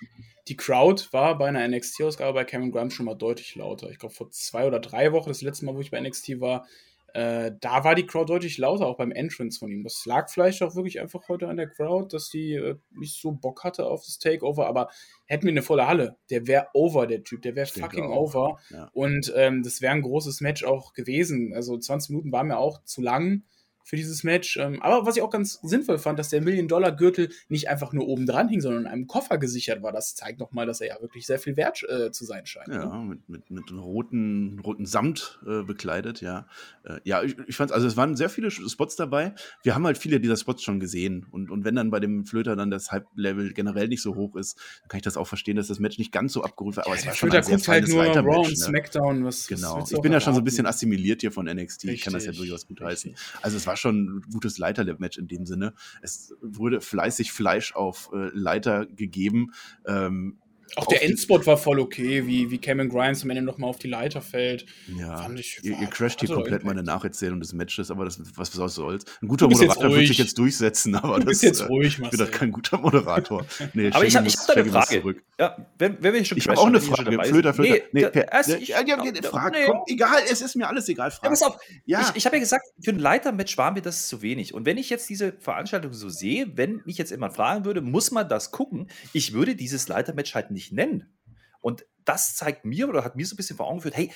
Die 0.48 0.58
Crowd 0.58 1.06
war 1.12 1.38
bei 1.38 1.48
einer 1.48 1.68
NXT-Ausgabe 1.68 2.34
bei 2.34 2.46
Cameron 2.46 2.72
Grimes 2.72 2.94
schon 2.94 3.06
mal 3.06 3.16
deutlich 3.16 3.56
lauter. 3.56 3.90
Ich 3.90 4.00
glaube, 4.00 4.16
vor 4.16 4.30
zwei 4.32 4.66
oder 4.66 4.80
drei 4.80 5.12
Wochen, 5.12 5.30
das 5.30 5.42
letzte 5.42 5.66
Mal, 5.66 5.76
wo 5.76 5.82
ich 5.82 5.92
bei 5.92 6.00
NXT 6.00 6.40
war, 6.40 6.66
äh, 7.14 7.52
da 7.62 7.84
war 7.84 7.96
die 7.96 8.06
Crowd 8.06 8.32
deutlich 8.32 8.58
lauter, 8.58 8.86
auch 8.86 8.98
beim 8.98 9.12
Entrance 9.12 9.58
von 9.58 9.72
ihm. 9.72 9.84
Das 9.84 10.06
lag 10.06 10.30
vielleicht 10.30 10.62
auch 10.62 10.76
wirklich 10.76 11.00
einfach 11.00 11.28
heute 11.30 11.48
an 11.48 11.58
der 11.58 11.68
Crowd, 11.68 12.16
dass 12.16 12.30
die 12.30 12.54
äh, 12.54 12.76
nicht 12.92 13.20
so 13.20 13.32
Bock 13.32 13.64
hatte 13.64 13.86
auf 13.86 14.06
das 14.06 14.20
Takeover, 14.20 14.68
aber 14.68 14.90
hätten 15.26 15.46
wir 15.46 15.52
eine 15.52 15.64
volle 15.64 15.88
Halle, 15.88 16.18
der 16.30 16.48
wäre 16.48 16.68
over, 16.74 17.08
der 17.08 17.24
Typ, 17.24 17.42
der 17.42 17.56
wäre 17.56 17.66
fucking 17.66 18.12
auch. 18.12 18.36
over. 18.36 18.60
Ja. 18.70 18.90
Und 18.94 19.34
ähm, 19.36 19.64
das 19.64 19.82
wäre 19.82 19.94
ein 19.94 20.02
großes 20.02 20.42
Match 20.42 20.64
auch 20.64 20.94
gewesen. 20.94 21.54
Also 21.54 21.78
20 21.78 22.12
Minuten 22.12 22.32
war 22.32 22.44
mir 22.44 22.58
auch 22.58 22.84
zu 22.84 23.02
lang 23.02 23.44
für 23.88 23.96
dieses 23.96 24.26
Match. 24.26 24.58
Ähm, 24.58 24.82
aber 24.82 25.06
was 25.06 25.16
ich 25.16 25.22
auch 25.22 25.30
ganz 25.30 25.60
sinnvoll 25.64 25.98
fand, 25.98 26.20
dass 26.20 26.28
der 26.28 26.42
Million-Dollar-Gürtel 26.42 27.30
nicht 27.48 27.70
einfach 27.70 27.94
nur 27.94 28.06
oben 28.06 28.26
dran 28.26 28.50
hing, 28.50 28.60
sondern 28.60 28.82
in 28.82 28.88
einem 28.88 29.08
Koffer 29.08 29.38
gesichert 29.38 29.82
war. 29.82 29.94
Das 29.94 30.14
zeigt 30.14 30.40
nochmal, 30.40 30.66
dass 30.66 30.82
er 30.82 30.88
ja 30.88 31.02
wirklich 31.02 31.26
sehr 31.26 31.40
viel 31.40 31.56
wert 31.56 31.84
äh, 31.88 32.12
zu 32.12 32.26
sein 32.26 32.46
scheint. 32.46 32.68
Ja, 32.68 32.86
ne? 32.86 33.06
mit, 33.06 33.30
mit, 33.30 33.50
mit 33.50 33.72
roten, 33.72 34.60
roten 34.60 34.86
Samt 34.86 35.40
äh, 35.48 35.64
bekleidet, 35.64 36.20
ja. 36.20 36.48
Äh, 36.84 37.00
ja, 37.06 37.24
ich, 37.24 37.38
ich 37.48 37.56
fand 37.56 37.72
also 37.72 37.88
es 37.88 37.96
waren 37.96 38.18
sehr 38.18 38.30
viele 38.30 38.52
Spots 38.52 38.98
dabei. 38.98 39.34
Wir 39.64 39.74
haben 39.74 39.86
halt 39.86 39.98
viele 39.98 40.20
dieser 40.20 40.36
Spots 40.36 40.64
schon 40.64 40.82
gesehen. 40.82 41.26
Und, 41.32 41.50
und 41.50 41.64
wenn 41.64 41.76
dann 41.76 41.90
bei 41.90 42.02
dem 42.02 42.26
Flöter 42.26 42.58
dann 42.58 42.70
das 42.70 42.92
Hype-Level 42.92 43.54
generell 43.54 43.88
nicht 43.88 44.02
so 44.02 44.16
hoch 44.16 44.36
ist, 44.36 44.58
dann 44.82 44.90
kann 44.90 44.98
ich 44.98 45.04
das 45.04 45.16
auch 45.16 45.28
verstehen, 45.28 45.56
dass 45.56 45.68
das 45.68 45.80
Match 45.80 45.98
nicht 45.98 46.12
ganz 46.12 46.34
so 46.34 46.44
abgerufen 46.44 46.76
wird. 46.76 46.88
Aber 46.88 46.96
ja, 46.96 47.00
es 47.00 47.08
war 47.08 47.16
schon 47.16 47.32
ein 47.32 47.44
sehr 47.44 47.74
halt 47.74 47.88
nur 47.88 48.04
Raw 48.04 48.40
und 48.40 48.50
ne? 48.50 48.56
Smackdown. 48.56 49.24
Was, 49.24 49.48
genau. 49.48 49.80
Was 49.80 49.94
ich 49.94 50.02
bin 50.02 50.12
ja 50.12 50.20
schon 50.20 50.34
so 50.34 50.42
ein 50.42 50.44
bisschen 50.44 50.66
assimiliert 50.66 51.22
hier 51.22 51.32
von 51.32 51.46
NXT. 51.46 51.86
Richtig. 51.86 52.00
Ich 52.00 52.02
kann 52.02 52.12
das 52.12 52.26
ja 52.26 52.34
durchaus 52.34 52.68
gut 52.68 52.82
heißen. 52.82 53.16
Also 53.42 53.56
es 53.56 53.66
war 53.66 53.77
schon 53.78 54.18
ein 54.18 54.22
gutes 54.32 54.58
Leiter-Match 54.58 55.18
in 55.18 55.28
dem 55.28 55.46
Sinne. 55.46 55.74
Es 56.02 56.36
wurde 56.42 56.82
fleißig 56.82 57.32
Fleisch 57.32 57.76
auf 57.76 58.10
äh, 58.14 58.30
Leiter 58.34 58.86
gegeben. 58.86 59.52
Ähm, 59.86 60.38
auch 60.76 60.86
der 60.88 61.04
Endspot 61.04 61.46
war 61.46 61.58
voll 61.58 61.80
okay, 61.80 62.28
wie, 62.28 62.52
wie 62.52 62.58
Cameron 62.58 62.90
Grimes 62.90 63.24
am 63.24 63.30
Ende 63.30 63.42
nochmal 63.42 63.70
auf 63.70 63.80
die 63.80 63.88
Leiter 63.88 64.22
fällt. 64.22 64.66
Ja, 64.98 65.30
ich, 65.36 65.60
ihr, 65.64 65.80
ihr 65.80 65.88
crasht 65.88 66.20
hier 66.20 66.30
komplett 66.30 66.64
meine 66.64 66.84
Nacherzählung 66.84 67.40
des 67.40 67.54
Matches, 67.54 67.92
aber 67.92 68.06
das, 68.06 68.20
was, 68.36 68.58
was 68.58 68.76
soll's. 68.76 69.06
Ein 69.22 69.28
guter 69.28 69.48
Moderator 69.48 69.90
wird 69.92 70.08
sich 70.08 70.18
jetzt 70.18 70.38
durchsetzen, 70.38 70.96
aber 70.96 71.20
du 71.20 71.26
bist 71.26 71.44
das 71.44 71.50
jetzt 71.50 71.62
äh, 71.62 71.66
ruhig, 71.66 72.00
Marcel. 72.00 72.20
wird 72.20 72.32
kein 72.32 72.52
guter 72.52 72.78
Moderator. 72.78 73.46
Nee, 73.74 73.90
aber 73.92 74.06
ich 74.06 74.16
habe 74.16 74.28
hab 74.28 74.50
eine 74.50 74.66
Frage. 74.66 75.16
Ja, 75.40 75.58
wenn, 75.78 76.02
wenn 76.02 76.14
wir 76.14 76.26
schon 76.26 76.38
ich 76.38 76.48
habe 76.48 76.58
auch 76.58 76.68
eine 76.68 76.80
Frage. 76.80 77.12
Flöter, 77.24 77.54
Flöter. 77.54 77.74
Nee, 77.74 77.84
nee, 77.92 78.08
per, 78.08 78.32
erst, 78.32 78.50
ich, 78.50 78.70
ja, 78.70 78.82
ja, 78.86 78.98
Frage, 79.24 79.60
nee. 79.60 79.66
komm, 79.66 79.82
egal, 79.88 80.20
es 80.30 80.42
ist 80.42 80.56
mir 80.56 80.68
alles 80.68 80.88
egal. 80.90 81.12
Frage. 81.12 81.26
Ja, 81.26 81.30
pass 81.30 81.44
auf, 81.44 81.60
ja. 81.86 82.02
ich, 82.02 82.16
ich 82.16 82.26
habe 82.26 82.38
ja 82.38 82.40
gesagt, 82.40 82.66
für 82.82 82.92
ein 82.92 83.00
Leitermatch 83.00 83.58
war 83.58 83.72
mir 83.72 83.82
das 83.82 84.08
zu 84.08 84.22
wenig. 84.22 84.54
Und 84.54 84.66
wenn 84.66 84.78
ich 84.78 84.90
jetzt 84.90 85.10
diese 85.10 85.34
Veranstaltung 85.34 85.94
so 85.94 86.10
sehe, 86.10 86.52
wenn 86.56 86.82
mich 86.86 86.98
jetzt 86.98 87.12
jemand 87.12 87.36
fragen 87.36 87.66
würde, 87.66 87.82
muss 87.82 88.12
man 88.12 88.28
das 88.28 88.52
gucken, 88.52 88.88
ich 89.14 89.34
würde 89.34 89.56
dieses 89.56 89.88
Leitermatch 89.88 90.34
halt 90.34 90.52
nicht 90.52 90.57
nennen. 90.72 91.18
Und 91.62 91.86
das 92.06 92.36
zeigt 92.36 92.64
mir 92.64 92.88
oder 92.88 93.04
hat 93.04 93.16
mir 93.16 93.26
so 93.26 93.34
ein 93.34 93.38
bisschen 93.38 93.58
vor 93.58 93.68
Augen 93.68 93.80
geführt, 93.80 93.98
hey, 93.98 94.12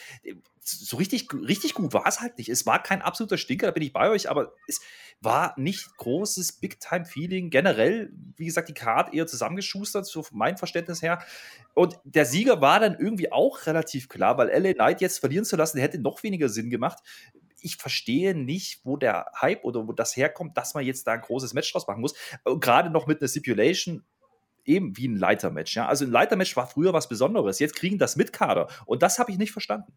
so 0.64 0.98
richtig, 0.98 1.28
richtig 1.34 1.74
gut 1.74 1.94
war 1.94 2.08
es 2.08 2.22
halt 2.22 2.38
nicht. 2.38 2.50
Es 2.50 2.66
war 2.66 2.82
kein 2.82 3.02
absoluter 3.02 3.38
Stinker, 3.38 3.68
da 3.68 3.72
bin 3.72 3.84
ich 3.84 3.92
bei 3.92 4.10
euch, 4.10 4.30
aber 4.30 4.54
es 4.68 4.80
war 5.20 5.54
nicht 5.58 5.98
großes 5.98 6.54
Big-Time-Feeling. 6.54 7.50
Generell, 7.50 8.12
wie 8.38 8.46
gesagt, 8.46 8.70
die 8.70 8.74
Card 8.74 9.14
eher 9.14 9.28
zusammengeschustert, 9.28 10.06
so 10.06 10.26
meinem 10.32 10.58
Verständnis 10.58 11.02
her. 11.02 11.24
Und 11.74 12.00
der 12.04 12.26
Sieger 12.26 12.62
war 12.62 12.80
dann 12.80 12.98
irgendwie 12.98 13.32
auch 13.32 13.66
relativ 13.66 14.08
klar, 14.08 14.38
weil 14.38 14.50
LA 14.50 14.74
Knight 14.74 15.02
jetzt 15.02 15.20
verlieren 15.20 15.46
zu 15.46 15.58
lassen, 15.58 15.80
hätte 15.80 16.00
noch 16.00 16.24
weniger 16.24 16.48
Sinn 16.48 16.70
gemacht. 16.70 17.00
Ich 17.60 17.76
verstehe 17.76 18.34
nicht, 18.34 18.86
wo 18.86 18.98
der 18.98 19.32
Hype 19.40 19.64
oder 19.64 19.88
wo 19.88 19.92
das 19.92 20.16
herkommt, 20.16 20.58
dass 20.58 20.74
man 20.74 20.86
jetzt 20.86 21.06
da 21.06 21.14
ein 21.14 21.22
großes 21.22 21.54
Match 21.54 21.72
draus 21.72 21.88
machen 21.88 22.02
muss. 22.02 22.16
Gerade 22.60 22.90
noch 22.90 23.06
mit 23.06 23.22
einer 23.22 23.30
Stipulation, 23.30 24.04
eben 24.72 24.98
wie 24.98 25.08
ein 25.08 25.16
Leitermatch. 25.16 25.76
Ja? 25.76 25.88
Also 25.88 26.06
ein 26.06 26.12
Leitermatch 26.12 26.56
war 26.56 26.68
früher 26.68 26.94
was 26.94 27.10
Besonderes. 27.10 27.60
Jetzt 27.60 27.76
kriegen 27.76 27.98
das 27.98 28.16
mit 28.16 28.34
Kader. 28.34 28.68
Und 28.86 29.04
das 29.04 29.20
habe 29.20 29.32
ich 29.32 29.38
nicht 29.38 29.52
verstanden. 29.52 29.94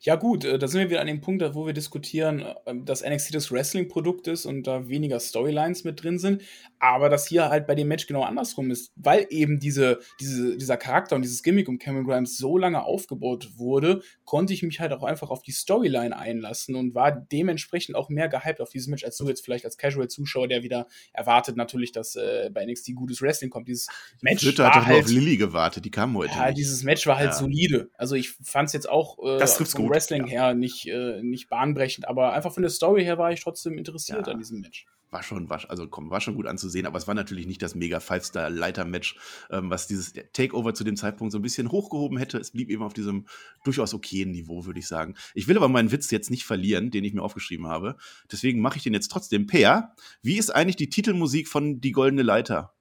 Ja, 0.00 0.16
gut, 0.16 0.44
äh, 0.44 0.58
da 0.58 0.68
sind 0.68 0.80
wir 0.80 0.90
wieder 0.90 1.00
an 1.00 1.06
dem 1.06 1.20
Punkt, 1.20 1.42
wo 1.54 1.66
wir 1.66 1.72
diskutieren, 1.72 2.44
ähm, 2.66 2.84
dass 2.84 3.04
NXT 3.04 3.34
das 3.34 3.50
Wrestling-Produkt 3.50 4.28
ist 4.28 4.46
und 4.46 4.66
da 4.66 4.88
weniger 4.88 5.20
Storylines 5.20 5.84
mit 5.84 6.02
drin 6.02 6.18
sind, 6.18 6.42
aber 6.78 7.08
dass 7.08 7.26
hier 7.26 7.48
halt 7.48 7.66
bei 7.66 7.74
dem 7.74 7.88
Match 7.88 8.06
genau 8.06 8.22
andersrum 8.22 8.70
ist, 8.70 8.92
weil 8.96 9.26
eben 9.30 9.58
diese, 9.58 10.00
diese, 10.20 10.56
dieser 10.56 10.76
Charakter 10.76 11.16
und 11.16 11.22
dieses 11.22 11.42
Gimmick 11.42 11.68
um 11.68 11.78
Cameron 11.78 12.06
Grimes 12.06 12.36
so 12.36 12.58
lange 12.58 12.84
aufgebaut 12.84 13.50
wurde, 13.56 14.02
konnte 14.24 14.52
ich 14.52 14.62
mich 14.62 14.80
halt 14.80 14.92
auch 14.92 15.02
einfach 15.02 15.30
auf 15.30 15.42
die 15.42 15.52
Storyline 15.52 16.16
einlassen 16.16 16.74
und 16.74 16.94
war 16.94 17.12
dementsprechend 17.12 17.96
auch 17.96 18.08
mehr 18.08 18.28
gehypt 18.28 18.60
auf 18.60 18.70
dieses 18.70 18.88
Match, 18.88 19.04
als 19.04 19.16
du 19.16 19.28
jetzt 19.28 19.44
vielleicht 19.44 19.64
als 19.64 19.78
Casual-Zuschauer, 19.78 20.48
der 20.48 20.62
wieder 20.62 20.86
erwartet 21.12 21.56
natürlich, 21.56 21.92
dass 21.92 22.16
äh, 22.16 22.50
bei 22.52 22.64
NXT 22.64 22.94
gutes 22.94 23.22
Wrestling 23.22 23.50
kommt. 23.50 23.68
Dieses 23.68 23.88
Match 24.20 24.44
Ritter 24.44 24.64
war 24.64 24.74
hat 24.74 24.86
halt, 24.86 25.04
auf 25.04 25.10
Lilly 25.10 25.36
gewartet, 25.36 25.84
die 25.84 25.90
kam 25.90 26.16
heute. 26.16 26.34
Ja, 26.34 26.46
nicht. 26.46 26.58
dieses 26.58 26.82
Match 26.82 27.06
war 27.06 27.16
halt 27.16 27.30
ja. 27.30 27.32
solide. 27.34 27.90
Also 27.96 28.14
ich 28.14 28.32
fand 28.42 28.68
es 28.68 28.72
jetzt 28.72 28.88
auch 28.88 29.18
äh, 29.18 29.38
vom 29.72 29.86
gut. 29.86 29.94
Wrestling 29.94 30.26
ja. 30.26 30.32
her 30.32 30.54
nicht, 30.54 30.86
äh, 30.86 31.22
nicht 31.22 31.48
bahnbrechend, 31.48 32.08
aber 32.08 32.32
einfach 32.32 32.52
von 32.52 32.62
der 32.62 32.70
Story 32.70 33.04
her 33.04 33.18
war 33.18 33.32
ich 33.32 33.42
trotzdem 33.42 33.78
interessiert 33.78 34.26
ja. 34.26 34.32
an 34.32 34.38
diesem 34.38 34.60
Match. 34.60 34.86
War 35.10 35.22
schon, 35.22 35.48
war, 35.48 35.62
also 35.68 35.86
komm, 35.86 36.10
war 36.10 36.20
schon 36.20 36.34
gut 36.34 36.46
anzusehen, 36.46 36.84
aber 36.84 36.98
es 36.98 37.06
war 37.06 37.14
natürlich 37.14 37.46
nicht 37.46 37.62
das 37.62 37.76
mega 37.76 38.00
Five-Star-Leiter-Match, 38.00 39.16
ähm, 39.50 39.70
was 39.70 39.86
dieses 39.86 40.12
Takeover 40.32 40.74
zu 40.74 40.82
dem 40.82 40.96
Zeitpunkt 40.96 41.30
so 41.30 41.38
ein 41.38 41.42
bisschen 41.42 41.70
hochgehoben 41.70 42.18
hätte. 42.18 42.38
Es 42.38 42.50
blieb 42.50 42.70
eben 42.70 42.82
auf 42.82 42.92
diesem 42.92 43.26
durchaus 43.62 43.94
okayen 43.94 44.32
Niveau, 44.32 44.66
würde 44.66 44.80
ich 44.80 44.88
sagen. 44.88 45.14
Ich 45.34 45.46
will 45.46 45.56
aber 45.56 45.68
meinen 45.68 45.92
Witz 45.92 46.10
jetzt 46.10 46.30
nicht 46.30 46.44
verlieren, 46.44 46.90
den 46.90 47.04
ich 47.04 47.14
mir 47.14 47.22
aufgeschrieben 47.22 47.68
habe. 47.68 47.96
Deswegen 48.32 48.60
mache 48.60 48.78
ich 48.78 48.82
den 48.82 48.94
jetzt 48.94 49.08
trotzdem. 49.08 49.46
Per, 49.46 49.94
wie 50.22 50.38
ist 50.38 50.50
eigentlich 50.50 50.76
die 50.76 50.90
Titelmusik 50.90 51.46
von 51.46 51.80
Die 51.80 51.92
Goldene 51.92 52.22
Leiter? 52.22 52.72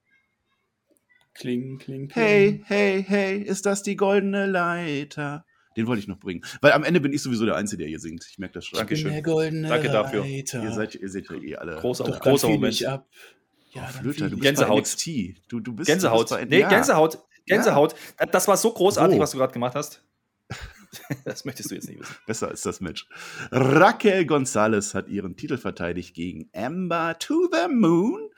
Kling, 1.36 1.78
kling, 1.78 2.08
kling. 2.08 2.24
Hey, 2.24 2.64
hey, 2.66 3.06
hey, 3.08 3.42
ist 3.42 3.68
das 3.68 3.84
die 3.84 3.98
Goldene 3.98 4.48
Leiter? 4.48 5.46
Den 5.76 5.88
wollte 5.88 6.00
ich 6.00 6.08
noch 6.08 6.20
bringen. 6.20 6.44
Weil 6.62 6.72
am 6.72 6.84
Ende 6.84 7.02
bin 7.02 7.12
ich 7.12 7.22
sowieso 7.22 7.46
der 7.46 7.56
Einzige, 7.56 7.80
der 7.80 7.88
hier 7.90 8.00
singt. 8.00 8.26
Ich 8.30 8.38
merke 8.38 8.54
das 8.56 8.66
schon. 8.66 8.78
Dankeschön. 8.78 9.12
Der 9.12 9.22
goldene 9.22 9.68
Danke 9.68 9.90
dafür. 9.90 10.26
Leiter. 10.26 10.64
Ihr 10.64 10.72
seid, 10.72 10.96
ihr 10.96 11.10
seid 11.10 11.30
ja 11.30 11.36
eh 11.36 11.56
alle. 11.56 11.76
Großer, 11.76 12.06
Doch, 12.06 12.20
großer 12.20 12.50
Moment. 12.50 12.86
Ab. 12.86 13.08
Ja, 13.72 13.90
oh, 13.90 14.00
Flöter, 14.00 14.30
du 14.30 14.38
bist 14.38 14.42
Gänsehaut. 14.44 14.80
NXT. 14.80 15.08
Du, 15.50 15.60
du 15.60 15.74
bist, 15.74 15.88
Gänsehaut. 15.88 16.32
Du 16.32 16.36
bist 16.38 16.50
nee, 16.50 16.62
ja. 16.62 16.70
Gänsehaut. 16.70 17.20
Gänsehaut. 17.46 17.96
Ja. 18.20 18.26
Das 18.26 18.48
war 18.48 18.56
so 18.56 18.72
großartig, 18.72 19.18
oh. 19.18 19.22
was 19.22 19.32
du 19.32 19.38
gerade 19.38 19.54
gemacht 19.54 19.76
hast. 19.76 20.02
das 21.26 21.46
möchtest 21.46 21.72
du 21.72 21.76
jetzt 21.76 21.88
nicht 21.88 22.00
wissen. 22.00 22.16
Besser 22.26 22.52
ist 22.52 22.66
das 22.66 22.82
Match. 22.82 23.08
Raquel 23.52 24.26
Gonzalez 24.26 24.94
hat 24.94 25.08
ihren 25.08 25.36
Titel 25.36 25.58
verteidigt 25.58 26.14
gegen 26.14 26.50
Amber 26.54 27.18
to 27.20 27.50
the 27.52 27.74
Moon. 27.74 28.30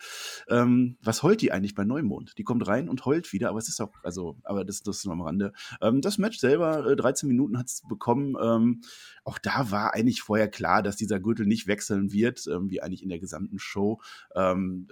Ähm, 0.49 0.97
was 1.01 1.23
heult 1.23 1.41
die 1.41 1.51
eigentlich 1.51 1.75
bei 1.75 1.83
Neumond? 1.83 2.37
Die 2.37 2.43
kommt 2.43 2.67
rein 2.67 2.89
und 2.89 3.05
heult 3.05 3.33
wieder, 3.33 3.49
aber 3.49 3.59
es 3.59 3.67
ist 3.67 3.81
auch, 3.81 3.91
also, 4.03 4.37
aber 4.43 4.63
das, 4.63 4.81
das 4.81 4.97
ist 4.97 5.05
nur 5.05 5.13
am 5.13 5.21
Rande. 5.21 5.53
Ähm, 5.81 6.01
das 6.01 6.17
Match 6.17 6.37
selber, 6.37 6.85
äh, 6.85 6.95
13 6.95 7.27
Minuten 7.27 7.57
hat 7.57 7.67
es 7.67 7.81
bekommen. 7.87 8.35
Ähm, 8.41 8.81
auch 9.23 9.39
da 9.39 9.71
war 9.71 9.93
eigentlich 9.93 10.21
vorher 10.21 10.47
klar, 10.47 10.83
dass 10.83 10.95
dieser 10.95 11.19
Gürtel 11.19 11.45
nicht 11.45 11.67
wechseln 11.67 12.11
wird, 12.11 12.45
ähm, 12.47 12.69
wie 12.69 12.81
eigentlich 12.81 13.03
in 13.03 13.09
der 13.09 13.19
gesamten 13.19 13.59
Show. 13.59 14.01
Ähm, 14.35 14.87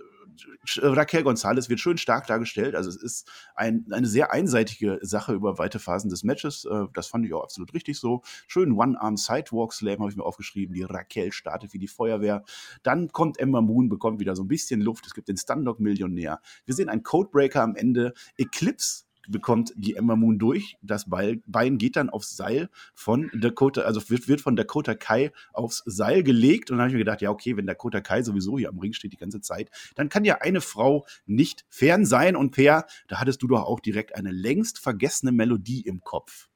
Raquel 0.78 1.24
Gonzalez 1.24 1.70
wird 1.70 1.80
schön 1.80 1.98
stark 1.98 2.28
dargestellt. 2.28 2.76
Also 2.76 2.90
es 2.90 2.96
ist 2.96 3.30
ein, 3.56 3.86
eine 3.92 4.08
sehr 4.08 4.32
einseitige 4.32 5.00
Sache 5.02 5.34
über 5.34 5.58
weite 5.58 5.80
Phasen 5.80 6.10
des 6.10 6.24
Matches. 6.24 6.66
Äh, 6.66 6.86
das 6.94 7.08
fand 7.08 7.26
ich 7.26 7.34
auch 7.34 7.44
absolut 7.44 7.74
richtig 7.74 8.00
so. 8.00 8.22
Schön 8.48 8.74
One-Arm-Sidewalk-Slam 8.74 10.00
habe 10.00 10.10
ich 10.10 10.18
mir 10.18 10.24
aufgeschrieben. 10.24 10.76
Die 10.76 10.84
Raquel 10.84 11.32
startet 11.32 11.74
wie 11.74 11.80
die 11.80 11.88
Feuerwehr. 11.88 12.44
Dann 12.84 13.10
kommt 13.10 13.40
Emma 13.40 13.62
Moon, 13.62 13.90
bekommt 13.90 14.20
wieder 14.20 14.36
so 14.36 14.44
ein 14.44 14.48
bisschen 14.48 14.82
Luft. 14.82 15.06
Es 15.08 15.14
gibt 15.14 15.28
den 15.28 15.38
Stunlock-Millionär. 15.38 16.40
Wir 16.66 16.76
sehen 16.76 16.90
einen 16.90 17.04
Codebreaker 17.04 17.62
am 17.62 17.76
Ende. 17.76 18.14
Eclipse 18.38 19.05
bekommt 19.30 19.74
die 19.76 19.96
Ember 19.96 20.16
Moon 20.16 20.40
durch. 20.40 20.78
Das 20.82 21.10
Bein 21.10 21.78
geht 21.78 21.96
dann 21.96 22.10
aufs 22.10 22.36
Seil 22.36 22.70
von 22.94 23.30
Dakota, 23.34 23.82
also 23.82 24.10
wird, 24.10 24.28
wird 24.28 24.42
von 24.42 24.56
Dakota 24.56 24.96
Kai 24.96 25.32
aufs 25.54 25.84
Seil 25.86 26.24
gelegt. 26.24 26.72
Und 26.72 26.78
dann 26.78 26.84
habe 26.84 26.90
ich 26.90 26.94
mir 26.96 27.06
gedacht, 27.06 27.22
ja, 27.22 27.30
okay, 27.30 27.58
wenn 27.58 27.68
Dakota 27.68 28.02
Kai 28.02 28.24
sowieso 28.24 28.58
hier 28.58 28.70
am 28.70 28.80
Ring 28.80 28.94
steht 28.94 29.14
die 29.14 29.18
ganze 29.18 29.42
Zeit, 29.42 29.70
dann 29.96 30.10
kann 30.10 30.26
ja 30.26 30.40
eine 30.42 30.62
Frau 30.62 31.06
nicht 31.26 31.66
fern 31.70 32.06
sein. 32.06 32.36
Und 32.36 32.52
Per, 32.52 32.86
da 33.08 33.20
hattest 33.20 33.42
du 33.42 33.48
doch 33.48 33.64
auch 33.64 33.80
direkt 33.80 34.16
eine 34.16 34.32
längst 34.32 34.80
vergessene 34.80 35.32
Melodie 35.32 35.82
im 35.82 36.02
Kopf. 36.02 36.50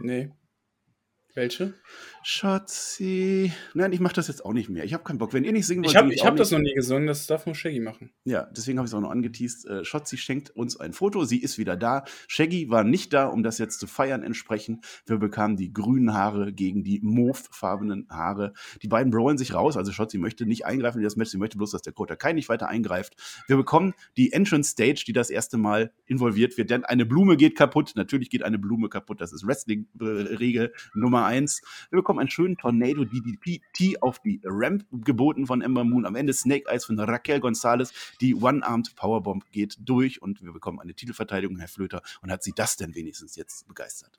Nee. 0.00 0.30
Welche? 1.34 1.72
Schatzi. 2.22 3.52
Nein, 3.72 3.92
ich 3.92 4.00
mache 4.00 4.14
das 4.14 4.28
jetzt 4.28 4.44
auch 4.44 4.52
nicht 4.52 4.68
mehr. 4.68 4.84
Ich 4.84 4.92
habe 4.92 5.02
keinen 5.02 5.16
Bock. 5.16 5.32
Wenn 5.32 5.44
ihr 5.44 5.52
nicht 5.52 5.66
singen 5.66 5.82
wollt, 5.82 5.94
ich 5.94 5.96
habe 5.96 6.14
hab 6.14 6.36
das 6.36 6.50
noch 6.50 6.58
nie 6.58 6.74
gesungen. 6.74 7.06
Das 7.06 7.26
darf 7.26 7.46
nur 7.46 7.54
Shaggy 7.54 7.80
machen. 7.80 8.12
Ja, 8.24 8.50
deswegen 8.54 8.78
habe 8.78 8.86
ich 8.86 8.90
es 8.90 8.94
auch 8.94 9.00
noch 9.00 9.10
angeteased. 9.10 9.66
Äh, 9.66 9.82
Schatzi 9.82 10.18
schenkt 10.18 10.50
uns 10.50 10.78
ein 10.78 10.92
Foto. 10.92 11.24
Sie 11.24 11.38
ist 11.42 11.56
wieder 11.56 11.74
da. 11.74 12.04
Shaggy 12.28 12.68
war 12.68 12.84
nicht 12.84 13.14
da, 13.14 13.26
um 13.26 13.42
das 13.42 13.56
jetzt 13.56 13.80
zu 13.80 13.86
feiern 13.86 14.22
entsprechend. 14.22 14.84
Wir 15.06 15.16
bekamen 15.16 15.56
die 15.56 15.72
grünen 15.72 16.12
Haare 16.12 16.52
gegen 16.52 16.84
die 16.84 17.00
mauvefarbenen 17.02 18.08
Haare. 18.10 18.52
Die 18.82 18.88
beiden 18.88 19.10
brawlen 19.10 19.38
sich 19.38 19.54
raus. 19.54 19.78
Also 19.78 19.90
Schatzi 19.90 20.18
möchte 20.18 20.44
nicht 20.44 20.66
eingreifen 20.66 20.98
in 20.98 21.04
das 21.04 21.16
Match. 21.16 21.30
Sie 21.30 21.38
möchte 21.38 21.56
bloß, 21.56 21.70
dass 21.70 21.82
der 21.82 21.94
Kota 21.94 22.14
Kai 22.14 22.34
nicht 22.34 22.50
weiter 22.50 22.68
eingreift. 22.68 23.14
Wir 23.46 23.56
bekommen 23.56 23.94
die 24.18 24.32
Entrance 24.32 24.70
Stage, 24.70 25.04
die 25.06 25.14
das 25.14 25.30
erste 25.30 25.56
Mal 25.56 25.92
involviert 26.04 26.58
wird. 26.58 26.68
Denn 26.68 26.84
eine 26.84 27.06
Blume 27.06 27.38
geht 27.38 27.56
kaputt. 27.56 27.92
Natürlich 27.96 28.28
geht 28.28 28.42
eine 28.42 28.58
Blume 28.58 28.90
kaputt. 28.90 29.22
Das 29.22 29.32
ist 29.32 29.46
Wrestling-Regel 29.46 30.74
Nummer 30.94 31.21
eins. 31.24 31.62
Wir 31.90 31.98
bekommen 31.98 32.18
einen 32.18 32.30
schönen 32.30 32.56
Tornado 32.56 33.04
DDT 33.04 34.02
auf 34.02 34.18
die 34.20 34.40
Ramp 34.44 34.84
geboten 34.92 35.46
von 35.46 35.62
Ember 35.62 35.84
Moon. 35.84 36.06
Am 36.06 36.14
Ende 36.14 36.32
Snake 36.32 36.68
Eyes 36.68 36.84
von 36.84 36.98
Raquel 36.98 37.40
Gonzalez. 37.40 37.92
Die 38.20 38.34
One-Armed 38.34 38.96
Powerbomb 38.96 39.50
geht 39.52 39.76
durch 39.80 40.22
und 40.22 40.42
wir 40.42 40.52
bekommen 40.52 40.80
eine 40.80 40.94
Titelverteidigung, 40.94 41.58
Herr 41.58 41.68
Flöter. 41.68 42.02
Und 42.22 42.30
hat 42.30 42.42
sie 42.42 42.52
das 42.54 42.76
denn 42.76 42.94
wenigstens 42.94 43.36
jetzt 43.36 43.66
begeistert? 43.68 44.18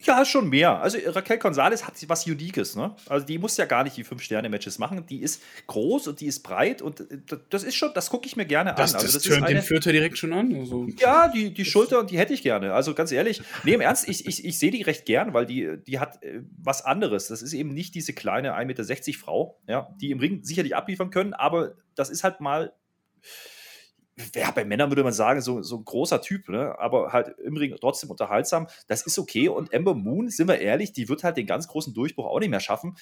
Ja, 0.00 0.24
schon 0.26 0.50
mehr. 0.50 0.78
Also 0.82 0.98
Raquel 1.06 1.38
Gonzalez 1.38 1.84
hat 1.84 1.94
was 2.08 2.26
Uniques, 2.26 2.76
ne? 2.76 2.94
Also 3.08 3.24
die 3.26 3.38
muss 3.38 3.56
ja 3.56 3.64
gar 3.64 3.82
nicht 3.82 3.96
die 3.96 4.04
Fünf-Sterne-Matches 4.04 4.78
machen. 4.78 5.06
Die 5.06 5.20
ist 5.22 5.42
groß 5.66 6.08
und 6.08 6.20
die 6.20 6.26
ist 6.26 6.40
breit 6.42 6.82
und 6.82 7.00
äh, 7.00 7.18
das 7.48 7.64
ist 7.64 7.76
schon, 7.76 7.92
das 7.94 8.10
gucke 8.10 8.26
ich 8.26 8.36
mir 8.36 8.44
gerne 8.44 8.74
Das, 8.76 8.94
an. 8.94 9.02
das, 9.02 9.14
Also 9.14 9.28
tönt 9.30 9.44
eine- 9.44 9.60
den 9.60 9.62
Fürther 9.64 9.92
direkt 9.92 10.18
schon 10.18 10.34
an. 10.34 10.54
Also, 10.54 10.86
Ja, 10.98 11.28
die, 11.28 11.52
die 11.52 11.64
Schulter, 11.64 12.04
die 12.04 12.18
hätte 12.18 12.34
ich 12.34 12.42
gerne. 12.42 12.74
Also 12.74 12.92
ganz 12.94 13.10
ehrlich, 13.10 13.40
nee, 13.64 13.72
im 13.72 13.80
Ernst, 13.80 14.06
ich, 14.06 14.26
ich, 14.26 14.44
ich 14.44 14.58
sehe 14.58 14.70
die 14.70 14.82
recht 14.82 15.06
gern, 15.06 15.32
weil 15.32 15.46
die, 15.46 15.78
die 15.86 15.98
hat 15.98 16.22
äh, 16.22 16.42
was 16.62 16.84
anderes. 16.84 17.28
Das 17.28 17.40
ist 17.40 17.54
eben 17.54 17.72
nicht 17.72 17.94
diese 17.94 18.12
kleine 18.12 18.54
1,60 18.54 18.64
Meter 18.66 19.18
Frau, 19.18 19.58
ja, 19.66 19.88
die 20.00 20.10
im 20.10 20.20
Ring 20.20 20.44
sicherlich 20.44 20.76
abliefern 20.76 21.10
können, 21.10 21.32
aber 21.32 21.74
das 21.94 22.10
ist 22.10 22.22
halt 22.22 22.40
mal, 22.40 22.72
ja, 24.34 24.50
bei 24.50 24.64
Männern 24.64 24.90
würde 24.90 25.04
man 25.04 25.12
sagen, 25.12 25.42
so, 25.42 25.62
so 25.62 25.76
ein 25.76 25.84
großer 25.84 26.22
Typ, 26.22 26.48
ne? 26.48 26.78
aber 26.78 27.12
halt 27.12 27.38
im 27.38 27.56
Ring 27.56 27.76
trotzdem 27.78 28.10
unterhaltsam. 28.10 28.66
Das 28.86 29.02
ist 29.02 29.18
okay. 29.18 29.48
Und 29.48 29.72
Ember 29.72 29.94
Moon, 29.94 30.30
sind 30.30 30.48
wir 30.48 30.58
ehrlich, 30.58 30.92
die 30.92 31.08
wird 31.08 31.22
halt 31.22 31.36
den 31.36 31.46
ganz 31.46 31.68
großen 31.68 31.92
Durchbruch 31.92 32.26
auch 32.26 32.40
nicht 32.40 32.48
mehr 32.48 32.60
schaffen. 32.60 32.96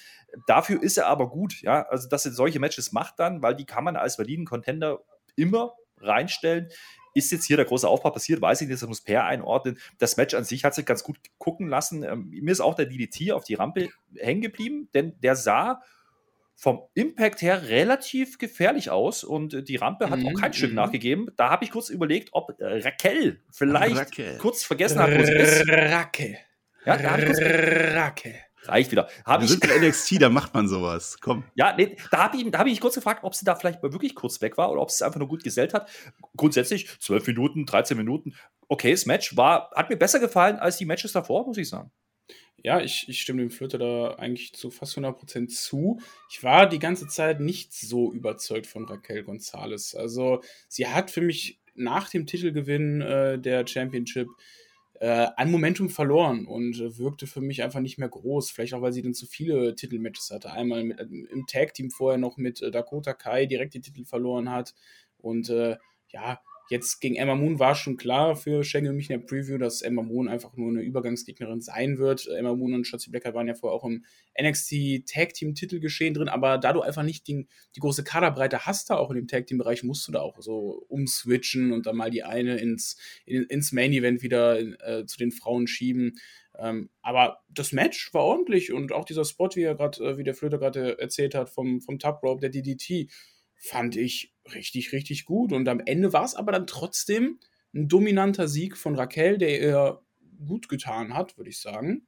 Dafür 0.45 0.81
ist 0.83 0.97
er 0.97 1.07
aber 1.07 1.29
gut, 1.29 1.61
ja. 1.61 1.83
Also, 1.83 2.09
dass 2.09 2.25
er 2.25 2.33
solche 2.33 2.59
Matches 2.59 2.91
macht 2.91 3.19
dann, 3.19 3.41
weil 3.41 3.55
die 3.55 3.65
kann 3.65 3.85
man 3.85 3.95
als 3.95 4.19
validen 4.19 4.45
Contender 4.45 4.99
immer 5.35 5.73
reinstellen. 5.99 6.69
Ist 7.13 7.31
jetzt 7.31 7.45
hier 7.45 7.55
der 7.55 7.65
große 7.65 7.87
Aufbau 7.87 8.11
passiert, 8.11 8.41
weiß 8.41 8.59
ich 8.61 8.67
nicht, 8.67 8.81
das 8.81 8.89
muss 8.89 8.99
Per 8.99 9.23
einordnen. 9.23 9.77
Das 9.99 10.17
Match 10.17 10.33
an 10.33 10.43
sich 10.43 10.65
hat 10.65 10.75
sich 10.75 10.85
ganz 10.85 11.01
gut 11.01 11.17
gucken 11.37 11.69
lassen. 11.69 12.03
Ähm, 12.03 12.29
mir 12.29 12.51
ist 12.51 12.59
auch 12.59 12.75
der 12.75 12.87
DDT 12.87 13.31
auf 13.31 13.45
die 13.45 13.53
Rampe 13.53 13.87
hängen 14.17 14.41
geblieben, 14.41 14.89
denn 14.93 15.17
der 15.21 15.37
sah 15.37 15.81
vom 16.55 16.81
Impact 16.93 17.41
her 17.41 17.67
relativ 17.69 18.37
gefährlich 18.37 18.89
aus 18.89 19.23
und 19.23 19.53
äh, 19.53 19.63
die 19.63 19.75
Rampe 19.75 20.09
hat 20.09 20.19
Mhm, 20.19 20.27
auch 20.27 20.33
kein 20.41 20.53
Stück 20.53 20.69
mhm. 20.69 20.75
nachgegeben. 20.77 21.27
Da 21.35 21.49
habe 21.49 21.65
ich 21.65 21.71
kurz 21.71 21.89
überlegt, 21.89 22.29
ob 22.31 22.59
äh, 22.59 22.79
Raquel 22.81 23.41
vielleicht 23.51 23.97
Raquel. 23.97 24.37
kurz 24.37 24.63
vergessen 24.63 24.99
hat, 24.99 25.11
wo 25.17 25.23
sie 25.23 25.33
ist. 25.33 25.67
Racke. 25.69 26.37
Ja, 26.85 26.97
da 26.97 27.11
hab 27.11 27.19
Racke. 27.19 28.35
reicht 28.63 28.91
wieder. 28.91 29.09
Habe 29.25 29.43
Wir 29.43 29.45
ich, 29.45 29.51
sind 29.59 29.65
in 29.71 29.87
NXT, 29.87 30.21
da 30.21 30.29
macht 30.29 30.53
man 30.53 30.67
sowas. 30.67 31.17
Komm. 31.19 31.43
ja, 31.55 31.75
nee, 31.75 31.97
da 32.11 32.19
habe 32.23 32.37
ich, 32.37 32.49
da 32.51 32.59
hab 32.59 32.67
ich 32.67 32.79
kurz 32.79 32.95
gefragt, 32.95 33.23
ob 33.23 33.35
sie 33.35 33.43
da 33.45 33.55
vielleicht 33.55 33.83
mal 33.83 33.91
wirklich 33.91 34.15
kurz 34.15 34.39
weg 34.41 34.57
war 34.57 34.71
oder 34.71 34.81
ob 34.81 34.89
sie 34.91 34.95
es 34.95 35.01
einfach 35.01 35.19
nur 35.19 35.27
gut 35.27 35.43
gesellt 35.43 35.73
hat. 35.73 35.89
Grundsätzlich 36.37 36.87
12 36.99 37.27
Minuten, 37.27 37.65
13 37.65 37.97
Minuten. 37.97 38.33
Okay, 38.67 38.91
das 38.91 39.05
Match 39.05 39.35
war, 39.35 39.71
hat 39.75 39.89
mir 39.89 39.97
besser 39.97 40.19
gefallen 40.19 40.57
als 40.57 40.77
die 40.77 40.85
Matches 40.85 41.11
davor, 41.11 41.45
muss 41.45 41.57
ich 41.57 41.69
sagen. 41.69 41.91
Ja, 42.65 42.81
ich, 42.81 43.07
ich 43.07 43.21
stimme 43.21 43.43
dem 43.43 43.51
Flöter 43.51 43.77
da 43.77 44.15
eigentlich 44.15 44.53
zu 44.53 44.71
fast 44.71 44.97
100% 44.97 45.49
zu. 45.49 45.99
Ich 46.31 46.41
war 46.41 46.67
die 46.67 46.79
ganze 46.79 47.07
Zeit 47.07 47.39
nicht 47.39 47.71
so 47.73 48.11
überzeugt 48.11 48.65
von 48.65 48.85
Raquel 48.85 49.23
Gonzalez. 49.23 49.93
Also, 49.93 50.41
sie 50.67 50.87
hat 50.87 51.11
für 51.11 51.21
mich 51.21 51.59
nach 51.75 52.09
dem 52.09 52.25
Titelgewinn 52.25 53.01
äh, 53.01 53.37
der 53.37 53.67
Championship 53.67 54.29
äh, 54.95 55.27
an 55.35 55.51
Momentum 55.51 55.91
verloren 55.91 56.47
und 56.47 56.79
äh, 56.79 56.97
wirkte 56.97 57.27
für 57.27 57.41
mich 57.41 57.61
einfach 57.61 57.81
nicht 57.81 57.99
mehr 57.99 58.09
groß. 58.09 58.49
Vielleicht 58.49 58.73
auch, 58.73 58.81
weil 58.81 58.93
sie 58.93 59.03
dann 59.03 59.13
zu 59.13 59.27
viele 59.27 59.75
Titelmatches 59.75 60.31
hatte. 60.31 60.51
Einmal 60.51 60.85
mit, 60.85 60.99
im 60.99 61.45
Tag-Team 61.45 61.91
vorher 61.91 62.17
noch 62.17 62.37
mit 62.37 62.63
äh, 62.63 62.71
Dakota 62.71 63.13
Kai 63.13 63.45
direkt 63.45 63.75
die 63.75 63.81
Titel 63.81 64.05
verloren 64.05 64.49
hat. 64.49 64.73
Und 65.19 65.51
äh, 65.51 65.77
ja, 66.09 66.41
jetzt 66.69 66.99
gegen 66.99 67.15
Emma 67.15 67.35
Moon 67.35 67.59
war 67.59 67.75
schon 67.75 67.97
klar 67.97 68.35
für 68.35 68.63
Schengen 68.63 68.89
und 68.89 68.95
mich 68.95 69.09
in 69.09 69.19
der 69.19 69.25
Preview, 69.25 69.57
dass 69.57 69.81
Emma 69.81 70.01
Moon 70.01 70.27
einfach 70.27 70.55
nur 70.55 70.69
eine 70.69 70.81
Übergangsgegnerin 70.81 71.61
sein 71.61 71.97
wird. 71.97 72.27
Emma 72.27 72.55
Moon 72.55 72.73
und 72.73 72.85
Shotzi 72.85 73.09
Blackheart 73.11 73.35
waren 73.35 73.47
ja 73.47 73.53
vorher 73.53 73.75
auch 73.75 73.85
im 73.85 74.03
NXT 74.39 75.05
Tag 75.07 75.33
Team 75.33 75.55
Titel 75.55 75.79
geschehen 75.79 76.13
drin, 76.13 76.29
aber 76.29 76.57
da 76.57 76.73
du 76.73 76.81
einfach 76.81 77.03
nicht 77.03 77.27
die, 77.27 77.47
die 77.75 77.79
große 77.79 78.03
Kaderbreite 78.03 78.65
hast, 78.65 78.89
da 78.89 78.97
auch 78.97 79.11
in 79.11 79.17
dem 79.17 79.27
Tag 79.27 79.47
Team 79.47 79.57
Bereich, 79.57 79.83
musst 79.83 80.07
du 80.07 80.11
da 80.11 80.21
auch 80.21 80.41
so 80.41 80.85
umswitchen 80.89 81.71
und 81.71 81.85
dann 81.85 81.95
mal 81.95 82.09
die 82.09 82.23
eine 82.23 82.57
ins, 82.57 82.97
in, 83.25 83.43
ins 83.43 83.71
Main 83.71 83.93
Event 83.93 84.23
wieder 84.23 84.59
äh, 84.59 85.05
zu 85.05 85.17
den 85.17 85.31
Frauen 85.31 85.67
schieben. 85.67 86.17
Ähm, 86.57 86.89
aber 87.01 87.39
das 87.49 87.71
Match 87.71 88.13
war 88.13 88.23
ordentlich 88.23 88.71
und 88.71 88.91
auch 88.91 89.05
dieser 89.05 89.25
Spot, 89.25 89.49
wie 89.55 89.63
er 89.63 89.75
gerade, 89.75 90.03
äh, 90.03 90.17
wie 90.17 90.23
der 90.23 90.35
Flöter 90.35 90.57
gerade 90.57 90.99
erzählt 90.99 91.35
hat, 91.35 91.49
vom, 91.49 91.81
vom 91.81 91.99
Top 91.99 92.23
Rope, 92.23 92.41
der 92.41 92.49
DDT, 92.49 93.11
fand 93.65 93.95
ich 93.95 94.33
richtig, 94.53 94.91
richtig 94.91 95.25
gut. 95.25 95.51
Und 95.51 95.67
am 95.67 95.79
Ende 95.79 96.13
war 96.13 96.23
es 96.23 96.35
aber 96.35 96.51
dann 96.51 96.67
trotzdem 96.67 97.39
ein 97.73 97.87
dominanter 97.87 98.47
Sieg 98.47 98.77
von 98.77 98.95
Raquel, 98.95 99.37
der 99.37 99.61
ihr 99.61 100.01
gut 100.45 100.69
getan 100.69 101.13
hat, 101.13 101.37
würde 101.37 101.49
ich 101.49 101.59
sagen. 101.59 102.07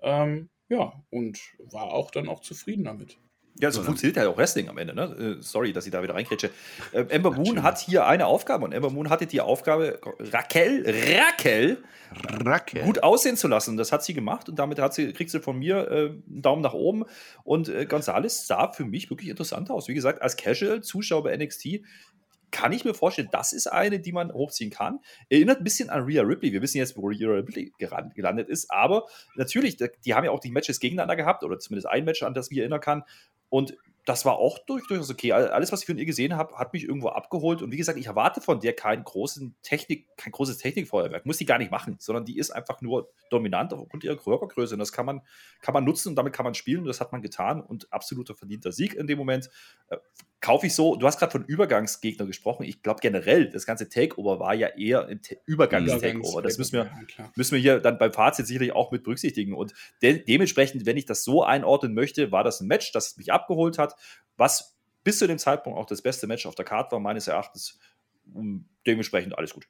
Ähm, 0.00 0.50
ja, 0.68 1.04
und 1.10 1.38
war 1.58 1.92
auch 1.92 2.10
dann 2.10 2.28
auch 2.28 2.40
zufrieden 2.40 2.84
damit. 2.84 3.18
Ja, 3.60 3.70
so 3.70 3.82
funktioniert 3.82 4.16
ja 4.16 4.28
auch 4.28 4.36
Wrestling 4.36 4.68
am 4.68 4.76
Ende, 4.76 4.94
ne? 4.94 5.38
Äh, 5.38 5.42
sorry, 5.42 5.72
dass 5.72 5.86
ich 5.86 5.92
da 5.92 6.02
wieder 6.02 6.14
reinkrätsche. 6.14 6.50
Äh, 6.92 7.04
Ember 7.08 7.30
Moon 7.30 7.38
Natürlich. 7.38 7.62
hat 7.62 7.78
hier 7.78 8.06
eine 8.06 8.26
Aufgabe 8.26 8.64
und 8.64 8.72
Ember 8.72 8.90
Moon 8.90 9.08
hatte 9.08 9.26
die 9.26 9.40
Aufgabe, 9.40 9.98
Raquel, 10.20 10.84
Raquel 10.86 11.78
Raquel. 12.44 12.82
gut 12.82 13.02
aussehen 13.02 13.36
zu 13.36 13.48
lassen. 13.48 13.76
Das 13.76 13.92
hat 13.92 14.04
sie 14.04 14.14
gemacht 14.14 14.48
und 14.48 14.58
damit 14.58 14.78
hat 14.78 14.94
sie, 14.94 15.12
kriegt 15.12 15.30
sie 15.30 15.40
von 15.40 15.58
mir 15.58 15.90
äh, 15.90 16.06
einen 16.06 16.42
Daumen 16.42 16.62
nach 16.62 16.74
oben. 16.74 17.04
Und 17.44 17.68
äh, 17.68 17.86
Gonzales 17.86 18.46
sah 18.46 18.72
für 18.72 18.84
mich 18.84 19.10
wirklich 19.10 19.28
interessant 19.28 19.70
aus. 19.70 19.88
Wie 19.88 19.94
gesagt, 19.94 20.22
als 20.22 20.36
Casual-Zuschauer 20.36 21.24
bei 21.24 21.36
NXT 21.36 21.80
kann 22.50 22.72
ich 22.72 22.84
mir 22.84 22.94
vorstellen, 22.94 23.28
das 23.32 23.52
ist 23.52 23.66
eine, 23.66 24.00
die 24.00 24.12
man 24.12 24.32
hochziehen 24.32 24.70
kann. 24.70 25.00
Erinnert 25.28 25.58
ein 25.58 25.64
bisschen 25.64 25.90
an 25.90 26.04
Rhea 26.04 26.22
Ripley. 26.22 26.52
Wir 26.52 26.62
wissen 26.62 26.78
jetzt, 26.78 26.96
wo 26.96 27.08
Rhea 27.08 27.28
Ripley 27.28 27.72
gelandet 27.78 28.48
ist, 28.48 28.70
aber 28.70 29.06
natürlich, 29.34 29.76
die 29.76 30.14
haben 30.14 30.24
ja 30.24 30.30
auch 30.30 30.40
die 30.40 30.52
Matches 30.52 30.80
gegeneinander 30.80 31.16
gehabt 31.16 31.42
oder 31.42 31.58
zumindest 31.58 31.88
ein 31.88 32.04
Match, 32.04 32.22
an 32.22 32.34
das 32.34 32.46
ich 32.46 32.52
mich 32.52 32.60
erinnern 32.60 32.80
kann. 32.80 33.02
Und 33.48 33.76
das 34.04 34.24
war 34.24 34.36
auch 34.36 34.60
durch, 34.66 34.86
durchaus 34.86 35.10
okay. 35.10 35.32
All- 35.32 35.48
Alles, 35.48 35.72
was 35.72 35.80
ich 35.80 35.86
von 35.86 35.98
ihr 35.98 36.04
gesehen 36.06 36.36
habe, 36.36 36.56
hat 36.56 36.72
mich 36.72 36.84
irgendwo 36.84 37.08
abgeholt. 37.08 37.60
Und 37.60 37.72
wie 37.72 37.76
gesagt, 37.76 37.98
ich 37.98 38.06
erwarte 38.06 38.40
von 38.40 38.60
der 38.60 38.72
keinen 38.72 39.02
großen 39.02 39.56
Technik, 39.62 40.06
kein 40.16 40.30
großes 40.30 40.58
Technikfeuerwerk. 40.58 41.26
Muss 41.26 41.38
die 41.38 41.44
gar 41.44 41.58
nicht 41.58 41.72
machen, 41.72 41.96
sondern 41.98 42.24
die 42.24 42.38
ist 42.38 42.52
einfach 42.52 42.80
nur 42.80 43.10
dominant 43.30 43.72
aufgrund 43.72 44.04
ihrer 44.04 44.16
Körpergröße. 44.16 44.76
Und 44.76 44.78
das 44.78 44.92
kann 44.92 45.06
man, 45.06 45.22
kann 45.60 45.74
man 45.74 45.82
nutzen 45.82 46.10
und 46.10 46.14
damit 46.14 46.32
kann 46.32 46.44
man 46.44 46.54
spielen. 46.54 46.82
Und 46.82 46.86
das 46.86 47.00
hat 47.00 47.10
man 47.10 47.20
getan. 47.20 47.60
Und 47.60 47.92
absoluter 47.92 48.36
verdienter 48.36 48.70
Sieg 48.70 48.94
in 48.94 49.08
dem 49.08 49.18
Moment. 49.18 49.50
Kaufe 50.46 50.68
ich 50.68 50.76
so. 50.76 50.94
Du 50.94 51.08
hast 51.08 51.18
gerade 51.18 51.32
von 51.32 51.44
Übergangsgegner 51.44 52.24
gesprochen. 52.24 52.62
Ich 52.62 52.80
glaube 52.80 53.00
generell, 53.00 53.50
das 53.50 53.66
ganze 53.66 53.88
Takeover 53.88 54.38
war 54.38 54.54
ja 54.54 54.68
eher 54.68 55.04
ein 55.06 55.20
Übergangs-Takeover. 55.44 56.40
Das 56.40 56.56
müssen 56.56 56.74
wir, 56.74 56.88
müssen 57.34 57.56
wir 57.56 57.60
hier 57.60 57.80
dann 57.80 57.98
beim 57.98 58.12
Fazit 58.12 58.46
sicherlich 58.46 58.70
auch 58.70 58.92
mit 58.92 59.02
berücksichtigen. 59.02 59.54
Und 59.54 59.74
de 60.02 60.22
dementsprechend, 60.22 60.86
wenn 60.86 60.96
ich 60.96 61.04
das 61.04 61.24
so 61.24 61.42
einordnen 61.42 61.94
möchte, 61.94 62.30
war 62.30 62.44
das 62.44 62.60
ein 62.60 62.68
Match, 62.68 62.92
das 62.92 63.16
mich 63.16 63.32
abgeholt 63.32 63.76
hat, 63.76 63.96
was 64.36 64.78
bis 65.02 65.18
zu 65.18 65.26
dem 65.26 65.38
Zeitpunkt 65.38 65.80
auch 65.80 65.86
das 65.86 66.00
beste 66.00 66.28
Match 66.28 66.46
auf 66.46 66.54
der 66.54 66.64
Karte 66.64 66.92
war, 66.92 67.00
meines 67.00 67.26
Erachtens. 67.26 67.80
Und 68.32 68.68
dementsprechend 68.86 69.36
alles 69.36 69.52
gut. 69.52 69.66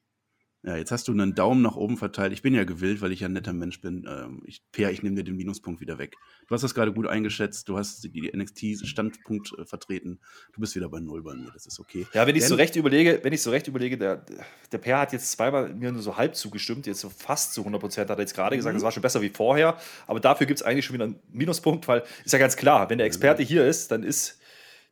Ja, 0.67 0.75
jetzt 0.75 0.91
hast 0.91 1.07
du 1.07 1.13
einen 1.13 1.33
Daumen 1.33 1.61
nach 1.61 1.77
oben 1.77 1.95
verteilt. 1.95 2.33
Ich 2.33 2.41
bin 2.41 2.53
ja 2.53 2.65
gewillt, 2.65 2.99
weil 2.99 3.13
ich 3.13 3.21
ja 3.21 3.29
ein 3.29 3.33
netter 3.33 3.53
Mensch 3.53 3.79
bin. 3.79 4.05
Ähm, 4.05 4.41
ich, 4.45 4.61
Per, 4.73 4.91
ich 4.91 5.01
nehme 5.01 5.15
dir 5.15 5.23
den 5.23 5.37
Minuspunkt 5.37 5.79
wieder 5.79 5.97
weg. 5.97 6.15
Du 6.47 6.53
hast 6.53 6.61
das 6.61 6.75
gerade 6.75 6.91
gut 6.91 7.07
eingeschätzt. 7.07 7.69
Du 7.69 7.77
hast 7.77 8.03
die, 8.03 8.09
die 8.09 8.27
NXT-Standpunkt 8.35 9.53
äh, 9.57 9.65
vertreten. 9.65 10.19
Du 10.53 10.59
bist 10.59 10.75
wieder 10.75 10.89
bei 10.89 10.99
Null 10.99 11.23
bei 11.23 11.35
mir. 11.35 11.49
Das 11.53 11.65
ist 11.67 11.79
okay. 11.79 12.05
Ja, 12.13 12.27
wenn 12.27 12.35
ich 12.35 12.43
so 12.43 12.49
Denn- 12.55 12.65
recht 12.65 12.75
überlege, 12.75 13.19
wenn 13.23 13.31
ich 13.31 13.41
so 13.41 13.49
recht 13.51 13.67
überlege, 13.69 13.97
der, 13.97 14.25
der 14.71 14.77
Per 14.77 14.99
hat 14.99 15.13
jetzt 15.13 15.31
zweimal 15.31 15.73
mir 15.73 15.91
nur 15.91 16.01
so 16.01 16.17
halb 16.17 16.35
zugestimmt, 16.35 16.85
jetzt 16.85 16.99
so 16.99 17.09
fast 17.09 17.53
zu 17.53 17.61
100 17.61 17.79
Prozent 17.79 18.09
hat 18.09 18.17
er 18.17 18.21
jetzt 18.21 18.35
gerade 18.35 18.57
gesagt, 18.57 18.73
Mhm. 18.73 18.77
das 18.79 18.83
war 18.83 18.91
schon 18.91 19.01
besser 19.03 19.21
wie 19.21 19.29
vorher, 19.29 19.77
aber 20.05 20.19
dafür 20.19 20.47
gibt 20.47 20.59
es 20.59 20.65
eigentlich 20.65 20.85
schon 20.85 20.95
wieder 20.95 21.05
einen 21.05 21.19
Minuspunkt, 21.31 21.87
weil 21.87 22.03
ist 22.25 22.33
ja 22.33 22.39
ganz 22.39 22.57
klar, 22.57 22.89
wenn 22.89 22.97
der 22.97 23.07
Experte 23.07 23.41
hier 23.41 23.65
ist, 23.65 23.89
dann 23.91 24.03
ist 24.03 24.37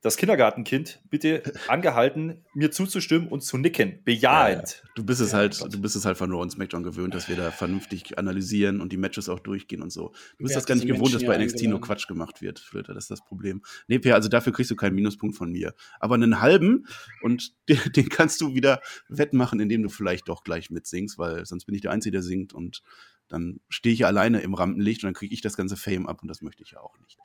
das 0.06 0.18
Kindergartenkind 0.18 1.02
bitte 1.10 1.42
angehalten, 1.68 2.46
mir 2.54 2.70
zuzustimmen 2.70 3.28
und 3.28 3.42
zu 3.42 3.58
nicken, 3.58 4.04
bejahend. 4.04 4.84
Du 4.94 5.04
bist 5.04 5.20
es 5.20 5.32
Ja, 5.32 5.40
halt, 5.40 5.60
du 5.74 5.82
bist 5.82 5.96
es 5.96 6.06
halt 6.06 6.16
von 6.16 6.30
Raw 6.30 6.44
und 6.44 6.52
SmackDown 6.52 6.84
gewöhnt, 6.84 7.16
dass 7.16 7.28
wir 7.28 7.36
da 7.36 7.50
vernünftig 7.50 8.20
analysieren 8.20 8.82
und 8.82 8.92
die 8.92 8.98
Matches 8.98 9.30
auch 9.30 9.40
durchgehen 9.40 9.82
und 9.82 9.92
so. 9.92 10.10
Du 10.38 10.44
bist 10.44 10.52
Wer 10.52 10.58
das 10.58 10.66
gar 10.68 10.76
nicht 10.76 10.86
gewohnt, 10.86 11.16
dass 11.16 11.26
bei 11.26 11.36
NXT 11.36 11.64
nur 11.64 11.64
eingeladen? 11.64 11.82
Quatsch 11.82 12.08
gemacht 12.08 12.44
wird, 12.44 12.60
Flöter. 12.60 12.94
Das 12.94 13.06
ist 13.06 13.12
das 13.12 13.26
Problem. 13.26 13.64
Nee, 13.88 13.98
Per, 13.98 14.14
also 14.14 14.30
dafür 14.30 14.54
kriegst 14.54 14.70
du 14.70 14.76
keinen 14.76 14.94
Minuspunkt 14.94 15.36
von 15.36 15.52
mir. 15.52 15.74
Aber 16.00 16.14
einen 16.14 16.40
halben 16.40 16.86
und 17.24 17.56
den, 17.70 17.80
den 17.96 18.10
kannst 18.10 18.40
du 18.42 18.54
wieder 18.54 18.82
wettmachen, 19.10 19.60
indem 19.60 19.82
du 19.82 19.90
vielleicht 19.90 20.30
doch 20.30 20.44
gleich 20.44 20.70
mitsingst, 20.70 21.18
weil 21.18 21.48
sonst 21.48 21.66
bin 21.66 21.74
ich 21.74 21.82
der 21.82 21.90
Einzige, 21.90 22.12
der 22.12 22.22
singt 22.22 22.54
und 22.54 22.84
dann 23.28 23.60
stehe 23.70 23.94
ich 23.94 24.06
alleine 24.06 24.42
im 24.42 24.54
Rampenlicht 24.54 25.04
und 25.04 25.08
dann 25.08 25.14
kriege 25.14 25.34
ich 25.34 25.42
das 25.42 25.58
ganze 25.58 25.78
Fame 25.78 26.08
ab 26.08 26.22
und 26.22 26.28
das 26.28 26.42
möchte 26.42 26.64
ich 26.64 26.72
ja 26.72 26.80
auch 26.80 26.98
nicht. 27.00 27.18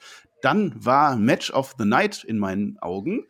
Dann 0.42 0.72
war 0.82 1.16
Match 1.16 1.50
of 1.50 1.74
the 1.78 1.84
Night 1.84 2.24
in 2.24 2.38
meinen 2.38 2.78
Augen. 2.78 3.26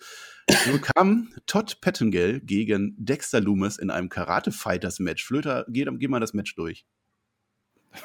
So 0.48 0.78
kam 0.78 1.32
Todd 1.46 1.80
Pettengill 1.80 2.40
gegen 2.40 2.94
Dexter 2.98 3.40
Loomis 3.40 3.78
in 3.78 3.90
einem 3.90 4.08
Karate-Fighters-Match. 4.08 5.24
Flöter, 5.24 5.64
geh, 5.68 5.84
geh 5.84 6.08
mal 6.08 6.20
das 6.20 6.34
Match 6.34 6.54
durch. 6.54 6.86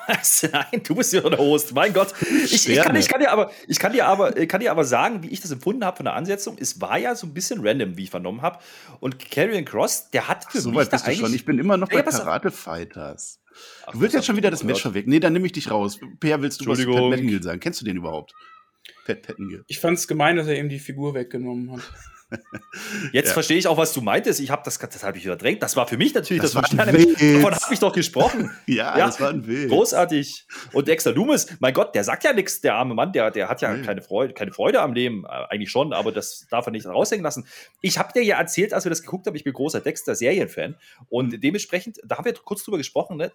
Was? 0.08 0.44
Nein, 0.52 0.82
du 0.84 0.96
bist 0.96 1.14
ja 1.14 1.22
der 1.22 1.38
Host. 1.38 1.74
Mein 1.74 1.94
Gott. 1.94 2.14
Ich, 2.22 2.68
ich, 2.70 2.78
kann, 2.78 2.96
ich, 2.96 3.08
kann 3.08 3.20
dir 3.20 3.32
aber, 3.32 3.52
ich 3.68 3.80
kann 3.80 3.94
dir 3.94 4.08
aber, 4.08 4.32
kann 4.48 4.60
dir 4.60 4.72
aber 4.72 4.84
sagen, 4.84 5.24
wie 5.24 5.30
ich 5.30 5.42
das 5.42 5.52
empfunden 5.52 5.86
habe 5.86 5.98
von 5.98 6.06
der 6.06 6.14
Ansetzung. 6.14 6.58
Es 6.60 6.82
war 6.82 6.98
ja 6.98 7.16
so 7.16 7.28
ein 7.28 7.34
bisschen 7.34 7.66
random, 7.66 7.98
wie 7.98 8.04
ich 8.04 8.10
vernommen 8.10 8.42
habe. 8.42 8.60
Und 9.00 9.20
Karrion 9.32 9.66
Cross, 9.66 10.10
der 10.12 10.28
hat 10.28 10.46
für 10.52 10.60
so 10.60 10.70
mich 10.70 10.80
weit 10.80 10.92
bist 10.92 11.08
du 11.08 11.16
schon. 11.16 11.34
Ich 11.34 11.46
bin 11.46 11.60
immer 11.60 11.78
noch 11.78 11.92
Ja, 11.92 12.02
bei. 12.02 12.12
Karate-Fighters. 12.12 13.42
Ach, 13.86 13.94
Du 13.94 14.02
willst 14.02 14.14
das 14.16 14.20
jetzt 14.20 14.26
schon 14.28 14.38
wieder 14.38 14.52
das 14.52 14.62
nicht 14.64 14.74
Match 14.74 14.82
vorweg. 14.82 15.08
Nee, 15.08 15.20
dann 15.20 15.34
nehme 15.34 15.46
ich 15.46 15.54
dich 15.54 15.72
raus. 15.72 16.00
Per, 16.20 16.42
willst 16.42 16.62
du 16.62 16.70
was 16.70 16.80
zu 16.80 16.86
Pat. 16.86 17.12
Pettengill 17.12 17.44
sagen? 17.44 17.60
Kennst 17.60 17.80
du 17.82 17.86
den 17.86 17.98
überhaupt? 17.98 18.34
Pat 19.06 19.22
Pettengill. 19.22 19.64
Ich 19.68 19.80
fand 19.80 19.98
es 19.98 20.08
gemein, 20.08 20.36
dass 20.36 20.48
er 20.48 20.58
ihm 20.60 20.70
die 20.70 20.80
Figur 20.80 21.14
weggenommen 21.14 21.72
hat. 21.72 21.82
Jetzt 23.12 23.28
ja. 23.28 23.34
verstehe 23.34 23.58
ich 23.58 23.68
auch, 23.68 23.78
was 23.78 23.94
du 23.94 24.02
meintest. 24.02 24.40
Ich 24.40 24.50
habe 24.50 24.62
das, 24.66 24.80
das 24.80 25.04
habe 25.04 25.18
ich 25.18 25.26
überdrängt. 25.26 25.62
Das 25.62 25.76
war 25.76 25.88
für 25.88 25.98
mich 25.98 26.14
natürlich 26.14 26.42
das, 26.42 26.54
das 26.54 26.56
war 26.56 26.86
Davon 26.86 27.56
habe 27.56 27.74
ich 27.74 27.80
doch 27.80 27.94
gesprochen. 27.94 28.52
ja, 28.66 28.98
ja, 28.98 29.06
das 29.06 29.22
war 29.22 29.30
ein 29.30 29.46
Witz. 29.48 29.70
Großartig. 29.70 30.48
Und 30.74 30.88
Dexter 30.88 31.12
Loomis, 31.14 31.48
mein 31.60 31.74
Gott, 31.74 31.94
der 31.94 32.04
sagt 32.04 32.24
ja 32.24 32.34
nichts, 32.34 32.62
der 32.62 32.76
arme 32.76 32.96
Mann, 32.96 33.12
der, 33.14 33.32
der 33.32 33.48
hat 33.48 33.62
ja 33.62 33.74
nee. 33.74 33.86
keine, 33.86 34.02
Freude, 34.02 34.34
keine 34.34 34.52
Freude 34.52 34.82
am 34.82 34.94
Leben. 34.94 35.26
Äh, 35.26 35.46
eigentlich 35.50 35.70
schon, 35.70 35.94
aber 35.94 36.12
das 36.12 36.48
darf 36.50 36.66
er 36.66 36.72
nicht 36.72 36.88
raushängen 36.88 37.24
lassen. 37.24 37.48
Ich 37.82 37.98
habe 37.98 38.12
dir 38.14 38.24
ja 38.24 38.38
erzählt, 38.38 38.74
als 38.74 38.86
wir 38.86 38.90
das 38.90 39.02
geguckt 39.02 39.28
haben, 39.28 39.36
ich 39.36 39.44
bin 39.44 39.54
großer 39.54 39.82
Dexter-Serienfan. 39.82 40.76
Und 41.10 41.34
mhm. 41.34 41.42
dementsprechend, 41.42 42.00
da 42.04 42.18
haben 42.18 42.26
wir 42.26 42.34
kurz 42.34 42.64
drüber 42.64 42.78
gesprochen, 42.78 43.18
ne? 43.18 43.32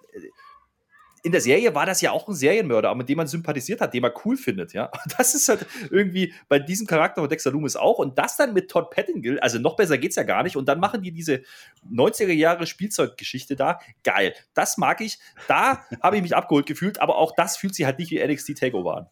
In 1.22 1.32
der 1.32 1.40
Serie 1.40 1.74
war 1.74 1.86
das 1.86 2.00
ja 2.00 2.12
auch 2.12 2.28
ein 2.28 2.34
Serienmörder, 2.34 2.94
mit 2.94 3.08
dem 3.08 3.16
man 3.16 3.26
sympathisiert 3.26 3.80
hat, 3.80 3.92
den 3.92 4.02
man 4.02 4.12
cool 4.24 4.36
findet, 4.36 4.72
ja. 4.72 4.90
Das 5.18 5.34
ist 5.34 5.48
halt 5.48 5.66
irgendwie 5.90 6.32
bei 6.48 6.58
diesem 6.58 6.86
Charakter 6.86 7.20
von 7.20 7.28
Dexter 7.28 7.50
Loomis 7.50 7.76
auch. 7.76 7.98
Und 7.98 8.18
das 8.18 8.36
dann 8.36 8.54
mit 8.54 8.70
Todd 8.70 8.90
Pettingill, 8.90 9.38
also 9.40 9.58
noch 9.58 9.76
besser 9.76 9.98
geht's 9.98 10.16
ja 10.16 10.22
gar 10.22 10.42
nicht. 10.42 10.56
Und 10.56 10.68
dann 10.68 10.80
machen 10.80 11.02
die 11.02 11.12
diese 11.12 11.42
90er 11.92 12.32
Jahre 12.32 12.66
Spielzeuggeschichte 12.66 13.56
da. 13.56 13.80
Geil. 14.02 14.34
Das 14.54 14.78
mag 14.78 15.00
ich. 15.00 15.18
Da 15.48 15.84
habe 16.02 16.16
ich 16.16 16.22
mich 16.22 16.34
abgeholt 16.34 16.66
gefühlt, 16.66 17.00
aber 17.00 17.16
auch 17.16 17.34
das 17.34 17.56
fühlt 17.56 17.74
sich 17.74 17.84
halt 17.84 17.98
nicht 17.98 18.10
wie 18.10 18.24
NXT 18.24 18.58
Takeover 18.58 18.96
an. 18.96 19.06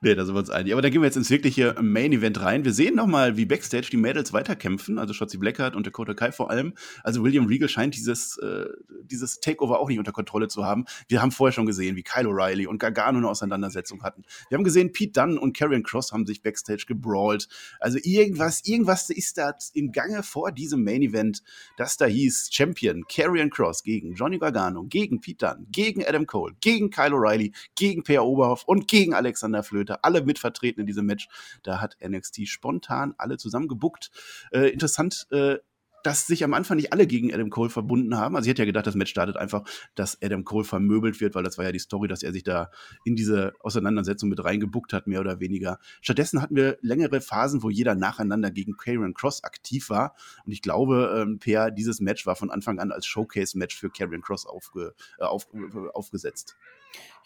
Nee, 0.00 0.14
da 0.14 0.24
sind 0.24 0.34
wir 0.34 0.40
uns 0.40 0.50
einig. 0.50 0.72
Aber 0.72 0.82
da 0.82 0.90
gehen 0.90 1.00
wir 1.00 1.06
jetzt 1.06 1.16
ins 1.16 1.30
wirkliche 1.30 1.74
Main 1.80 2.12
Event 2.12 2.40
rein. 2.40 2.64
Wir 2.64 2.72
sehen 2.72 2.94
nochmal, 2.94 3.36
wie 3.36 3.44
Backstage 3.44 3.88
die 3.90 3.96
Mädels 3.96 4.32
weiterkämpfen, 4.32 4.98
also 4.98 5.12
Shotzi 5.12 5.38
Blackheart 5.38 5.74
und 5.76 5.86
Dakota 5.86 6.14
Kai 6.14 6.32
vor 6.32 6.50
allem. 6.50 6.74
Also 7.02 7.22
William 7.22 7.46
Regal 7.46 7.68
scheint 7.68 7.94
dieses, 7.96 8.38
äh, 8.38 8.66
dieses 9.04 9.40
Takeover 9.40 9.80
auch 9.80 9.88
nicht 9.88 9.98
unter 9.98 10.12
Kontrolle 10.12 10.48
zu 10.48 10.64
haben. 10.64 10.84
Wir 11.08 11.22
haben 11.22 11.32
vorher 11.32 11.52
schon 11.52 11.66
gesehen, 11.66 11.96
wie 11.96 12.02
Kyle 12.02 12.28
O'Reilly 12.28 12.66
und 12.66 12.78
Gargano 12.78 13.18
eine 13.18 13.28
Auseinandersetzung 13.28 14.02
hatten. 14.02 14.22
Wir 14.48 14.56
haben 14.56 14.64
gesehen, 14.64 14.92
Pete 14.92 15.12
Dunne 15.12 15.40
und 15.40 15.56
Karrion 15.56 15.82
Cross 15.82 16.12
haben 16.12 16.26
sich 16.26 16.42
Backstage 16.42 16.84
gebrawlt. 16.86 17.48
Also 17.80 17.98
irgendwas, 18.02 18.64
irgendwas 18.64 19.10
ist 19.10 19.38
da 19.38 19.54
im 19.74 19.92
Gange 19.92 20.22
vor 20.22 20.52
diesem 20.52 20.84
Main 20.84 21.02
Event, 21.02 21.42
das 21.76 21.96
da 21.96 22.06
hieß 22.06 22.50
Champion 22.52 23.04
Karrion 23.08 23.50
Cross 23.50 23.82
gegen 23.82 24.14
Johnny 24.14 24.38
Gargano, 24.38 24.84
gegen 24.84 25.20
Pete 25.20 25.46
Dunne, 25.46 25.66
gegen 25.70 26.04
Adam 26.04 26.26
Cole, 26.26 26.54
gegen 26.60 26.90
Kyle 26.90 27.12
O'Reilly, 27.12 27.52
gegen 27.74 28.02
Per 28.02 28.24
Oberhoff 28.24 28.64
und 28.64 28.88
gegen 28.88 29.14
Alexander 29.14 29.55
Flöte, 29.62 30.04
alle 30.04 30.22
mitvertreten 30.22 30.80
in 30.80 30.86
diesem 30.86 31.06
Match. 31.06 31.28
Da 31.62 31.80
hat 31.80 31.96
NXT 32.06 32.48
spontan 32.48 33.14
alle 33.18 33.36
zusammen 33.36 33.68
gebuckt. 33.68 34.10
Äh, 34.50 34.68
interessant, 34.70 35.26
äh, 35.30 35.58
dass 36.06 36.24
sich 36.24 36.44
am 36.44 36.54
Anfang 36.54 36.76
nicht 36.76 36.92
alle 36.92 37.08
gegen 37.08 37.34
Adam 37.34 37.50
Cole 37.50 37.68
verbunden 37.68 38.16
haben. 38.16 38.36
Also 38.36 38.46
ich 38.46 38.50
hätte 38.50 38.62
ja 38.62 38.66
gedacht, 38.66 38.86
das 38.86 38.94
Match 38.94 39.10
startet 39.10 39.36
einfach, 39.36 39.64
dass 39.96 40.22
Adam 40.22 40.44
Cole 40.44 40.64
vermöbelt 40.64 41.20
wird, 41.20 41.34
weil 41.34 41.42
das 41.42 41.58
war 41.58 41.64
ja 41.64 41.72
die 41.72 41.80
Story, 41.80 42.06
dass 42.06 42.22
er 42.22 42.32
sich 42.32 42.44
da 42.44 42.70
in 43.04 43.16
diese 43.16 43.54
Auseinandersetzung 43.58 44.28
mit 44.28 44.44
reingebuckt 44.44 44.92
hat, 44.92 45.08
mehr 45.08 45.18
oder 45.18 45.40
weniger. 45.40 45.80
Stattdessen 46.00 46.40
hatten 46.40 46.54
wir 46.54 46.78
längere 46.80 47.20
Phasen, 47.20 47.64
wo 47.64 47.70
jeder 47.70 47.96
nacheinander 47.96 48.52
gegen 48.52 48.76
Karrion 48.76 49.14
Cross 49.14 49.42
aktiv 49.42 49.90
war. 49.90 50.14
Und 50.44 50.52
ich 50.52 50.62
glaube, 50.62 51.12
ähm, 51.20 51.40
Per, 51.40 51.72
dieses 51.72 52.00
Match 52.00 52.24
war 52.24 52.36
von 52.36 52.52
Anfang 52.52 52.78
an 52.78 52.92
als 52.92 53.04
Showcase-Match 53.06 53.76
für 53.76 53.90
Karrion 53.90 54.22
Cross 54.22 54.46
aufge, 54.46 54.94
äh, 55.18 55.24
auf, 55.24 55.48
äh, 55.54 55.88
aufgesetzt. 55.92 56.56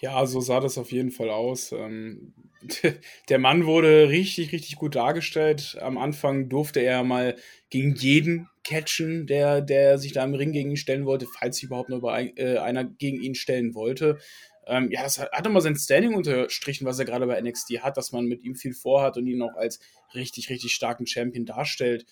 Ja, 0.01 0.25
so 0.27 0.41
sah 0.41 0.61
das 0.61 0.79
auf 0.79 0.93
jeden 0.93 1.11
Fall 1.11 1.29
aus. 1.31 1.73
Ähm, 1.73 2.33
der 3.29 3.39
Mann 3.39 3.67
wurde 3.67 4.09
richtig, 4.09 4.53
richtig 4.53 4.77
gut 4.77 4.95
dargestellt. 4.95 5.77
Am 5.81 5.99
Anfang 5.99 6.49
durfte 6.49 6.81
er 6.81 7.05
mal 7.05 7.37
gegen 7.69 7.95
jeden 7.95 8.49
catchen, 8.65 9.27
der, 9.27 9.61
der 9.61 9.99
sich 9.99 10.13
da 10.13 10.25
im 10.25 10.35
Ring 10.35 10.53
gegen 10.53 10.71
ihn 10.71 10.77
stellen 10.77 11.07
wollte, 11.07 11.27
falls 11.27 11.57
sich 11.57 11.65
überhaupt 11.65 11.91
nur 11.91 12.03
äh, 12.05 12.59
einer 12.59 12.85
gegen 12.85 13.21
ihn 13.21 13.35
stellen 13.35 13.75
wollte. 13.75 14.19
Ähm, 14.67 14.91
ja, 14.91 15.03
das 15.03 15.19
hat, 15.19 15.33
hat 15.33 15.47
immer 15.47 15.61
sein 15.61 15.77
Standing 15.77 16.15
unterstrichen, 16.15 16.87
was 16.87 16.99
er 16.99 17.05
gerade 17.05 17.27
bei 17.27 17.41
NXT 17.41 17.83
hat, 17.83 17.97
dass 17.97 18.13
man 18.13 18.27
mit 18.27 18.43
ihm 18.43 18.55
viel 18.55 18.75
vorhat 18.75 19.17
und 19.17 19.27
ihn 19.27 19.43
auch 19.43 19.57
als 19.57 19.81
richtig, 20.15 20.51
richtig 20.51 20.73
starken 20.73 21.07
Champion 21.07 21.47
darstellt. 21.47 22.07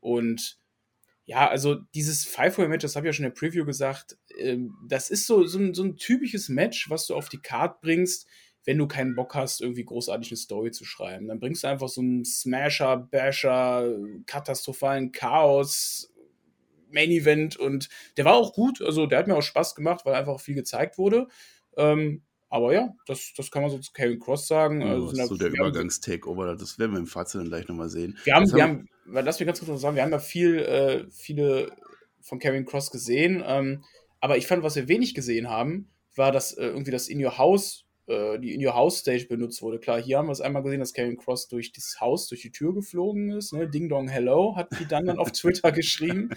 Und 0.00 0.59
ja, 1.30 1.48
also 1.48 1.76
dieses 1.94 2.24
Five-Way-Match, 2.24 2.82
das 2.82 2.96
habe 2.96 3.06
ich 3.06 3.10
ja 3.10 3.12
schon 3.12 3.24
in 3.24 3.30
der 3.30 3.38
Preview 3.38 3.64
gesagt, 3.64 4.18
ähm, 4.36 4.74
das 4.88 5.10
ist 5.10 5.28
so, 5.28 5.46
so, 5.46 5.60
ein, 5.60 5.74
so 5.74 5.84
ein 5.84 5.96
typisches 5.96 6.48
Match, 6.48 6.90
was 6.90 7.06
du 7.06 7.14
auf 7.14 7.28
die 7.28 7.40
Card 7.40 7.80
bringst, 7.82 8.26
wenn 8.64 8.78
du 8.78 8.88
keinen 8.88 9.14
Bock 9.14 9.36
hast, 9.36 9.60
irgendwie 9.60 9.84
großartig 9.84 10.32
eine 10.32 10.38
Story 10.38 10.72
zu 10.72 10.84
schreiben. 10.84 11.28
Dann 11.28 11.38
bringst 11.38 11.62
du 11.62 11.68
einfach 11.68 11.88
so 11.88 12.00
einen 12.00 12.24
Smasher, 12.24 12.96
Basher, 12.96 13.96
katastrophalen 14.26 15.12
Chaos, 15.12 16.12
Main 16.90 17.12
Event 17.12 17.56
und 17.56 17.88
der 18.16 18.24
war 18.24 18.34
auch 18.34 18.52
gut, 18.52 18.82
also 18.82 19.06
der 19.06 19.20
hat 19.20 19.28
mir 19.28 19.36
auch 19.36 19.42
Spaß 19.42 19.76
gemacht, 19.76 20.04
weil 20.04 20.16
einfach 20.16 20.40
viel 20.40 20.56
gezeigt 20.56 20.98
wurde. 20.98 21.28
Ähm, 21.76 22.24
aber 22.50 22.74
ja, 22.74 22.92
das, 23.06 23.32
das 23.36 23.50
kann 23.50 23.62
man 23.62 23.70
so 23.70 23.78
zu 23.78 23.92
Kevin 23.92 24.18
Cross 24.18 24.48
sagen. 24.48 24.82
Also 24.82 25.08
also 25.08 25.26
so 25.26 25.36
der 25.36 25.48
Übergangs-Takeover, 25.50 26.56
das 26.56 26.78
werden 26.80 26.92
wir 26.92 26.98
im 26.98 27.06
Fazit 27.06 27.40
dann 27.40 27.48
gleich 27.48 27.68
nochmal 27.68 27.88
sehen. 27.88 28.18
Wir 28.24 28.34
haben, 28.34 28.52
wir 28.52 28.62
haben, 28.62 28.88
lass 29.06 29.38
mich 29.38 29.46
ganz 29.46 29.60
kurz 29.60 29.70
noch 29.70 29.78
sagen, 29.78 29.94
wir 29.94 30.02
haben 30.02 30.10
ja 30.10 30.18
viel, 30.18 30.58
äh, 30.58 31.04
viele 31.12 31.70
von 32.20 32.40
Kevin 32.40 32.66
Cross 32.66 32.90
gesehen. 32.90 33.42
Ähm, 33.46 33.84
aber 34.20 34.36
ich 34.36 34.48
fand, 34.48 34.64
was 34.64 34.74
wir 34.74 34.88
wenig 34.88 35.14
gesehen 35.14 35.48
haben, 35.48 35.90
war, 36.16 36.32
dass 36.32 36.52
äh, 36.52 36.66
irgendwie 36.66 36.90
das 36.90 37.08
In 37.08 37.24
Your 37.24 37.38
House 37.38 37.86
äh, 38.10 38.40
die 38.40 38.54
In 38.54 38.66
Your 38.66 38.74
House 38.74 38.98
Stage 38.98 39.26
benutzt 39.28 39.62
wurde. 39.62 39.78
Klar, 39.78 40.02
hier 40.02 40.18
haben 40.18 40.26
wir 40.26 40.32
es 40.32 40.40
einmal 40.40 40.62
gesehen, 40.64 40.80
dass 40.80 40.92
Kevin 40.92 41.16
Cross 41.16 41.46
durch 41.46 41.72
das 41.72 41.98
Haus, 42.00 42.26
durch 42.26 42.42
die 42.42 42.50
Tür 42.50 42.74
geflogen 42.74 43.30
ist. 43.30 43.52
Ne? 43.52 43.68
Ding 43.68 43.88
Dong 43.88 44.08
Hello 44.08 44.56
hat 44.56 44.68
die 44.80 44.86
dann, 44.86 45.06
dann 45.06 45.18
auf 45.18 45.30
Twitter 45.32 45.70
geschrieben. 45.70 46.30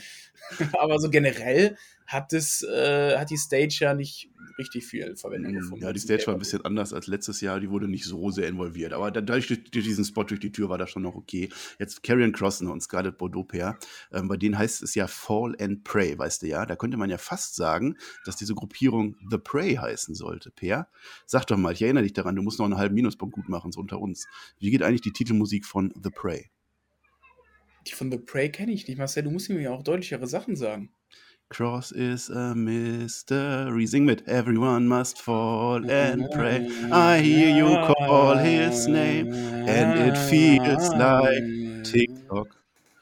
Aber 0.73 0.99
so 0.99 1.09
generell 1.09 1.75
hat, 2.05 2.31
es, 2.33 2.61
äh, 2.61 3.17
hat 3.17 3.31
die 3.31 3.37
Stage 3.37 3.77
ja 3.81 3.93
nicht 3.95 4.29
richtig 4.57 4.85
viel 4.85 5.15
Verwendung 5.15 5.53
gefunden. 5.53 5.83
Ja, 5.83 5.93
die 5.93 5.99
Stage 5.99 6.27
war 6.27 6.33
ein 6.33 6.39
bisschen 6.39 6.63
anders 6.65 6.93
als 6.93 7.07
letztes 7.07 7.41
Jahr. 7.41 7.59
Die 7.59 7.69
wurde 7.69 7.87
nicht 7.87 8.05
so 8.05 8.31
sehr 8.31 8.47
involviert. 8.47 8.93
Aber 8.93 9.11
dadurch, 9.11 9.47
durch, 9.47 9.85
diesen 9.85 10.05
Spot 10.05 10.23
durch 10.23 10.39
die 10.39 10.51
Tür 10.51 10.69
war 10.69 10.77
das 10.77 10.89
schon 10.89 11.03
noch 11.03 11.15
okay. 11.15 11.49
Jetzt 11.79 12.03
Carrion 12.03 12.31
Crossen 12.31 12.67
und 12.67 12.81
Scarlett 12.81 13.17
Bordeaux 13.17 13.43
Pair. 13.43 13.77
Ähm, 14.11 14.27
bei 14.27 14.37
denen 14.37 14.57
heißt 14.57 14.83
es 14.83 14.95
ja 14.95 15.07
Fall 15.07 15.55
and 15.59 15.83
Pray, 15.83 16.17
weißt 16.17 16.41
du 16.41 16.47
ja. 16.47 16.65
Da 16.65 16.75
könnte 16.75 16.97
man 16.97 17.09
ja 17.09 17.17
fast 17.17 17.55
sagen, 17.55 17.97
dass 18.25 18.35
diese 18.35 18.55
Gruppierung 18.55 19.15
The 19.29 19.37
Prey 19.37 19.75
heißen 19.75 20.15
sollte. 20.15 20.51
Pair, 20.51 20.87
sag 21.25 21.45
doch 21.47 21.57
mal, 21.57 21.73
ich 21.73 21.81
erinnere 21.81 22.03
dich 22.03 22.13
daran, 22.13 22.35
du 22.35 22.41
musst 22.41 22.59
noch 22.59 22.65
einen 22.65 22.77
halben 22.77 22.95
Minuspunkt 22.95 23.35
gut 23.35 23.49
machen, 23.49 23.71
so 23.71 23.79
unter 23.79 23.99
uns. 23.99 24.27
Wie 24.59 24.71
geht 24.71 24.83
eigentlich 24.83 25.01
die 25.01 25.11
Titelmusik 25.11 25.65
von 25.65 25.93
The 26.01 26.09
Prey? 26.09 26.49
Die 27.87 27.93
von 27.93 28.11
The 28.11 28.17
Prey 28.17 28.49
kenne 28.49 28.71
ich 28.71 28.87
nicht, 28.87 28.97
Marcel. 28.97 29.23
Du 29.23 29.31
musst 29.31 29.49
mir 29.49 29.61
ja 29.61 29.71
auch 29.71 29.83
deutlichere 29.83 30.27
Sachen 30.27 30.55
sagen. 30.55 30.91
Cross 31.49 31.91
is 31.91 32.29
a 32.29 32.55
mystery. 32.55 33.85
Sing 33.85 34.05
mit. 34.05 34.27
Everyone 34.27 34.87
must 34.87 35.21
fall 35.21 35.89
and 35.89 36.29
pray. 36.31 36.67
I 36.91 37.19
hear 37.19 37.55
you 37.55 37.77
call 37.93 38.37
his 38.37 38.87
name 38.87 39.31
and 39.33 39.99
it 39.99 40.17
feels 40.17 40.89
like 40.95 41.83
TikTok. 41.83 42.47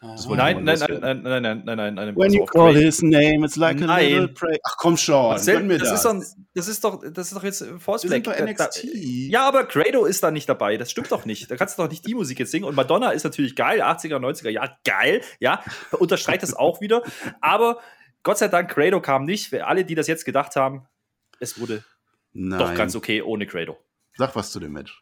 Nein, 0.02 0.64
nein, 0.64 0.80
nein, 0.80 1.00
nein, 1.00 1.22
nein, 1.22 1.64
nein, 1.64 1.76
nein, 1.78 1.96
nein. 1.96 2.16
When 2.16 2.34
you 2.34 2.46
call 2.48 2.74
his 2.74 3.04
name, 3.04 3.44
it's 3.44 3.56
like 3.56 3.80
a 3.82 3.86
nein. 3.86 4.10
little 4.10 4.28
pray. 4.30 4.58
Ach 4.66 4.76
komm 4.78 4.98
schon, 4.98 5.30
Marcel, 5.30 5.68
das, 5.78 5.90
das. 5.90 5.92
Ist 5.92 6.04
doch, 6.06 6.24
das, 6.56 6.68
ist 6.68 6.84
doch, 6.84 7.02
das 7.14 7.28
ist 7.28 7.36
doch 7.36 7.44
jetzt 7.44 7.66
Force 7.78 8.02
Black. 8.02 8.26
ja, 8.96 9.48
aber 9.48 9.66
Grado 9.66 10.06
ist 10.06 10.24
da 10.24 10.32
nicht 10.32 10.50
dabei. 10.50 10.78
Das 10.78 10.90
stimmt 10.90 11.12
doch 11.12 11.26
nicht. 11.26 11.52
Da 11.52 11.56
kannst 11.56 11.78
du 11.78 11.84
doch 11.84 11.90
nicht 11.90 12.08
die 12.08 12.16
Musik 12.16 12.40
jetzt 12.40 12.50
singen. 12.50 12.66
Und 12.66 12.74
Madonna 12.74 13.12
ist 13.12 13.24
natürlich 13.24 13.56
geil, 13.56 13.84
80er, 13.84 14.18
90er, 14.18 14.50
ja, 14.50 14.76
geil, 14.84 15.22
ja. 15.40 15.64
Unterstreicht 15.92 16.42
das 16.42 16.56
auch 16.56 16.82
wieder. 16.82 17.04
Aber 17.40 17.78
Gott 18.24 18.38
sei 18.38 18.48
Dank, 18.48 18.70
Credo 18.72 19.02
kam 19.02 19.26
nicht. 19.26 19.50
Für 19.50 19.68
alle, 19.68 19.86
die 19.86 19.96
das 19.96 20.08
jetzt 20.08 20.26
gedacht 20.26 20.56
haben, 20.56 20.88
es 21.40 21.60
wurde 21.60 21.84
Nein. 22.34 22.60
doch 22.60 22.76
ganz 22.76 22.96
okay 22.96 23.22
ohne 23.22 23.48
Credo. 23.48 23.78
Sag 24.18 24.36
was 24.36 24.52
zu 24.52 24.60
dem 24.60 24.74
Match. 24.74 25.02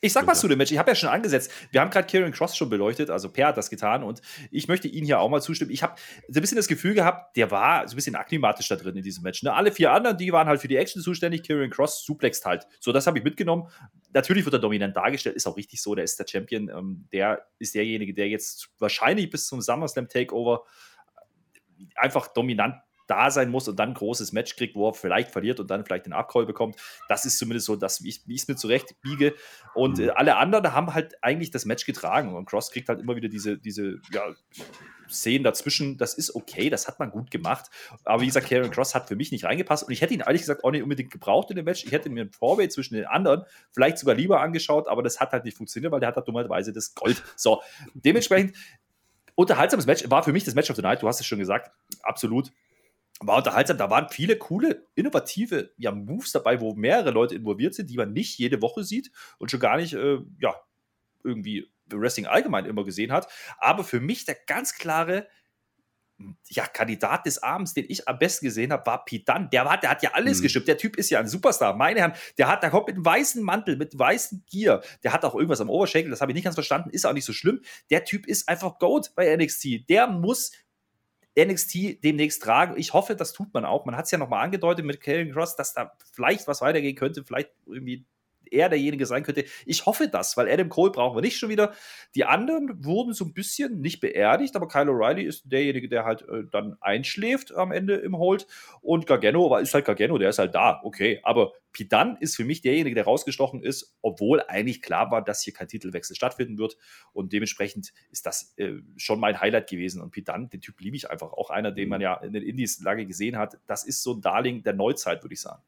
Ich 0.00 0.12
sag 0.12 0.26
was 0.26 0.40
zu 0.40 0.48
dem 0.48 0.58
Match. 0.58 0.72
Ich 0.72 0.78
habe 0.78 0.90
ja 0.90 0.94
schon 0.94 1.08
angesetzt. 1.08 1.50
Wir 1.70 1.80
haben 1.80 1.90
gerade 1.90 2.06
Kieran 2.06 2.32
Cross 2.32 2.56
schon 2.56 2.68
beleuchtet, 2.68 3.10
also 3.10 3.30
Per 3.30 3.48
hat 3.48 3.56
das 3.56 3.70
getan 3.70 4.02
und 4.02 4.20
ich 4.50 4.68
möchte 4.68 4.88
Ihnen 4.88 5.06
hier 5.06 5.20
auch 5.20 5.28
mal 5.28 5.40
zustimmen. 5.40 5.70
Ich 5.70 5.82
habe 5.82 5.94
so 6.28 6.38
ein 6.38 6.40
bisschen 6.40 6.56
das 6.56 6.68
Gefühl 6.68 6.94
gehabt, 6.94 7.36
der 7.36 7.50
war 7.50 7.86
so 7.86 7.94
ein 7.94 7.96
bisschen 7.96 8.16
aklimatisch 8.16 8.68
da 8.68 8.76
drin 8.76 8.96
in 8.96 9.02
diesem 9.02 9.22
Match. 9.22 9.42
Ne? 9.42 9.52
Alle 9.52 9.72
vier 9.72 9.92
anderen, 9.92 10.16
die 10.16 10.32
waren 10.32 10.48
halt 10.48 10.60
für 10.60 10.68
die 10.68 10.76
Action 10.76 11.02
zuständig. 11.02 11.42
Kieran 11.42 11.70
Cross 11.70 12.04
suplext 12.04 12.44
halt. 12.44 12.66
So, 12.80 12.92
das 12.92 13.06
habe 13.06 13.18
ich 13.18 13.24
mitgenommen. 13.24 13.68
Natürlich 14.12 14.44
wird 14.44 14.54
er 14.54 14.58
dominant 14.60 14.96
dargestellt, 14.96 15.36
ist 15.36 15.46
auch 15.46 15.56
richtig 15.56 15.80
so. 15.80 15.94
Der 15.94 16.04
ist 16.04 16.18
der 16.18 16.26
Champion. 16.28 16.68
Ähm, 16.68 17.08
der 17.12 17.46
ist 17.58 17.74
derjenige, 17.74 18.12
der 18.12 18.28
jetzt 18.28 18.70
wahrscheinlich 18.78 19.30
bis 19.30 19.46
zum 19.46 19.60
SummerSlam 19.60 20.08
Takeover 20.08 20.64
einfach 21.96 22.28
dominant 22.28 22.76
da 23.06 23.30
sein 23.30 23.50
muss 23.50 23.68
und 23.68 23.78
dann 23.78 23.90
ein 23.90 23.94
großes 23.94 24.32
Match 24.32 24.56
kriegt, 24.56 24.74
wo 24.74 24.88
er 24.88 24.94
vielleicht 24.94 25.30
verliert 25.30 25.60
und 25.60 25.70
dann 25.70 25.84
vielleicht 25.84 26.06
den 26.06 26.12
Abcall 26.12 26.46
bekommt. 26.46 26.76
Das 27.08 27.24
ist 27.24 27.38
zumindest 27.38 27.66
so, 27.66 27.76
dass 27.76 28.00
ich 28.00 28.22
es 28.28 28.48
mir 28.48 28.56
zurecht 28.56 29.00
biege. 29.02 29.34
Und 29.74 29.98
mhm. 29.98 30.08
äh, 30.08 30.10
alle 30.10 30.36
anderen 30.36 30.72
haben 30.72 30.94
halt 30.94 31.22
eigentlich 31.22 31.50
das 31.50 31.64
Match 31.64 31.86
getragen. 31.86 32.34
Und 32.34 32.46
Cross 32.46 32.70
kriegt 32.70 32.88
halt 32.88 33.00
immer 33.00 33.16
wieder 33.16 33.28
diese, 33.28 33.58
diese 33.58 34.00
ja, 34.12 34.22
Szenen 35.08 35.44
dazwischen. 35.44 35.98
Das 35.98 36.14
ist 36.14 36.34
okay, 36.34 36.68
das 36.68 36.88
hat 36.88 36.98
man 36.98 37.10
gut 37.10 37.30
gemacht. 37.30 37.66
Aber 38.04 38.22
wie 38.22 38.26
gesagt, 38.26 38.48
Karen 38.48 38.70
Cross 38.70 38.94
hat 38.94 39.08
für 39.08 39.16
mich 39.16 39.30
nicht 39.30 39.44
reingepasst. 39.44 39.84
Und 39.84 39.92
ich 39.92 40.00
hätte 40.00 40.14
ihn 40.14 40.20
ehrlich 40.20 40.42
gesagt 40.42 40.64
auch 40.64 40.70
nicht 40.72 40.82
unbedingt 40.82 41.12
gebraucht 41.12 41.50
in 41.50 41.56
dem 41.56 41.64
Match. 41.64 41.84
Ich 41.84 41.92
hätte 41.92 42.10
mir 42.10 42.24
ein 42.24 42.30
Vorway 42.30 42.68
zwischen 42.68 42.94
den 42.94 43.06
anderen 43.06 43.44
vielleicht 43.72 43.98
sogar 43.98 44.16
lieber 44.16 44.40
angeschaut, 44.40 44.88
aber 44.88 45.02
das 45.02 45.20
hat 45.20 45.32
halt 45.32 45.44
nicht 45.44 45.56
funktioniert, 45.56 45.92
weil 45.92 46.00
der 46.00 46.08
hat 46.08 46.16
halt 46.16 46.26
dummerweise 46.26 46.72
das 46.72 46.94
Gold. 46.94 47.22
So, 47.36 47.62
dementsprechend 47.94 48.56
unterhaltsames 49.36 49.86
Match, 49.86 50.10
war 50.10 50.24
für 50.24 50.32
mich 50.32 50.42
das 50.42 50.56
Match 50.56 50.70
of 50.70 50.76
the 50.76 50.82
Night, 50.82 51.02
du 51.02 51.06
hast 51.08 51.20
es 51.20 51.26
schon 51.26 51.38
gesagt, 51.38 51.70
absolut. 52.02 52.50
War 53.20 53.38
unterhaltsam, 53.38 53.78
da 53.78 53.88
waren 53.88 54.08
viele 54.10 54.36
coole, 54.36 54.84
innovative 54.94 55.72
ja, 55.78 55.90
Moves 55.92 56.32
dabei, 56.32 56.60
wo 56.60 56.74
mehrere 56.74 57.12
Leute 57.12 57.34
involviert 57.34 57.74
sind, 57.74 57.88
die 57.88 57.96
man 57.96 58.12
nicht 58.12 58.38
jede 58.38 58.60
Woche 58.60 58.84
sieht 58.84 59.10
und 59.38 59.50
schon 59.50 59.60
gar 59.60 59.76
nicht, 59.76 59.94
äh, 59.94 60.18
ja, 60.38 60.54
irgendwie 61.24 61.70
Wrestling 61.88 62.26
allgemein 62.26 62.66
immer 62.66 62.84
gesehen 62.84 63.12
hat. 63.12 63.28
Aber 63.58 63.84
für 63.84 64.00
mich 64.00 64.24
der 64.24 64.36
ganz 64.46 64.74
klare 64.74 65.28
ja, 66.48 66.66
Kandidat 66.66 67.26
des 67.26 67.42
Abends, 67.42 67.74
den 67.74 67.84
ich 67.88 68.08
am 68.08 68.18
besten 68.18 68.46
gesehen 68.46 68.72
habe, 68.72 68.86
war 68.86 69.04
Dunne. 69.06 69.48
Der, 69.52 69.64
war, 69.64 69.78
der 69.78 69.90
hat 69.90 70.02
ja 70.02 70.10
alles 70.14 70.38
mhm. 70.38 70.44
geschippt. 70.44 70.68
Der 70.68 70.78
Typ 70.78 70.96
ist 70.96 71.10
ja 71.10 71.20
ein 71.20 71.28
Superstar. 71.28 71.74
Meine 71.74 72.00
Herren, 72.00 72.14
der, 72.38 72.48
hat, 72.48 72.62
der 72.62 72.70
kommt 72.70 72.86
mit 72.86 72.96
einem 72.96 73.04
weißen 73.04 73.42
Mantel, 73.42 73.76
mit 73.76 73.98
weißem 73.98 74.44
Gear. 74.50 74.82
Der 75.02 75.12
hat 75.12 75.24
auch 75.24 75.34
irgendwas 75.34 75.60
am 75.60 75.68
Oberschenkel, 75.68 76.10
das 76.10 76.20
habe 76.20 76.32
ich 76.32 76.34
nicht 76.34 76.44
ganz 76.44 76.56
verstanden, 76.56 76.90
ist 76.90 77.06
auch 77.06 77.12
nicht 77.12 77.24
so 77.24 77.32
schlimm. 77.32 77.60
Der 77.90 78.04
Typ 78.04 78.26
ist 78.26 78.48
einfach 78.48 78.78
Goat 78.78 79.12
bei 79.14 79.34
NXT. 79.36 79.88
Der 79.88 80.06
muss 80.06 80.52
NXT 81.38 82.02
demnächst 82.02 82.42
tragen. 82.42 82.78
Ich 82.78 82.94
hoffe, 82.94 83.14
das 83.14 83.32
tut 83.32 83.52
man 83.52 83.66
auch. 83.66 83.84
Man 83.84 83.96
hat 83.96 84.06
es 84.06 84.10
ja 84.10 84.18
nochmal 84.18 84.42
angedeutet 84.42 84.86
mit 84.86 85.00
Karen 85.02 85.32
Cross, 85.32 85.56
dass 85.56 85.74
da 85.74 85.92
vielleicht 86.12 86.48
was 86.48 86.62
weitergehen 86.62 86.96
könnte, 86.96 87.24
vielleicht 87.24 87.50
irgendwie 87.66 88.06
er 88.52 88.68
derjenige 88.68 89.06
sein 89.06 89.22
könnte. 89.22 89.44
Ich 89.64 89.86
hoffe 89.86 90.08
das, 90.08 90.36
weil 90.36 90.50
Adam 90.50 90.68
Cole 90.68 90.92
brauchen 90.92 91.16
wir 91.16 91.22
nicht 91.22 91.38
schon 91.38 91.48
wieder. 91.48 91.72
Die 92.14 92.24
anderen 92.24 92.84
wurden 92.84 93.12
so 93.12 93.24
ein 93.24 93.34
bisschen 93.34 93.80
nicht 93.80 94.00
beerdigt, 94.00 94.56
aber 94.56 94.68
Kyle 94.68 94.90
O'Reilly 94.90 95.22
ist 95.22 95.50
derjenige, 95.50 95.88
der 95.88 96.04
halt 96.04 96.22
äh, 96.22 96.44
dann 96.50 96.76
einschläft 96.80 97.54
am 97.54 97.72
Ende 97.72 97.96
im 97.96 98.16
Hold. 98.16 98.46
Und 98.80 99.06
Gargano 99.06 99.56
ist 99.56 99.74
halt 99.74 99.84
Gargano, 99.84 100.18
der 100.18 100.30
ist 100.30 100.38
halt 100.38 100.54
da, 100.54 100.80
okay. 100.82 101.20
Aber 101.22 101.52
Pidan 101.76 102.16
ist 102.20 102.36
für 102.36 102.44
mich 102.44 102.62
derjenige, 102.62 102.94
der 102.94 103.04
rausgestochen 103.04 103.62
ist, 103.62 103.94
obwohl 104.00 104.40
eigentlich 104.48 104.80
klar 104.80 105.10
war, 105.10 105.22
dass 105.22 105.42
hier 105.42 105.52
kein 105.52 105.68
Titelwechsel 105.68 106.16
stattfinden 106.16 106.56
wird. 106.56 106.78
Und 107.12 107.34
dementsprechend 107.34 107.92
ist 108.10 108.24
das 108.24 108.54
äh, 108.56 108.76
schon 108.96 109.20
mein 109.20 109.40
Highlight 109.40 109.68
gewesen. 109.68 110.00
Und 110.00 110.10
Pidan, 110.10 110.48
den 110.48 110.62
Typ 110.62 110.80
liebe 110.80 110.96
ich 110.96 111.10
einfach. 111.10 111.34
Auch 111.34 111.50
einer, 111.50 111.72
den 111.72 111.90
man 111.90 112.00
ja 112.00 112.14
in 112.14 112.32
den 112.32 112.42
Indies 112.42 112.80
lange 112.80 113.04
gesehen 113.04 113.36
hat. 113.36 113.58
Das 113.66 113.84
ist 113.84 114.02
so 114.02 114.14
ein 114.14 114.22
Darling 114.22 114.62
der 114.62 114.72
Neuzeit, 114.72 115.22
würde 115.22 115.34
ich 115.34 115.40
sagen. 115.42 115.62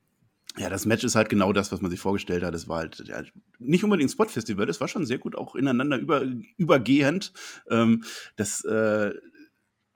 Ja, 0.57 0.69
das 0.69 0.87
Match 0.87 1.05
ist 1.05 1.15
halt 1.15 1.29
genau 1.29 1.53
das, 1.53 1.71
was 1.71 1.81
man 1.81 1.91
sich 1.91 2.01
vorgestellt 2.01 2.43
hat. 2.43 2.55
Es 2.55 2.69
war 2.69 2.79
halt 2.79 3.05
ja, 3.07 3.23
nicht 3.59 3.85
unbedingt 3.85 4.11
Spot-Festival, 4.11 4.69
es 4.69 4.81
war 4.81 4.89
schon 4.89 5.07
sehr 5.07 5.19
gut 5.19 5.37
auch 5.37 5.55
ineinander 5.55 5.99
über, 5.99 6.25
übergehend. 6.57 7.33
Ähm, 7.71 8.05
das 8.37 8.65
äh, 8.65 9.13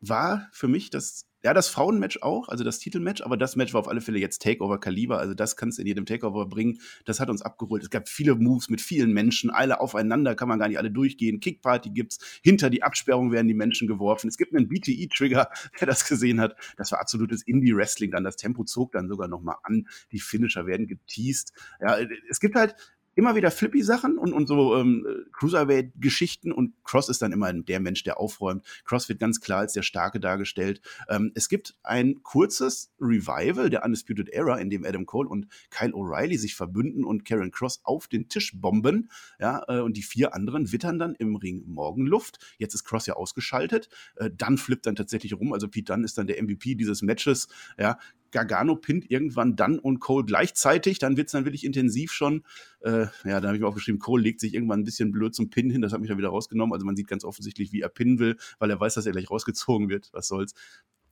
war 0.00 0.48
für 0.52 0.68
mich 0.68 0.90
das 0.90 1.26
ja, 1.44 1.54
das 1.54 1.68
Frauenmatch 1.68 2.18
auch, 2.22 2.48
also 2.48 2.62
das 2.62 2.78
Titelmatch, 2.78 3.22
aber 3.22 3.36
das 3.36 3.56
Match 3.56 3.74
war 3.74 3.80
auf 3.80 3.88
alle 3.88 4.00
Fälle 4.00 4.18
jetzt 4.18 4.42
Takeover-Kaliber, 4.42 5.18
also 5.18 5.34
das 5.34 5.56
kannst 5.56 5.78
du 5.78 5.82
in 5.82 5.88
jedem 5.88 6.06
Takeover 6.06 6.46
bringen. 6.46 6.80
Das 7.04 7.18
hat 7.18 7.30
uns 7.30 7.42
abgeholt. 7.42 7.82
Es 7.82 7.90
gab 7.90 8.08
viele 8.08 8.34
Moves 8.36 8.70
mit 8.70 8.80
vielen 8.80 9.12
Menschen, 9.12 9.50
alle 9.50 9.80
aufeinander, 9.80 10.34
kann 10.34 10.48
man 10.48 10.58
gar 10.58 10.68
nicht 10.68 10.78
alle 10.78 10.90
durchgehen. 10.90 11.40
Kickparty 11.40 11.90
gibt's, 11.90 12.18
hinter 12.42 12.70
die 12.70 12.82
Absperrung 12.82 13.32
werden 13.32 13.48
die 13.48 13.54
Menschen 13.54 13.88
geworfen. 13.88 14.28
Es 14.28 14.36
gibt 14.36 14.54
einen 14.54 14.68
BTE-Trigger, 14.68 15.50
wer 15.78 15.86
das 15.86 16.06
gesehen 16.06 16.40
hat. 16.40 16.56
Das 16.76 16.92
war 16.92 17.00
absolutes 17.00 17.42
Indie-Wrestling 17.42 18.12
dann. 18.12 18.24
Das 18.24 18.36
Tempo 18.36 18.64
zog 18.64 18.92
dann 18.92 19.08
sogar 19.08 19.28
nochmal 19.28 19.56
an. 19.64 19.88
Die 20.12 20.20
Finisher 20.20 20.66
werden 20.66 20.86
geteased. 20.86 21.52
Ja, 21.80 21.98
es 22.28 22.38
gibt 22.38 22.54
halt 22.54 22.76
immer 23.14 23.34
wieder 23.34 23.50
flippy 23.50 23.82
Sachen 23.82 24.18
und, 24.18 24.32
und 24.32 24.46
so 24.46 24.76
ähm, 24.76 25.06
Cruiserweight-Geschichten 25.32 26.52
und 26.52 26.74
Cross 26.84 27.08
ist 27.08 27.22
dann 27.22 27.32
immer 27.32 27.52
der 27.52 27.80
Mensch, 27.80 28.02
der 28.04 28.18
aufräumt. 28.18 28.64
Cross 28.84 29.08
wird 29.08 29.20
ganz 29.20 29.40
klar 29.40 29.60
als 29.60 29.72
der 29.74 29.82
Starke 29.82 30.20
dargestellt. 30.20 30.80
Ähm, 31.08 31.32
es 31.34 31.48
gibt 31.48 31.76
ein 31.82 32.22
kurzes 32.22 32.92
Revival 33.00 33.70
der 33.70 33.84
Undisputed 33.84 34.28
Era, 34.30 34.56
in 34.58 34.70
dem 34.70 34.84
Adam 34.84 35.06
Cole 35.06 35.28
und 35.28 35.48
Kyle 35.70 35.92
O'Reilly 35.92 36.38
sich 36.38 36.54
verbünden 36.54 37.04
und 37.04 37.24
Karen 37.24 37.50
Cross 37.50 37.80
auf 37.84 38.08
den 38.08 38.28
Tisch 38.28 38.52
bomben. 38.54 39.10
Ja, 39.38 39.62
äh, 39.68 39.80
und 39.80 39.96
die 39.96 40.02
vier 40.02 40.34
anderen 40.34 40.72
wittern 40.72 40.98
dann 40.98 41.14
im 41.14 41.36
Ring 41.36 41.64
Morgenluft. 41.66 42.38
Jetzt 42.58 42.74
ist 42.74 42.84
Cross 42.84 43.06
ja 43.06 43.14
ausgeschaltet. 43.14 43.88
Äh, 44.16 44.30
dann 44.34 44.58
flippt 44.58 44.86
dann 44.86 44.96
tatsächlich 44.96 45.34
rum. 45.34 45.52
Also 45.52 45.68
Pete 45.68 45.92
Dunn 45.92 46.04
ist 46.04 46.16
dann 46.16 46.26
der 46.26 46.42
MVP 46.42 46.74
dieses 46.74 47.02
Matches. 47.02 47.48
Ja, 47.78 47.98
Gargano 48.32 48.76
pinnt 48.76 49.10
irgendwann 49.10 49.54
dann 49.56 49.78
und 49.78 50.00
Cole 50.00 50.24
gleichzeitig. 50.24 50.98
Dann 50.98 51.16
wird 51.16 51.26
es 51.26 51.32
dann 51.32 51.44
wirklich 51.44 51.64
intensiv 51.64 52.12
schon. 52.12 52.44
Äh, 52.80 53.06
ja, 53.24 53.40
da 53.40 53.48
habe 53.48 53.54
ich 53.54 53.60
mir 53.60 53.68
aufgeschrieben, 53.68 54.00
Cole 54.00 54.22
legt 54.22 54.40
sich 54.40 54.54
irgendwann 54.54 54.80
ein 54.80 54.84
bisschen 54.84 55.12
blöd 55.12 55.34
zum 55.34 55.50
Pin 55.50 55.70
hin. 55.70 55.82
Das 55.82 55.92
hat 55.92 56.00
mich 56.00 56.08
dann 56.08 56.18
wieder 56.18 56.30
rausgenommen. 56.30 56.72
Also 56.72 56.84
man 56.84 56.96
sieht 56.96 57.06
ganz 57.06 57.24
offensichtlich, 57.24 57.72
wie 57.72 57.82
er 57.82 57.88
pinnen 57.88 58.18
will, 58.18 58.36
weil 58.58 58.70
er 58.70 58.80
weiß, 58.80 58.94
dass 58.94 59.06
er 59.06 59.12
gleich 59.12 59.30
rausgezogen 59.30 59.88
wird. 59.88 60.10
Was 60.12 60.26
soll's. 60.26 60.54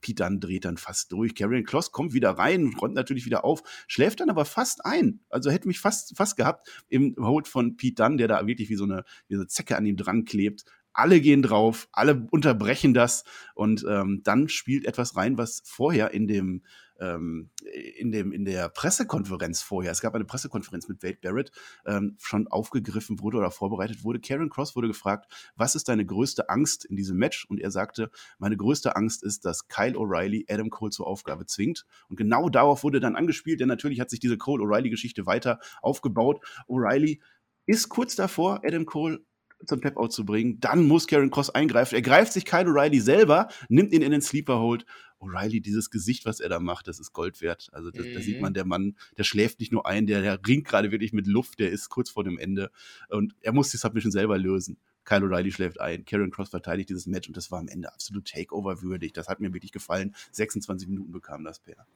Pete 0.01 0.23
dann 0.23 0.41
dreht 0.41 0.64
dann 0.64 0.77
fast 0.77 1.12
durch. 1.12 1.35
Karrion 1.35 1.64
Kloss 1.64 1.93
kommt 1.93 2.12
wieder 2.14 2.31
rein, 2.31 2.75
räumt 2.81 2.95
natürlich 2.95 3.27
wieder 3.27 3.45
auf, 3.45 3.62
schläft 3.87 4.21
dann 4.21 4.31
aber 4.31 4.45
fast 4.45 4.85
ein. 4.85 5.21
Also 5.29 5.51
hätte 5.51 5.68
mich 5.68 5.79
fast, 5.79 6.16
fast 6.16 6.37
gehabt 6.37 6.68
im 6.89 7.14
Hold 7.18 7.49
von 7.49 7.77
Pete 7.77 8.03
Dunn, 8.03 8.16
der 8.16 8.29
da 8.29 8.47
wirklich 8.47 8.71
wie 8.71 8.77
so 8.77 8.85
eine, 8.85 9.05
wie 9.29 9.35
so 9.35 9.41
eine 9.41 9.49
Zecke 9.49 9.77
an 9.77 9.87
ihm 9.87 9.97
dran 9.97 10.25
klebt 10.25 10.64
alle 10.93 11.20
gehen 11.20 11.43
drauf, 11.43 11.88
alle 11.93 12.26
unterbrechen 12.30 12.95
das 12.95 13.24
und 13.55 13.84
ähm, 13.88 14.22
dann 14.24 14.49
spielt 14.49 14.86
etwas 14.86 15.16
rein, 15.16 15.38
was 15.38 15.62
vorher 15.64 16.12
in 16.12 16.26
dem 16.26 16.62
ähm, 17.01 17.51
in, 17.97 18.12
dem, 18.12 18.32
in 18.32 18.45
der 18.45 18.68
Pressekonferenz 18.68 19.62
vorher, 19.62 19.91
es 19.91 20.01
gab 20.01 20.14
eine 20.14 20.24
Pressekonferenz 20.24 20.88
mit 20.88 21.03
Wade 21.03 21.18
Barrett, 21.20 21.51
ähm, 21.86 22.16
schon 22.18 22.47
aufgegriffen 22.49 23.20
wurde 23.20 23.38
oder 23.38 23.51
vorbereitet 23.51 24.05
wurde. 24.05 24.20
Karen 24.20 24.51
Cross 24.51 24.76
wurde 24.76 24.88
gefragt, 24.88 25.32
was 25.57 25.74
ist 25.74 25.88
deine 25.88 26.05
größte 26.05 26.49
Angst 26.49 26.84
in 26.84 26.97
diesem 26.97 27.16
Match? 27.16 27.47
Und 27.47 27.61
er 27.61 27.70
sagte, 27.70 28.11
meine 28.38 28.57
größte 28.57 28.97
Angst 28.97 29.22
ist, 29.22 29.45
dass 29.45 29.68
Kyle 29.68 29.97
O'Reilly 29.97 30.45
Adam 30.53 30.70
Cole 30.70 30.91
zur 30.91 31.07
Aufgabe 31.07 31.47
zwingt. 31.47 31.86
Und 32.09 32.16
genau 32.16 32.49
darauf 32.49 32.84
wurde 32.84 33.01
dann 33.01 33.16
angespielt, 33.16 33.61
denn 33.61 33.68
natürlich 33.68 34.01
hat 34.01 34.11
sich 34.11 34.20
diese 34.20 34.38
Cole 34.38 34.62
O'Reilly-Geschichte 34.62 35.26
weiter 35.26 35.59
aufgebaut. 35.80 36.45
O'Reilly 36.68 37.20
ist 37.66 37.88
kurz 37.88 38.16
davor, 38.16 38.61
Adam 38.64 38.84
Cole 38.84 39.24
zum 39.67 39.81
Tap-Out 39.81 40.13
zu 40.13 40.25
bringen. 40.25 40.59
Dann 40.61 40.87
muss 40.87 41.07
Karen 41.07 41.31
Cross 41.31 41.51
eingreifen. 41.51 41.95
Er 41.95 42.03
greift 42.03 42.33
sich 42.33 42.45
Kyle 42.45 42.67
O'Reilly 42.67 43.01
selber, 43.01 43.49
nimmt 43.69 43.93
ihn 43.93 44.03
in 44.03 44.11
den 44.11 44.23
Sleeper 44.23 44.59
Hold. 44.59 44.87
O'Reilly, 45.21 45.61
dieses 45.61 45.91
Gesicht, 45.91 46.25
was 46.25 46.41
er 46.41 46.49
da 46.49 46.61
macht, 46.61 46.89
das 46.89 46.99
ist 46.99 47.13
Gold 47.13 47.41
wert. 47.43 47.69
Also 47.73 47.91
das, 47.91 48.07
mhm. 48.07 48.15
da 48.15 48.21
sieht 48.21 48.37
mhm. 48.37 48.43
man, 48.43 48.55
der 48.55 48.65
Mann, 48.65 48.97
der 49.19 49.25
schläft 49.25 49.61
nicht 49.61 49.71
nur 49.71 49.87
ein, 49.87 50.07
der, 50.07 50.23
der 50.23 50.41
ringt 50.47 50.67
gerade 50.67 50.93
wirklich 50.93 51.13
mit 51.13 51.27
Luft, 51.27 51.59
der 51.59 51.71
ist 51.71 51.91
kurz 51.91 52.11
vor 52.11 52.25
dem 52.25 52.39
Ende. 52.39 52.71
Und 53.09 53.35
er 53.43 53.53
muss 53.53 53.71
die 53.71 53.77
Submission 53.77 54.13
selber 54.13 54.39
lösen. 54.39 54.79
Kyle 55.05 55.25
O'Reilly 55.25 55.53
schläft 55.53 55.81
ein, 55.81 56.05
Karen 56.05 56.31
Cross 56.31 56.51
verteidigt 56.51 56.89
dieses 56.89 57.07
Match 57.07 57.29
und 57.29 57.37
das 57.37 57.51
war 57.51 57.59
am 57.59 57.69
Ende 57.69 57.93
absolut 57.93 58.27
Takeover-würdig. 58.29 59.13
Das 59.13 59.29
hat 59.29 59.41
mir 59.41 59.53
wirklich 59.53 59.73
gefallen. 59.73 60.15
26 60.33 60.89
Minuten 60.89 61.13
bekam 61.13 61.45
das 61.45 61.59
Pair. 61.59 61.87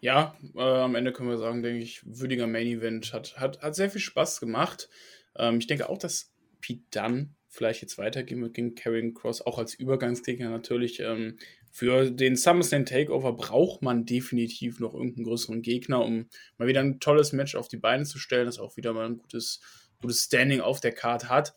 Ja, 0.00 0.36
äh, 0.54 0.60
am 0.60 0.94
Ende 0.94 1.12
können 1.12 1.28
wir 1.28 1.38
sagen, 1.38 1.62
denke 1.62 1.82
ich, 1.82 2.02
würdiger 2.04 2.46
Main 2.46 2.66
Event. 2.66 3.12
Hat, 3.12 3.38
hat, 3.38 3.62
hat 3.62 3.74
sehr 3.74 3.90
viel 3.90 4.00
Spaß 4.00 4.40
gemacht. 4.40 4.88
Ähm, 5.36 5.58
ich 5.58 5.66
denke 5.66 5.88
auch, 5.88 5.98
dass 5.98 6.32
Pete 6.60 6.84
Dunn 6.90 7.34
vielleicht 7.48 7.82
jetzt 7.82 7.98
weitergehen 7.98 8.42
wird 8.42 8.54
gegen 8.54 8.74
Karrion 8.74 9.14
Cross, 9.14 9.42
auch 9.42 9.58
als 9.58 9.74
Übergangsgegner 9.74 10.50
natürlich. 10.50 11.00
Ähm, 11.00 11.38
für 11.72 12.10
den 12.10 12.36
SummerSlam 12.36 12.86
Takeover 12.86 13.32
braucht 13.32 13.82
man 13.82 14.06
definitiv 14.06 14.80
noch 14.80 14.94
irgendeinen 14.94 15.24
größeren 15.24 15.62
Gegner, 15.62 16.04
um 16.04 16.28
mal 16.58 16.68
wieder 16.68 16.80
ein 16.80 17.00
tolles 17.00 17.32
Match 17.32 17.54
auf 17.54 17.68
die 17.68 17.76
Beine 17.76 18.04
zu 18.04 18.18
stellen, 18.18 18.46
das 18.46 18.58
auch 18.58 18.76
wieder 18.76 18.92
mal 18.92 19.06
ein 19.06 19.18
gutes, 19.18 19.60
gutes 20.00 20.24
Standing 20.24 20.60
auf 20.60 20.80
der 20.80 20.92
Card 20.92 21.28
hat. 21.28 21.54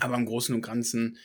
Aber 0.00 0.16
im 0.16 0.26
Großen 0.26 0.54
und 0.54 0.62
Ganzen 0.62 1.18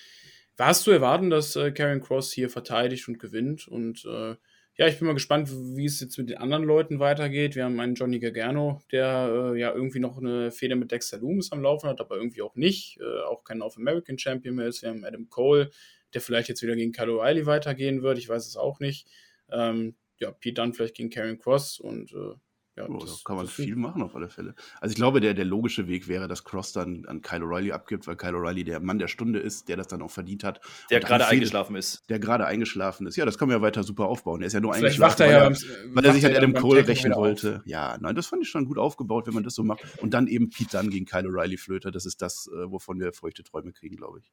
war 0.57 0.71
es 0.71 0.83
zu 0.83 0.91
erwarten, 0.91 1.29
dass 1.29 1.55
äh, 1.55 1.71
Karrion 1.71 2.01
Cross 2.01 2.31
hier 2.31 2.49
verteidigt 2.49 3.07
und 3.07 3.19
gewinnt 3.19 3.67
und 3.67 4.05
äh, 4.05 4.35
ja, 4.77 4.87
ich 4.87 4.99
bin 4.99 5.07
mal 5.07 5.13
gespannt, 5.13 5.49
wie 5.51 5.85
es 5.85 5.99
jetzt 5.99 6.17
mit 6.19 6.29
den 6.29 6.37
anderen 6.37 6.63
Leuten 6.63 6.99
weitergeht. 6.99 7.55
Wir 7.55 7.65
haben 7.65 7.79
einen 7.79 7.95
Johnny 7.95 8.19
Gargano, 8.19 8.79
der 8.91 9.53
äh, 9.53 9.59
ja 9.59 9.73
irgendwie 9.73 9.99
noch 9.99 10.19
eine 10.19 10.51
Feder 10.51 10.75
mit 10.75 10.91
Dexter 10.91 11.17
Loomis 11.17 11.51
am 11.51 11.63
Laufen 11.63 11.89
hat, 11.89 11.99
aber 11.99 12.17
irgendwie 12.17 12.43
auch 12.43 12.55
nicht. 12.55 12.99
Äh, 12.99 13.23
auch 13.23 13.43
kein 13.43 13.57
North 13.57 13.77
American 13.77 14.19
Champion 14.19 14.55
mehr 14.55 14.67
ist. 14.67 14.83
Wir 14.83 14.89
haben 14.89 15.03
Adam 15.03 15.29
Cole, 15.29 15.71
der 16.13 16.21
vielleicht 16.21 16.47
jetzt 16.47 16.61
wieder 16.61 16.75
gegen 16.75 16.91
Kyle 16.91 17.09
O'Reilly 17.09 17.47
weitergehen 17.47 18.03
wird. 18.03 18.19
Ich 18.19 18.29
weiß 18.29 18.45
es 18.45 18.55
auch 18.55 18.79
nicht. 18.79 19.07
Ähm, 19.51 19.95
ja, 20.19 20.31
Pete 20.31 20.61
Dunn 20.61 20.73
vielleicht 20.75 20.95
gegen 20.95 21.09
Karen 21.09 21.39
Cross 21.39 21.79
und 21.79 22.13
äh, 22.13 22.35
ja, 22.77 22.87
oh, 22.87 22.99
das, 22.99 23.23
kann 23.23 23.37
man 23.37 23.47
viel 23.47 23.75
machen 23.75 24.03
auf 24.03 24.15
alle 24.15 24.29
Fälle. 24.29 24.53
Also 24.79 24.91
ich 24.91 24.97
glaube, 24.97 25.19
der, 25.19 25.33
der 25.33 25.45
logische 25.45 25.87
Weg 25.87 26.07
wäre, 26.07 26.27
dass 26.27 26.43
Cross 26.43 26.73
dann 26.73 27.05
an 27.07 27.23
Kyle 27.23 27.43
O'Reilly 27.43 27.71
abgibt, 27.71 28.05
weil 28.05 28.15
Kyle 28.15 28.37
O'Reilly 28.37 28.63
der 28.63 28.79
Mann 28.79 28.99
der 28.99 29.07
Stunde 29.07 29.39
ist, 29.39 29.67
der 29.67 29.77
das 29.77 29.87
dann 29.87 30.03
auch 30.03 30.11
verdient 30.11 30.43
hat. 30.43 30.61
Der 30.91 30.99
gerade 30.99 31.25
eingeschlafen 31.25 31.75
ist. 31.75 32.07
Der 32.07 32.19
gerade 32.19 32.45
eingeschlafen 32.45 33.07
ist. 33.07 33.15
Ja, 33.15 33.25
das 33.25 33.39
kann 33.39 33.47
man 33.47 33.57
ja 33.57 33.61
weiter 33.63 33.81
super 33.81 34.05
aufbauen. 34.05 34.41
Der 34.41 34.47
ist 34.47 34.53
ja 34.53 34.59
nur 34.59 34.75
Vielleicht 34.75 35.01
eingeschlafen, 35.01 35.19
weil, 35.19 35.29
er, 35.31 35.51
ja 35.51 35.95
weil 35.95 36.05
er 36.05 36.13
sich 36.13 36.25
an 36.27 36.35
Adam 36.35 36.53
Cole 36.53 36.87
rächen 36.87 37.15
wollte. 37.15 37.63
Ja, 37.65 37.97
nein, 37.99 38.13
das 38.13 38.27
fand 38.27 38.43
ich 38.43 38.49
schon 38.49 38.65
gut 38.65 38.77
aufgebaut, 38.77 39.25
wenn 39.25 39.33
man 39.33 39.43
das 39.43 39.55
so 39.55 39.63
macht. 39.63 39.81
Und 39.97 40.13
dann 40.13 40.27
eben 40.27 40.51
Pete 40.51 40.69
dann 40.73 40.91
gegen 40.91 41.05
Kyle 41.05 41.27
O'Reilly 41.27 41.57
Flöter. 41.57 41.89
Das 41.89 42.05
ist 42.05 42.21
das, 42.21 42.47
äh, 42.53 42.71
wovon 42.71 42.99
wir 42.99 43.11
feuchte 43.11 43.43
Träume 43.43 43.71
kriegen, 43.73 43.95
glaube 43.95 44.19
ich. 44.19 44.31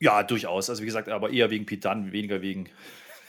Ja, 0.00 0.24
durchaus. 0.24 0.68
Also 0.68 0.82
wie 0.82 0.86
gesagt, 0.86 1.08
aber 1.08 1.30
eher 1.30 1.50
wegen 1.50 1.64
Pete 1.64 1.88
Dunn, 1.88 2.10
weniger 2.10 2.42
wegen 2.42 2.68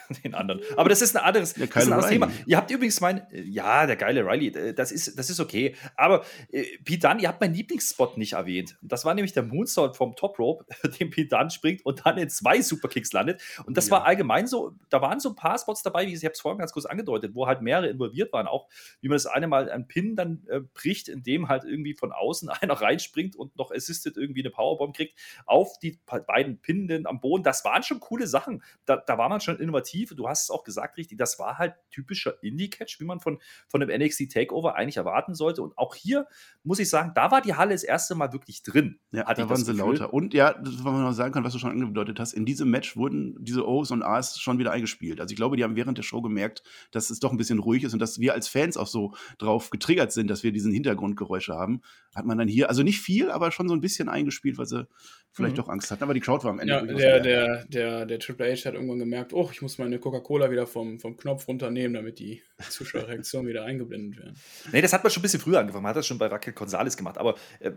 den 0.24 0.34
anderen. 0.34 0.62
Aber 0.78 0.89
das 0.89 1.01
ist 1.01 1.16
ein 1.16 1.24
anderes, 1.24 1.53
das 1.53 1.64
ist 1.64 1.76
ein 1.76 1.93
anderes 1.93 2.10
Thema. 2.10 2.32
Ihr 2.45 2.58
habt 2.58 2.72
übrigens 2.72 3.01
mein, 3.01 3.26
ja, 3.32 3.86
der 3.86 3.95
geile 3.95 4.26
Riley, 4.26 4.47
äh, 4.47 4.74
das 4.74 4.91
ist, 4.91 5.18
das 5.18 5.30
ist 5.30 5.39
okay. 5.39 5.76
Aber 5.95 6.24
äh, 6.51 6.64
Pete 6.84 7.08
Dunne, 7.08 7.22
ihr 7.22 7.28
habt 7.28 7.41
meinen 7.41 7.53
Lieblingsspot 7.53 8.18
nicht 8.18 8.34
erwähnt. 8.34 8.78
Das 8.82 9.06
war 9.06 9.14
nämlich 9.14 9.34
der 9.34 9.43
Moonsault 9.43 9.95
vom 9.95 10.16
Top 10.16 10.39
Rope, 10.39 10.66
den 10.99 11.10
Pete 11.10 11.36
Dunne 11.36 11.49
springt 11.49 11.86
und 11.86 12.06
dann 12.06 12.18
in 12.18 12.30
zwei 12.30 12.62
Superkicks 12.62 13.14
landet. 13.14 13.41
Und 13.66 13.78
das 13.78 13.88
ja. 13.88 13.93
war 13.93 14.06
allgemein 14.06 14.47
so, 14.47 14.76
da 14.89 15.01
waren 15.01 15.20
so 15.20 15.30
ein 15.30 15.36
paar 15.36 15.58
Spots 15.58 15.84
dabei, 15.84 16.08
wie 16.08 16.14
ich 16.14 16.24
es 16.24 16.41
vorhin 16.41 16.60
ganz 16.60 16.72
kurz 16.72 16.86
angedeutet, 16.86 17.36
wo 17.36 17.47
halt 17.47 17.62
mehrere 17.62 17.88
involviert 17.88 18.34
waren. 18.34 18.47
Auch 18.47 18.68
wie 19.01 19.08
man 19.08 19.16
das 19.16 19.26
eine 19.26 19.47
Mal 19.47 19.70
ein 19.70 19.88
Pin 19.88 20.16
dann 20.16 20.43
äh, 20.47 20.60
bricht, 20.60 21.10
indem 21.10 21.47
halt 21.49 21.64
irgendwie 21.64 21.93
von 21.93 22.12
außen 22.12 22.49
einer 22.62 22.74
reinspringt 22.74 23.36
und 23.36 23.56
noch 23.58 23.72
assisted 23.72 24.18
irgendwie 24.18 24.41
eine 24.41 24.51
Powerbomb 24.51 24.95
kriegt 24.95 25.18
auf 25.45 25.80
die 25.80 25.99
beiden 26.28 26.60
Pinnenden 26.60 27.08
am 27.08 27.20
Boden. 27.20 27.43
Das 27.43 27.66
waren 27.66 27.84
schon 27.84 27.99
coole 27.99 28.28
Sachen. 28.28 28.64
Da, 28.86 28.97
da 28.97 29.18
war 29.18 29.30
man 29.30 29.41
schon 29.41 29.60
innovativ 29.60 29.95
innovativ. 29.96 30.16
Du 30.16 30.28
hast 30.28 30.43
es 30.43 30.50
auch 30.50 30.64
gesagt, 30.64 30.98
richtig, 30.98 31.18
das 31.18 31.39
war 31.39 31.58
halt 31.58 31.76
typischer 31.91 32.41
Indie-Catch, 32.43 33.00
wie 33.00 33.06
man 33.06 33.20
von, 33.20 33.39
von 33.68 33.82
einem 33.82 34.02
NXT 34.02 34.32
Takeover 34.32 34.76
eigentlich 34.76 34.98
erwarten 34.98 35.34
sollte. 35.34 35.62
Und 35.62 35.78
auch 35.78 35.96
hier 35.96 36.28
muss 36.64 36.80
ich 36.80 36.89
sagen, 36.89 37.12
da 37.16 37.32
war 37.32 37.41
die 37.41 37.54
Halle 37.56 37.72
das 37.72 37.84
erste 37.84 38.16
Mal 38.16 38.34
wirklich 38.34 38.64
drin. 38.64 39.00
Ja, 39.12 39.34
da 39.34 39.50
waren 39.50 39.64
sie 39.64 39.74
lauter. 39.74 40.14
Und 40.14 40.34
ja, 40.34 40.56
was 40.60 40.84
man 40.84 41.04
noch 41.04 41.14
sagen 41.14 41.34
kann, 41.34 41.43
was 41.43 41.54
du 41.54 41.60
schon 41.60 41.72
angedeutet 41.72 42.20
hast, 42.20 42.34
in 42.34 42.46
diesem 42.46 42.70
Match 42.70 42.98
wurden 42.98 43.36
diese 43.39 43.68
O's 43.68 43.91
und 43.91 44.04
A's 44.04 44.39
schon 44.39 44.60
wieder 44.60 44.72
eingespielt. 44.72 45.20
Also 45.20 45.32
ich 45.32 45.38
glaube, 45.38 45.58
die 45.58 45.64
haben 45.64 45.76
während 45.76 45.98
der 45.98 46.04
Show 46.04 46.22
gemerkt, 46.22 46.64
dass 46.91 47.10
es 47.10 47.20
doch 47.20 47.32
ein 47.32 47.38
bisschen 47.38 47.60
ruhig 47.60 47.84
ist 47.84 47.93
und 47.93 48.00
dass 48.00 48.20
wir 48.20 48.34
als 48.34 48.48
Fans 48.48 48.78
auch 48.78 48.88
so 48.88 49.14
drauf 49.38 49.70
getriggert 49.70 50.12
sind, 50.12 50.30
dass 50.30 50.43
wir 50.43 50.52
diesen 50.52 50.72
Hintergrundgeräusche 50.72 51.54
haben. 51.54 51.82
Hat 52.16 52.26
man 52.26 52.38
dann 52.38 52.47
hier, 52.47 52.70
also 52.70 52.82
nicht 52.82 53.01
viel, 53.01 53.30
aber 53.30 53.51
schon 53.51 53.68
so 53.68 53.74
ein 53.74 53.82
bisschen 53.82 54.07
eingespielt, 54.07 54.57
weil 54.57 54.66
sie 54.66 54.88
vielleicht 55.34 55.55
mhm. 55.55 55.57
doch 55.57 55.70
Angst 55.70 55.91
hatten. 55.91 56.01
Aber 56.01 56.13
die 56.13 56.22
Crowd 56.22 56.43
war 56.45 56.51
am 56.51 56.59
Ende. 56.59 56.74
Ja, 56.74 56.82
der, 56.82 57.20
der, 57.20 57.66
der, 57.66 58.05
der 58.05 58.20
Triple 58.20 58.45
H 58.45 58.66
hat 58.66 58.74
irgendwann 58.74 58.99
gemerkt, 58.99 59.34
oh, 59.34 59.49
ich 59.51 59.61
muss 59.61 59.78
meine 59.78 59.99
Coca-Cola 59.99 60.49
wieder 60.49 60.66
vom, 60.66 60.99
vom 60.99 61.18
Knopf 61.18 61.47
runternehmen, 61.47 61.93
damit 61.93 62.20
die 62.20 62.41
Zuschauerreaktionen 62.70 63.47
wieder 63.49 63.66
eingeblendet 63.66 64.18
werden. 64.18 64.36
Nee, 64.72 64.82
das 64.82 64.93
hat 64.93 65.03
man 65.03 65.11
schon 65.11 65.20
ein 65.20 65.24
bisschen 65.24 65.41
früher 65.41 65.59
angefangen. 65.59 65.84
Man 65.84 65.89
hat 65.89 65.97
das 65.97 66.07
schon 66.07 66.18
bei 66.18 66.28
Raquel 66.28 66.53
Gonzalez 66.53 66.95
gemacht. 66.95 67.18
Aber 67.18 67.36
äh, 67.59 67.72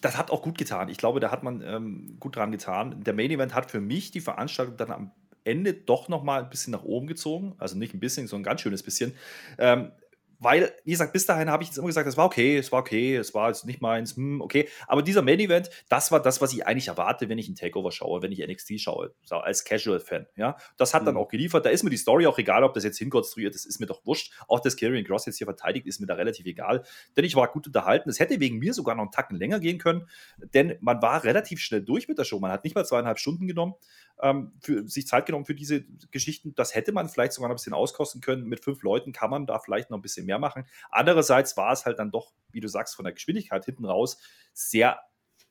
das 0.00 0.18
hat 0.18 0.30
auch 0.30 0.42
gut 0.42 0.58
getan. 0.58 0.90
Ich 0.90 0.98
glaube, 0.98 1.18
da 1.18 1.30
hat 1.30 1.42
man 1.42 1.62
ähm, 1.62 2.16
gut 2.20 2.36
dran 2.36 2.52
getan. 2.52 3.02
Der 3.02 3.14
Main 3.14 3.30
Event 3.30 3.54
hat 3.54 3.70
für 3.70 3.80
mich 3.80 4.10
die 4.10 4.20
Veranstaltung 4.20 4.76
dann 4.76 4.90
am 4.90 5.12
Ende 5.44 5.72
doch 5.72 6.10
noch 6.10 6.22
mal 6.22 6.42
ein 6.42 6.50
bisschen 6.50 6.72
nach 6.72 6.84
oben 6.84 7.06
gezogen. 7.06 7.54
Also 7.58 7.78
nicht 7.78 7.94
ein 7.94 8.00
bisschen, 8.00 8.26
sondern 8.26 8.42
ein 8.42 8.50
ganz 8.50 8.60
schönes 8.60 8.82
bisschen. 8.82 9.14
Ähm, 9.56 9.92
weil, 10.38 10.72
wie 10.84 10.92
gesagt, 10.92 11.12
bis 11.12 11.26
dahin 11.26 11.50
habe 11.50 11.62
ich 11.62 11.68
jetzt 11.68 11.78
immer 11.78 11.88
gesagt, 11.88 12.08
es 12.08 12.16
war 12.16 12.26
okay, 12.26 12.56
es 12.56 12.70
war 12.70 12.80
okay, 12.80 13.16
es 13.16 13.34
war 13.34 13.48
jetzt 13.48 13.66
nicht 13.66 13.80
meins, 13.80 14.16
hm, 14.16 14.40
okay. 14.40 14.68
Aber 14.86 15.02
dieser 15.02 15.22
Main 15.22 15.40
Event, 15.40 15.70
das 15.88 16.12
war 16.12 16.20
das, 16.20 16.40
was 16.40 16.52
ich 16.52 16.66
eigentlich 16.66 16.88
erwarte, 16.88 17.28
wenn 17.28 17.38
ich 17.38 17.48
ein 17.48 17.56
Takeover 17.56 17.90
schaue, 17.90 18.22
wenn 18.22 18.32
ich 18.32 18.46
NXT 18.46 18.80
schaue, 18.80 19.14
als 19.30 19.64
Casual-Fan. 19.64 20.26
Ja, 20.36 20.56
das 20.76 20.94
hat 20.94 21.02
mhm. 21.02 21.06
dann 21.06 21.16
auch 21.16 21.28
geliefert. 21.28 21.66
Da 21.66 21.70
ist 21.70 21.82
mir 21.82 21.90
die 21.90 21.96
Story 21.96 22.26
auch 22.26 22.38
egal, 22.38 22.62
ob 22.64 22.74
das 22.74 22.84
jetzt 22.84 22.98
hinkonstruiert 22.98 23.54
ist, 23.54 23.64
ist 23.64 23.80
mir 23.80 23.86
doch 23.86 24.04
wurscht. 24.06 24.32
Auch 24.46 24.60
dass 24.60 24.76
Karrion 24.76 25.04
Cross 25.04 25.26
jetzt 25.26 25.38
hier 25.38 25.46
verteidigt, 25.46 25.86
ist 25.86 26.00
mir 26.00 26.06
da 26.06 26.14
relativ 26.14 26.46
egal. 26.46 26.84
Denn 27.16 27.24
ich 27.24 27.34
war 27.34 27.48
gut 27.48 27.66
unterhalten. 27.66 28.08
Es 28.08 28.20
hätte 28.20 28.38
wegen 28.40 28.58
mir 28.58 28.74
sogar 28.74 28.94
noch 28.94 29.02
einen 29.02 29.12
Tacken 29.12 29.36
länger 29.36 29.60
gehen 29.60 29.78
können, 29.78 30.08
denn 30.54 30.76
man 30.80 31.02
war 31.02 31.24
relativ 31.24 31.60
schnell 31.60 31.82
durch 31.82 32.08
mit 32.08 32.18
der 32.18 32.24
Show. 32.24 32.38
Man 32.38 32.52
hat 32.52 32.64
nicht 32.64 32.74
mal 32.74 32.84
zweieinhalb 32.84 33.18
Stunden 33.18 33.46
genommen 33.46 33.74
ähm, 34.22 34.52
für, 34.60 34.86
sich 34.88 35.06
Zeit 35.06 35.26
genommen 35.26 35.44
für 35.44 35.54
diese 35.54 35.84
Geschichten. 36.10 36.54
Das 36.54 36.74
hätte 36.74 36.92
man 36.92 37.08
vielleicht 37.08 37.32
sogar 37.32 37.48
noch 37.48 37.54
ein 37.54 37.56
bisschen 37.56 37.74
auskosten 37.74 38.20
können. 38.20 38.46
Mit 38.46 38.64
fünf 38.64 38.82
Leuten 38.82 39.12
kann 39.12 39.30
man 39.30 39.46
da 39.46 39.58
vielleicht 39.58 39.90
noch 39.90 39.98
ein 39.98 40.02
bisschen 40.02 40.26
mehr 40.26 40.38
machen. 40.38 40.64
Andererseits 40.90 41.56
war 41.56 41.72
es 41.72 41.86
halt 41.86 41.98
dann 41.98 42.10
doch, 42.10 42.32
wie 42.50 42.60
du 42.60 42.68
sagst, 42.68 42.96
von 42.96 43.04
der 43.04 43.14
Geschwindigkeit 43.14 43.64
hinten 43.64 43.84
raus 43.84 44.18
sehr 44.52 44.98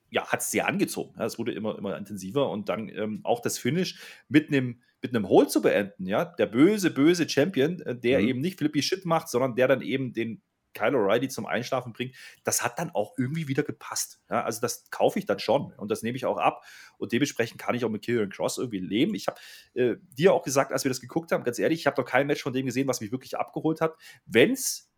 ja, 0.09 0.25
hat 0.27 0.39
es 0.39 0.51
sehr 0.51 0.67
angezogen. 0.67 1.19
Es 1.19 1.37
wurde 1.37 1.51
immer, 1.51 1.77
immer 1.77 1.97
intensiver 1.97 2.49
und 2.49 2.69
dann 2.69 2.87
ähm, 2.87 3.19
auch 3.23 3.41
das 3.41 3.57
Finish 3.57 3.99
mit 4.29 4.47
einem 4.47 4.81
mit 5.01 5.15
einem 5.15 5.29
Hold 5.29 5.51
zu 5.51 5.61
beenden, 5.61 6.07
ja, 6.07 6.25
der 6.25 6.47
böse, 6.47 6.89
böse 6.89 7.29
Champion, 7.29 7.79
äh, 7.81 7.95
der 7.95 8.19
mhm. 8.19 8.27
eben 8.27 8.41
nicht 8.41 8.57
flippy 8.57 8.81
Shit 8.81 9.05
macht, 9.05 9.29
sondern 9.29 9.55
der 9.55 9.67
dann 9.67 9.81
eben 9.81 10.11
den 10.13 10.41
Kyle 10.77 10.97
O'Reilly 10.97 11.29
zum 11.29 11.45
Einschlafen 11.45 11.93
bringt, 11.93 12.15
das 12.43 12.63
hat 12.63 12.79
dann 12.79 12.91
auch 12.91 13.13
irgendwie 13.17 13.47
wieder 13.47 13.63
gepasst. 13.63 14.21
Ja, 14.29 14.43
also 14.43 14.61
das 14.61 14.89
kaufe 14.91 15.19
ich 15.19 15.25
dann 15.25 15.39
schon 15.39 15.73
und 15.77 15.89
das 15.89 16.03
nehme 16.03 16.15
ich 16.15 16.25
auch 16.25 16.37
ab 16.37 16.63
und 16.97 17.11
dementsprechend 17.11 17.59
kann 17.59 17.75
ich 17.75 17.85
auch 17.85 17.89
mit 17.89 18.03
Kieran 18.03 18.29
Cross 18.29 18.57
irgendwie 18.57 18.79
leben. 18.79 19.15
Ich 19.15 19.27
habe 19.27 19.39
äh, 19.73 19.95
dir 20.17 20.33
auch 20.33 20.43
gesagt, 20.43 20.71
als 20.71 20.83
wir 20.83 20.89
das 20.89 21.01
geguckt 21.01 21.31
haben, 21.31 21.43
ganz 21.43 21.59
ehrlich, 21.59 21.79
ich 21.79 21.87
habe 21.87 21.99
noch 22.01 22.07
kein 22.07 22.27
Match 22.27 22.43
von 22.43 22.53
dem 22.53 22.65
gesehen, 22.65 22.87
was 22.87 23.01
mich 23.01 23.11
wirklich 23.11 23.37
abgeholt 23.37 23.81
hat. 23.81 23.95
Wenn's, 24.25 24.91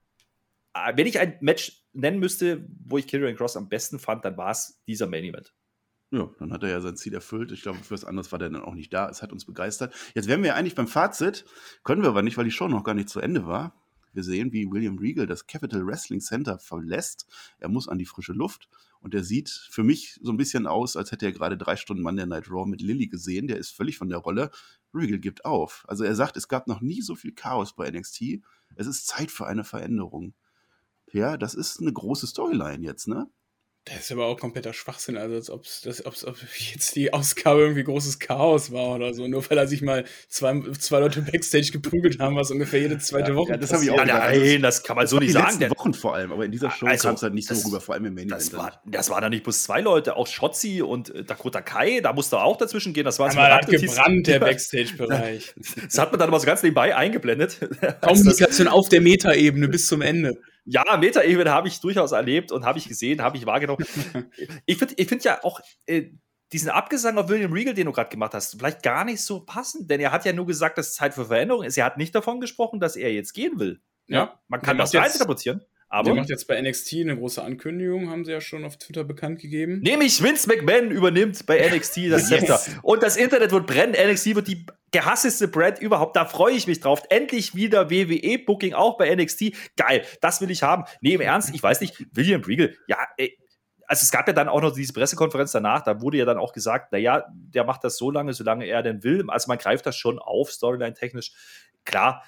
äh, 0.74 0.94
wenn 0.96 1.08
ich 1.08 1.20
ein 1.20 1.38
Match 1.42 1.86
nennen 1.94 2.20
müsste, 2.20 2.68
wo 2.86 2.98
ich 2.98 3.08
Kieran 3.08 3.36
Cross 3.36 3.58
am 3.58 3.70
besten 3.70 4.00
fand, 4.00 4.26
dann 4.26 4.38
war 4.38 4.52
es 4.52 4.82
dieser 4.88 5.08
Main 5.08 5.24
Event. 5.24 5.54
Ja, 6.12 6.28
dann 6.40 6.52
hat 6.52 6.64
er 6.64 6.70
ja 6.70 6.82
sein 6.82 6.96
Ziel 6.96 7.14
erfüllt. 7.14 7.52
Ich 7.52 7.62
glaube, 7.62 7.78
für 7.80 7.94
was 7.94 8.04
anderes 8.04 8.32
war 8.32 8.40
der 8.40 8.50
dann 8.50 8.64
auch 8.64 8.74
nicht 8.74 8.92
da. 8.92 9.10
Es 9.10 9.22
hat 9.22 9.32
uns 9.32 9.46
begeistert. 9.46 9.94
Jetzt 10.16 10.28
wären 10.28 10.42
wir 10.42 10.56
eigentlich 10.56 10.74
beim 10.74 10.88
Fazit. 10.88 11.46
Können 11.84 12.02
wir 12.02 12.10
aber 12.10 12.24
nicht, 12.24 12.36
weil 12.38 12.46
die 12.46 12.52
Show 12.52 12.68
noch 12.68 12.84
gar 12.84 12.96
nicht 12.96 13.10
zu 13.10 13.20
Ende 13.20 13.46
war. 13.46 13.76
Wir 14.14 14.24
sehen, 14.24 14.52
wie 14.52 14.70
William 14.70 14.98
Regal 14.98 15.28
das 15.28 15.48
Capital 15.48 15.86
Wrestling 15.86 16.22
Center 16.22 16.60
verlässt. 16.60 17.26
Er 17.60 17.70
muss 17.70 17.88
an 17.88 17.98
die 17.98 18.06
frische 18.06 18.34
Luft 18.34 18.70
und 19.02 19.14
er 19.14 19.24
sieht 19.24 19.50
für 19.50 19.84
mich 19.84 20.20
so 20.22 20.32
ein 20.32 20.38
bisschen 20.38 20.68
aus, 20.68 20.96
als 20.96 21.12
hätte 21.12 21.26
er 21.26 21.32
gerade 21.32 21.58
drei 21.58 21.76
Stunden 21.76 22.04
Monday 22.04 22.26
Night 22.26 22.50
Raw 22.50 22.68
mit 22.68 22.82
Lilly 22.82 23.08
gesehen. 23.08 23.48
Der 23.48 23.58
ist 23.58 23.72
völlig 23.72 23.98
von 23.98 24.10
der 24.10 24.20
Rolle. 24.20 24.52
Regal 24.94 25.20
gibt 25.20 25.46
auf. 25.46 25.86
Also 25.88 26.04
er 26.04 26.16
sagt, 26.16 26.38
es 26.38 26.48
gab 26.48 26.68
noch 26.68 26.82
nie 26.82 27.02
so 27.02 27.16
viel 27.16 27.32
Chaos 27.32 27.76
bei 27.76 27.90
NXT. 27.90 28.42
Es 28.76 28.88
ist 28.88 29.08
Zeit 29.08 29.32
für 29.32 29.48
eine 29.48 29.64
Veränderung. 29.64 30.34
Ja, 31.12 31.38
das 31.38 31.54
ist 31.54 31.80
eine 31.80 31.94
große 31.94 32.28
Storyline 32.28 32.84
jetzt, 32.86 33.08
ne? 33.08 33.30
Das 33.92 34.02
ist 34.02 34.12
aber 34.12 34.26
auch 34.26 34.40
kompletter 34.40 34.74
Schwachsinn, 34.74 35.18
also 35.18 35.36
als 35.36 35.50
ob 35.50 35.66
es 35.66 36.32
jetzt 36.74 36.96
die 36.96 37.12
Ausgabe 37.14 37.62
irgendwie 37.62 37.84
großes 37.84 38.20
Chaos 38.20 38.72
war 38.72 38.96
oder 38.96 39.14
so, 39.14 39.28
nur 39.28 39.48
weil 39.50 39.58
er 39.58 39.68
sich 39.68 39.82
mal 39.82 40.06
zwei, 40.28 40.62
zwei 40.78 41.00
Leute 41.00 41.22
Backstage 41.22 41.72
geprügelt 41.72 42.20
haben, 42.20 42.36
was 42.36 42.52
ungefähr 42.52 42.80
jede 42.82 42.98
zweite 43.00 43.32
ja, 43.32 43.36
Woche. 43.36 43.52
Ja, 43.52 43.58
das 43.58 43.74
habe 43.74 43.84
ich 43.84 43.92
auch 43.92 43.98
ja, 43.98 44.06
Nein, 44.06 44.62
das 44.62 44.84
kann 44.84 44.96
man 44.96 45.08
so 45.08 45.18
nicht 45.18 45.34
sagen. 45.34 45.60
Die 45.60 45.70
Wochen 45.70 45.94
vor 45.94 46.16
allem, 46.16 46.32
aber 46.32 46.46
in 46.46 46.52
dieser 46.52 46.70
Show 46.72 46.86
also, 46.86 47.08
kam 47.08 47.16
es 47.16 47.24
halt 47.24 47.34
nicht 47.34 47.48
so 47.48 47.68
rüber, 47.68 47.82
vor 47.82 47.96
allem 47.96 48.06
im 48.06 48.16
Main 48.16 48.28
das 48.28 48.54
war, 48.54 48.82
das 48.86 49.10
waren 49.10 49.22
da 49.22 49.30
nicht 49.30 49.44
bloß 49.44 49.64
zwei 49.64 49.82
Leute, 49.82 50.16
auch 50.16 50.28
Schotzi 50.28 50.82
und 50.82 51.14
äh, 51.14 51.24
Dakota 51.24 51.62
Kai, 51.62 52.02
da 52.02 52.14
musste 52.14 52.40
auch 52.40 52.58
dazwischen 52.58 52.94
gehen. 52.94 53.06
Das 53.06 53.20
war 53.20 53.32
aber 53.32 53.56
hat 53.56 53.68
gebrannt, 53.68 54.28
der 54.28 54.40
Backstage-Bereich. 54.40 55.54
das 55.84 55.98
hat 55.98 56.12
man 56.12 56.20
dann 56.20 56.30
aber 56.30 56.40
so 56.40 56.46
ganz 56.46 56.62
nebenbei 56.64 56.96
eingeblendet. 56.96 57.58
Kommunikation 58.02 58.68
auf 58.68 58.90
der 58.90 59.02
Metaebene 59.02 59.68
bis 59.68 59.88
zum 59.88 60.02
Ende 60.02 60.38
ja, 60.66 60.84
Meta-Ebene 60.98 61.52
habe 61.52 61.68
ich 61.68 61.80
durchaus 61.80 62.12
erlebt 62.12 62.52
und 62.52 62.66
habe 62.66 62.78
ich 62.80 62.88
gesehen, 62.88 63.22
habe 63.22 63.38
ich 63.38 63.46
wahrgenommen. 63.46 63.86
ich 64.66 64.78
finde 64.78 64.94
ich 64.98 65.08
find 65.08 65.24
ja 65.24 65.44
auch 65.44 65.60
äh, 65.86 66.12
diesen 66.52 66.70
Abgesang 66.70 67.18
auf 67.18 67.30
William 67.30 67.54
Regal, 67.54 67.74
den 67.74 67.86
du 67.86 67.92
gerade 67.92 68.10
gemacht 68.10 68.34
hast, 68.34 68.58
vielleicht 68.58 68.84
gar 68.84 69.06
nicht 69.06 69.22
so 69.22 69.42
passend, 69.42 69.90
denn 69.90 70.00
er 70.00 70.12
hat 70.12 70.26
ja 70.26 70.34
nur 70.34 70.46
gesagt, 70.46 70.78
dass 70.78 70.90
es 70.90 70.96
Zeit 70.96 71.14
für 71.14 71.26
Veränderung 71.26 71.64
ist. 71.64 71.78
Er 71.78 71.86
hat 71.86 71.98
nicht 71.98 72.14
davon 72.16 72.40
gesprochen, 72.40 72.80
dass 72.80 72.96
er 72.96 73.14
jetzt 73.14 73.34
gehen 73.34 73.60
will. 73.60 73.82
Ja, 74.08 74.18
ja 74.18 74.40
man 74.48 74.62
kann 74.62 74.78
das 74.78 74.94
rein 74.96 75.12
interpretieren. 75.12 75.64
Aber 75.90 76.12
der 76.12 76.16
macht 76.16 76.30
jetzt 76.30 76.48
bei 76.48 76.62
NXT 76.62 76.94
eine 77.02 77.18
große 77.18 77.44
Ankündigung, 77.44 78.12
haben 78.12 78.24
sie 78.24 78.32
ja 78.32 78.42
schon 78.42 78.64
auf 78.64 78.78
Twitter 78.78 79.04
bekannt 79.04 79.40
gegeben. 79.40 79.80
Nämlich 79.80 80.22
Vince 80.22 80.48
McMahon 80.48 80.92
übernimmt 80.92 81.46
bei 81.48 81.68
NXT 81.76 82.12
das 82.12 82.28
Zepter. 82.28 82.54
Yes. 82.54 82.78
Und 82.84 83.02
das 83.02 83.18
Internet 83.18 83.52
wird 83.52 83.66
brennen. 83.66 83.94
NXT 83.94 84.36
wird 84.36 84.48
die 84.48 84.66
gehassteste 84.92 85.48
Brand 85.48 85.80
überhaupt. 85.80 86.16
Da 86.16 86.26
freue 86.26 86.54
ich 86.54 86.68
mich 86.68 86.80
drauf. 86.80 87.02
Endlich 87.10 87.56
wieder 87.56 87.90
WWE-Booking 87.90 88.74
auch 88.74 88.98
bei 88.98 89.14
NXT. 89.14 89.54
Geil, 89.76 90.04
das 90.22 90.42
will 90.42 90.52
ich 90.52 90.62
haben. 90.62 90.84
Nee, 91.02 91.16
im 91.16 91.22
Ernst, 91.22 91.54
ich 91.56 91.64
weiß 91.64 91.82
nicht, 91.82 92.06
William 92.14 92.42
Regal, 92.42 92.76
ja, 92.88 92.98
ey, 93.18 93.36
also 93.88 94.04
es 94.04 94.12
gab 94.12 94.28
ja 94.28 94.34
dann 94.34 94.48
auch 94.48 94.62
noch 94.62 94.72
diese 94.72 94.94
Pressekonferenz 94.94 95.52
danach, 95.52 95.82
da 95.82 96.00
wurde 96.00 96.20
ja 96.20 96.26
dann 96.26 96.38
auch 96.38 96.54
gesagt, 96.54 96.92
naja, 96.92 97.26
der 97.34 97.64
macht 97.64 97.84
das 97.84 97.98
so 97.98 98.12
lange, 98.12 98.34
solange 98.34 98.68
er 98.68 98.84
denn 98.84 99.04
will. 99.04 99.26
Also 99.30 99.48
man 99.48 99.58
greift 99.58 99.88
das 99.88 99.96
schon 99.96 100.20
auf, 100.20 100.52
storyline-technisch. 100.52 101.32
Klar, 101.86 102.24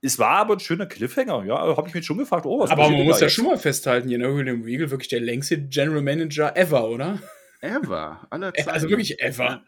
es 0.00 0.18
war 0.18 0.36
aber 0.36 0.54
ein 0.54 0.60
schöner 0.60 0.86
Cliffhanger, 0.86 1.44
ja. 1.44 1.76
Habe 1.76 1.88
ich 1.88 1.94
mich 1.94 2.06
schon 2.06 2.18
gefragt, 2.18 2.46
oh, 2.46 2.60
was 2.60 2.70
Aber 2.70 2.88
man 2.88 3.04
muss 3.04 3.20
ja 3.20 3.28
schon 3.28 3.46
mal 3.46 3.58
festhalten, 3.58 4.08
hier, 4.08 4.18
ne, 4.18 4.34
William 4.34 4.62
Regal, 4.62 4.90
wirklich 4.90 5.08
der 5.08 5.20
längste 5.20 5.60
General 5.60 6.02
Manager 6.02 6.56
ever, 6.56 6.88
oder? 6.88 7.20
Ever, 7.60 8.26
aller 8.30 8.52
Zeiten. 8.54 8.70
Also 8.70 8.88
wirklich 8.88 9.20
ever. 9.20 9.62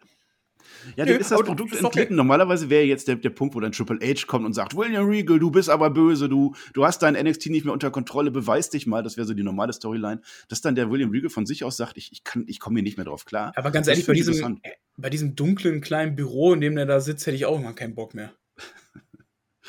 Ja, 0.97 1.05
dann 1.05 1.21
ist 1.21 1.31
das 1.31 1.43
Produkt 1.43 1.77
entglitten. 1.77 2.17
Normalerweise 2.17 2.71
wäre 2.71 2.85
jetzt 2.85 3.07
der, 3.07 3.17
der 3.17 3.31
Punkt, 3.31 3.55
wo 3.55 3.61
dann 3.61 3.73
Triple 3.73 3.99
H 4.03 4.27
kommt 4.27 4.47
und 4.47 4.55
sagt, 4.55 4.75
William 4.75 5.07
Regal, 5.07 5.39
du 5.39 5.51
bist 5.51 5.69
aber 5.69 5.91
böse, 5.91 6.29
du, 6.29 6.55
du 6.73 6.85
hast 6.87 7.03
dein 7.03 7.15
NXT 7.15 7.47
nicht 7.51 7.65
mehr 7.65 7.75
unter 7.75 7.91
Kontrolle, 7.91 8.31
beweis 8.31 8.71
dich 8.71 8.87
mal. 8.87 9.03
Das 9.03 9.19
wäre 9.19 9.27
so 9.27 9.35
die 9.35 9.43
normale 9.43 9.73
Storyline. 9.73 10.23
Dass 10.49 10.63
dann 10.63 10.75
der 10.75 10.91
William 10.91 11.11
Regal 11.11 11.29
von 11.29 11.45
sich 11.45 11.65
aus 11.65 11.77
sagt, 11.77 11.99
ich, 11.99 12.13
ich, 12.13 12.23
ich 12.47 12.61
komme 12.61 12.77
hier 12.77 12.83
nicht 12.83 12.97
mehr 12.97 13.05
drauf 13.05 13.25
klar. 13.25 13.53
Aber 13.57 13.71
ganz 13.71 13.89
ehrlich, 13.89 14.07
bei 14.07 14.15
diesem, 14.15 14.61
bei 14.97 15.11
diesem 15.11 15.37
dunklen 15.37 15.81
kleinen 15.81 16.15
Büro, 16.15 16.55
in 16.55 16.61
dem 16.61 16.77
der 16.77 16.87
da 16.87 17.01
sitzt, 17.01 17.27
hätte 17.27 17.37
ich 17.37 17.47
auch 17.47 17.59
immer 17.59 17.75
keinen 17.75 17.95
Bock 17.95 18.15
mehr 18.15 18.33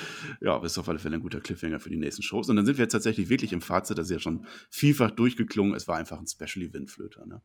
ja, 0.41 0.53
aber 0.53 0.65
ist 0.65 0.77
auf 0.77 0.87
alle 0.89 0.99
Fälle 0.99 1.15
ein 1.15 1.21
guter 1.21 1.41
Cliffhanger 1.41 1.79
für 1.79 1.89
die 1.89 1.97
nächsten 1.97 2.23
Shows. 2.23 2.49
Und 2.49 2.55
dann 2.55 2.65
sind 2.65 2.77
wir 2.77 2.83
jetzt 2.83 2.93
tatsächlich 2.93 3.29
wirklich 3.29 3.53
im 3.53 3.61
Fazit, 3.61 3.97
das 3.97 4.07
ist 4.07 4.11
ja 4.11 4.19
schon 4.19 4.45
vielfach 4.69 5.11
durchgeklungen. 5.11 5.75
Es 5.75 5.87
war 5.87 5.97
einfach 5.97 6.19
ein 6.19 6.27
Special 6.27 6.65
Event 6.65 6.89
Flöter, 6.89 7.25
ne? 7.25 7.41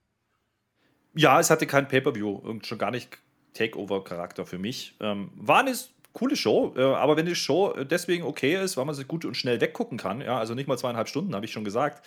Ja, 1.15 1.41
es 1.41 1.49
hatte 1.49 1.67
kein 1.67 1.89
Pay-Per-View 1.89 2.29
und 2.31 2.67
schon 2.67 2.77
gar 2.77 2.91
nicht 2.91 3.19
Takeover-Charakter 3.55 4.45
für 4.45 4.59
mich. 4.59 4.95
Ähm, 5.01 5.31
war 5.35 5.61
eine 5.61 5.75
coole 6.13 6.37
Show, 6.37 6.75
äh, 6.77 6.83
aber 6.83 7.17
wenn 7.17 7.27
die 7.27 7.35
Show 7.35 7.75
deswegen 7.85 8.25
okay 8.25 8.63
ist, 8.63 8.77
weil 8.77 8.85
man 8.85 8.95
sie 8.95 9.05
gut 9.05 9.25
und 9.25 9.37
schnell 9.37 9.61
weggucken 9.61 9.99
kann, 9.99 10.21
ja, 10.21 10.39
also 10.39 10.55
nicht 10.55 10.67
mal 10.67 10.79
zweieinhalb 10.79 11.09
Stunden, 11.09 11.35
habe 11.35 11.47
ich 11.47 11.53
schon 11.53 11.65
gesagt, 11.65 12.05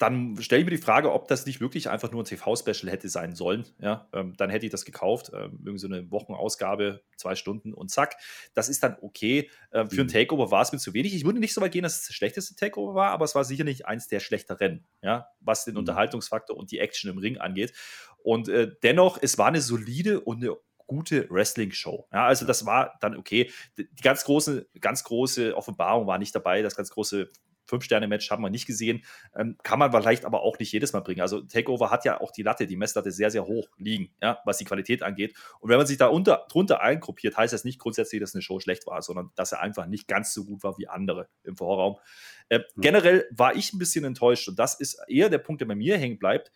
dann 0.00 0.40
stelle 0.40 0.62
ich 0.62 0.64
mir 0.64 0.74
die 0.74 0.82
Frage, 0.82 1.12
ob 1.12 1.28
das 1.28 1.44
nicht 1.44 1.60
wirklich 1.60 1.90
einfach 1.90 2.10
nur 2.10 2.22
ein 2.22 2.24
TV-Special 2.24 2.90
hätte 2.90 3.10
sein 3.10 3.34
sollen. 3.34 3.66
Ja, 3.80 4.08
ähm, 4.14 4.34
dann 4.38 4.48
hätte 4.48 4.64
ich 4.64 4.72
das 4.72 4.86
gekauft. 4.86 5.30
Ähm, 5.34 5.58
irgendwie 5.60 5.78
so 5.78 5.88
eine 5.88 6.10
Wochenausgabe, 6.10 7.02
zwei 7.16 7.34
Stunden 7.34 7.74
und 7.74 7.90
zack. 7.90 8.16
Das 8.54 8.70
ist 8.70 8.82
dann 8.82 8.96
okay. 9.02 9.50
Ähm, 9.72 9.90
für 9.90 10.00
ein 10.00 10.06
mhm. 10.06 10.12
Takeover 10.12 10.50
war 10.50 10.62
es 10.62 10.72
mir 10.72 10.78
zu 10.78 10.94
wenig. 10.94 11.14
Ich 11.14 11.26
würde 11.26 11.38
nicht 11.38 11.52
so 11.52 11.60
weit 11.60 11.72
gehen, 11.72 11.82
dass 11.82 12.00
es 12.00 12.06
das 12.06 12.16
schlechteste 12.16 12.54
Takeover 12.54 12.94
war, 12.94 13.10
aber 13.10 13.26
es 13.26 13.34
war 13.34 13.44
sicherlich 13.44 13.86
eins 13.86 14.08
der 14.08 14.20
schlechteren, 14.20 14.86
ja, 15.02 15.28
was 15.40 15.66
den 15.66 15.74
mhm. 15.74 15.80
Unterhaltungsfaktor 15.80 16.56
und 16.56 16.70
die 16.70 16.78
Action 16.78 17.10
im 17.10 17.18
Ring 17.18 17.36
angeht. 17.36 17.74
Und 18.22 18.48
äh, 18.48 18.70
dennoch, 18.82 19.18
es 19.20 19.36
war 19.36 19.48
eine 19.48 19.60
solide 19.60 20.20
und 20.22 20.38
eine 20.38 20.56
gute 20.86 21.28
Wrestling-Show. 21.28 22.08
Ja, 22.10 22.24
also 22.24 22.46
das 22.46 22.64
war 22.64 22.96
dann 23.02 23.18
okay. 23.18 23.52
Die 23.76 23.86
ganz 24.02 24.24
große, 24.24 24.66
ganz 24.80 25.04
große 25.04 25.54
Offenbarung 25.54 26.06
war 26.06 26.16
nicht 26.16 26.34
dabei, 26.34 26.62
das 26.62 26.74
ganz 26.74 26.88
große 26.88 27.28
Fünf-Sterne-Match 27.70 28.30
haben 28.30 28.42
wir 28.42 28.50
nicht 28.50 28.66
gesehen. 28.66 29.04
Ähm, 29.34 29.56
kann 29.62 29.78
man 29.78 29.90
vielleicht 29.92 30.24
aber 30.24 30.42
auch 30.42 30.58
nicht 30.58 30.72
jedes 30.72 30.92
Mal 30.92 31.00
bringen. 31.00 31.20
Also 31.22 31.40
Takeover 31.40 31.90
hat 31.90 32.04
ja 32.04 32.20
auch 32.20 32.30
die 32.32 32.42
Latte, 32.42 32.66
die 32.66 32.76
Messlatte 32.76 33.10
sehr, 33.10 33.30
sehr 33.30 33.46
hoch 33.46 33.68
liegen, 33.78 34.12
ja, 34.22 34.38
was 34.44 34.58
die 34.58 34.64
Qualität 34.64 35.02
angeht. 35.02 35.34
Und 35.60 35.70
wenn 35.70 35.78
man 35.78 35.86
sich 35.86 35.96
da 35.96 36.06
unter, 36.06 36.46
drunter 36.50 36.82
eingruppiert, 36.82 37.36
heißt 37.36 37.52
das 37.52 37.64
nicht 37.64 37.78
grundsätzlich, 37.78 38.20
dass 38.20 38.34
eine 38.34 38.42
Show 38.42 38.60
schlecht 38.60 38.86
war, 38.86 39.00
sondern 39.02 39.30
dass 39.36 39.52
er 39.52 39.60
einfach 39.60 39.86
nicht 39.86 40.06
ganz 40.06 40.34
so 40.34 40.44
gut 40.44 40.62
war 40.62 40.76
wie 40.78 40.88
andere 40.88 41.28
im 41.44 41.56
Vorraum. 41.56 41.96
Äh, 42.48 42.58
mhm. 42.58 42.80
Generell 42.80 43.26
war 43.30 43.54
ich 43.54 43.72
ein 43.72 43.78
bisschen 43.78 44.04
enttäuscht 44.04 44.48
und 44.48 44.58
das 44.58 44.74
ist 44.74 45.00
eher 45.08 45.30
der 45.30 45.38
Punkt, 45.38 45.60
der 45.60 45.66
bei 45.66 45.74
mir 45.74 45.96
hängen 45.96 46.18
bleibt 46.18 46.52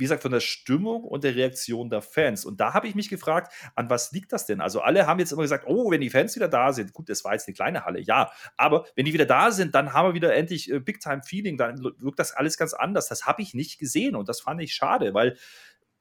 wie 0.00 0.04
gesagt, 0.04 0.22
von 0.22 0.32
der 0.32 0.40
Stimmung 0.40 1.04
und 1.04 1.24
der 1.24 1.36
Reaktion 1.36 1.90
der 1.90 2.00
Fans. 2.00 2.44
Und 2.44 2.58
da 2.58 2.72
habe 2.72 2.88
ich 2.88 2.94
mich 2.94 3.10
gefragt, 3.10 3.52
an 3.76 3.90
was 3.90 4.12
liegt 4.12 4.32
das 4.32 4.46
denn? 4.46 4.60
Also 4.60 4.80
alle 4.80 5.06
haben 5.06 5.20
jetzt 5.20 5.32
immer 5.32 5.42
gesagt, 5.42 5.66
oh, 5.68 5.90
wenn 5.90 6.00
die 6.00 6.10
Fans 6.10 6.34
wieder 6.34 6.48
da 6.48 6.72
sind, 6.72 6.92
gut, 6.92 7.08
das 7.10 7.22
war 7.24 7.34
jetzt 7.34 7.46
eine 7.46 7.54
kleine 7.54 7.84
Halle, 7.84 8.00
ja, 8.00 8.32
aber 8.56 8.86
wenn 8.96 9.04
die 9.04 9.12
wieder 9.12 9.26
da 9.26 9.50
sind, 9.50 9.74
dann 9.74 9.92
haben 9.92 10.08
wir 10.08 10.14
wieder 10.14 10.34
endlich 10.34 10.70
äh, 10.70 10.80
Big-Time-Feeling, 10.80 11.58
dann 11.58 11.82
wirkt 11.82 12.18
das 12.18 12.32
alles 12.32 12.56
ganz 12.56 12.72
anders. 12.72 13.08
Das 13.08 13.26
habe 13.26 13.42
ich 13.42 13.54
nicht 13.54 13.78
gesehen 13.78 14.16
und 14.16 14.28
das 14.28 14.40
fand 14.40 14.60
ich 14.62 14.74
schade, 14.74 15.12
weil 15.14 15.36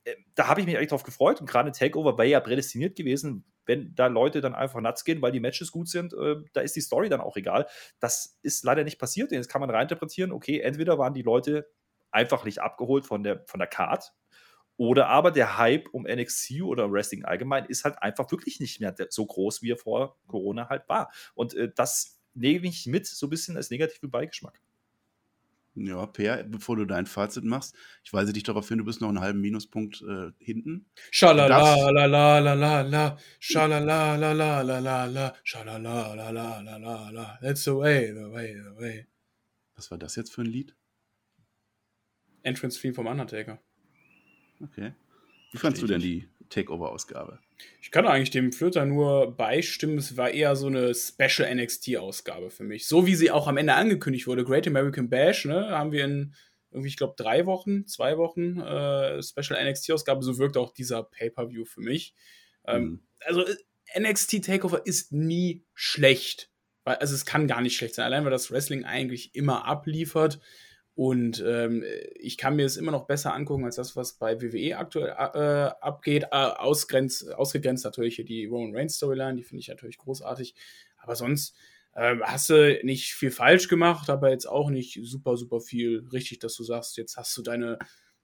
äh, 0.06 0.16
da 0.36 0.47
habe 0.47 0.62
ich 0.62 0.66
mich 0.66 0.78
eigentlich 0.78 0.89
drauf 0.89 1.04
gefreut 1.04 1.41
und 1.41 1.50
gerade 1.50 1.72
Takeover 1.72 2.18
wäre 2.18 2.30
ja 2.30 2.39
prädestiniert 2.39 2.95
gewesen, 2.95 3.45
wenn 3.66 3.93
da 3.93 4.08
Leute 4.08 4.41
dann 4.41 4.56
einfach 4.56 4.82
nuts 4.82 5.04
gehen, 5.04 5.22
weil 5.22 5.32
die 5.32 5.39
Matches 5.39 5.72
gut 5.72 5.89
sind, 5.89 6.14
äh, 6.14 6.38
da 6.54 6.62
ist 6.62 6.76
die 6.76 6.82
Story 6.82 7.10
dann 7.10 7.22
auch 7.22 7.38
egal. 7.38 7.68
Das 8.00 8.39
ist 8.41 8.64
leider 8.64 8.84
nicht 8.84 8.97
passiert. 8.97 9.32
Jetzt 9.32 9.50
kann 9.50 9.62
man 9.62 9.70
reinterpretieren, 9.70 10.32
okay, 10.32 10.60
entweder 10.60 10.97
waren 10.97 11.14
die 11.14 11.22
Leute 11.22 11.70
einfach 12.12 12.45
nicht 12.45 12.60
abgeholt 12.60 13.05
von 13.05 13.24
der, 13.24 13.43
von 13.45 13.60
der 13.60 13.68
Card. 13.68 14.14
Oder 14.78 15.10
aber 15.10 15.32
der 15.32 15.57
Hype 15.57 15.89
um 15.91 16.03
NXT 16.03 16.62
oder 16.62 16.89
Wrestling 16.91 17.26
allgemein 17.26 17.66
ist 17.66 17.84
halt 17.84 18.01
einfach 18.01 18.32
wirklich 18.32 18.62
nicht 18.62 18.80
mehr 18.80 18.95
so 19.10 19.26
groß, 19.26 19.62
wie 19.62 19.72
er 19.72 19.78
vor 19.78 20.18
Corona 20.28 20.70
halt 20.70 20.88
war. 20.88 21.12
Und 21.34 21.53
äh, 21.53 21.70
das 21.76 22.20
nehme 22.34 22.68
ich 22.68 22.86
mit 22.86 23.05
so 23.05 23.28
ein 23.28 23.30
bisschen 23.30 23.57
als 23.57 23.70
negativen 23.70 24.10
Beigeschmack. 24.10 24.62
Ja, 25.76 26.05
Per, 26.07 26.43
bevor 26.43 26.76
du 26.76 26.86
dein 26.86 27.05
Fazit 27.05 27.43
machst, 27.43 27.76
ich 28.03 28.12
weise 28.12 28.34
dich 28.34 28.43
darauf 28.43 28.68
hin, 28.68 28.80
du 28.80 28.86
bist 28.86 29.01
noch 29.01 29.10
einen 29.10 29.22
halben 29.22 29.39
Minuspunkt 29.39 30.01
äh, 30.01 30.32
hinten. 30.39 30.88
Schalala, 31.12 31.91
la 31.91 32.05
la 32.05 32.39
la 32.39 32.53
la 32.53 32.82
la, 32.82 33.18
schalala, 33.39 34.16
la 34.18 34.34
la 34.34 34.62
la 34.62 34.80
la 34.80 35.05
la, 35.05 35.34
schalala, 35.43 36.16
la 36.16 36.30
la 36.32 36.60
la 36.62 36.78
la 36.78 37.10
la, 37.10 37.39
that's 37.41 37.64
the 37.64 37.76
way, 37.76 38.12
the 38.12 38.30
way, 38.32 38.55
the 38.55 38.76
way. 38.82 39.07
Was 39.76 39.91
war 39.91 39.97
das 39.97 40.16
jetzt 40.16 40.34
für 40.34 40.41
ein 40.41 40.47
Lied? 40.47 40.76
Entrance-Theme 42.44 42.94
vom 42.94 43.08
Undertaker. 43.08 43.60
Okay. 44.62 44.94
Wie 45.52 45.58
fandest 45.58 45.82
du 45.84 45.88
denn 45.88 46.02
die 46.02 46.28
Takeover-Ausgabe? 46.50 47.40
Ich 47.82 47.92
kann 47.92 48.08
eigentlich 48.08 48.32
dem 48.32 48.52
Flöter 48.52 48.86
nur 48.86 49.36
beistimmen. 49.36 49.98
Es 49.98 50.16
war 50.16 50.32
eher 50.32 50.56
so 50.56 50.68
eine 50.68 50.94
Special 50.94 51.54
NXT-Ausgabe 51.54 52.50
für 52.50 52.64
mich. 52.64 52.88
So 52.88 53.06
wie 53.06 53.16
sie 53.16 53.32
auch 53.32 53.48
am 53.48 53.58
Ende 53.58 53.74
angekündigt 53.74 54.28
wurde. 54.28 54.44
Great 54.44 54.68
American 54.68 55.10
Bash, 55.10 55.46
ne? 55.46 55.70
Haben 55.70 55.92
wir 55.92 56.06
in 56.06 56.34
irgendwie, 56.72 56.90
ich 56.90 56.98
glaube, 56.98 57.16
drei 57.18 57.46
Wochen, 57.46 57.88
zwei 57.88 58.18
Wochen 58.18 58.60
äh, 58.60 59.24
Special 59.24 59.64
NXT-Ausgabe. 59.64 60.24
So 60.24 60.38
wirkt 60.38 60.58
auch 60.58 60.74
dieser 60.74 61.04
Pay-Per-View 61.04 61.66
für 61.66 61.82
mich. 61.82 62.14
Ähm, 62.68 62.84
mhm. 62.84 63.00
Also 63.26 63.46
NXT 63.98 64.46
Takeover 64.46 64.86
ist 64.86 65.12
nie 65.12 65.66
schlecht. 65.74 66.52
Also 66.84 67.16
es 67.16 67.26
kann 67.26 67.48
gar 67.48 67.62
nicht 67.62 67.76
schlecht 67.76 67.96
sein. 67.96 68.06
Allein 68.06 68.24
weil 68.24 68.32
das 68.32 68.52
Wrestling 68.52 68.86
eigentlich 68.86 69.36
immer 69.36 69.66
abliefert. 69.66 70.40
Und 71.00 71.41
ähm, 71.47 71.82
ich 72.16 72.38
kann 72.38 72.58
mir 72.58 72.66
es 72.66 72.76
immer 72.76 72.91
noch 72.91 73.08
besser 73.08 73.34
angucken 73.34 73.64
als 73.64 73.78
das, 73.78 73.95
was 73.95 74.18
bei 74.18 74.41
WWE 74.41 74.78
aktuell 74.78 75.08
äh, 75.08 75.72
abgeht. 75.80 76.34
Ausgrenzt, 76.34 77.34
ausgegrenzt 77.34 77.86
natürlich 77.86 78.18
hier 78.18 78.26
die 78.26 78.47
Roman 78.47 78.76
Reigns 78.76 78.97
Storyline, 78.97 79.38
die 79.38 79.45
finde 79.45 79.62
ich 79.62 79.70
natürlich 79.70 79.97
großartig. 79.97 80.56
Aber 80.97 81.16
sonst 81.16 81.56
äh, 81.95 82.18
hast 82.22 82.50
du 82.50 82.82
nicht 82.84 83.14
viel 83.14 83.32
falsch 83.32 83.70
gemacht, 83.70 84.10
aber 84.10 84.30
jetzt 84.30 84.45
auch 84.45 84.70
nicht 84.70 85.00
super, 85.04 85.38
super 85.38 85.62
viel 85.62 86.06
richtig, 86.12 86.39
dass 86.39 86.58
du 86.58 86.66
sagst, 86.66 86.97
jetzt 86.97 87.16
hast 87.16 87.38
du 87.38 87.43
deine, 87.43 87.80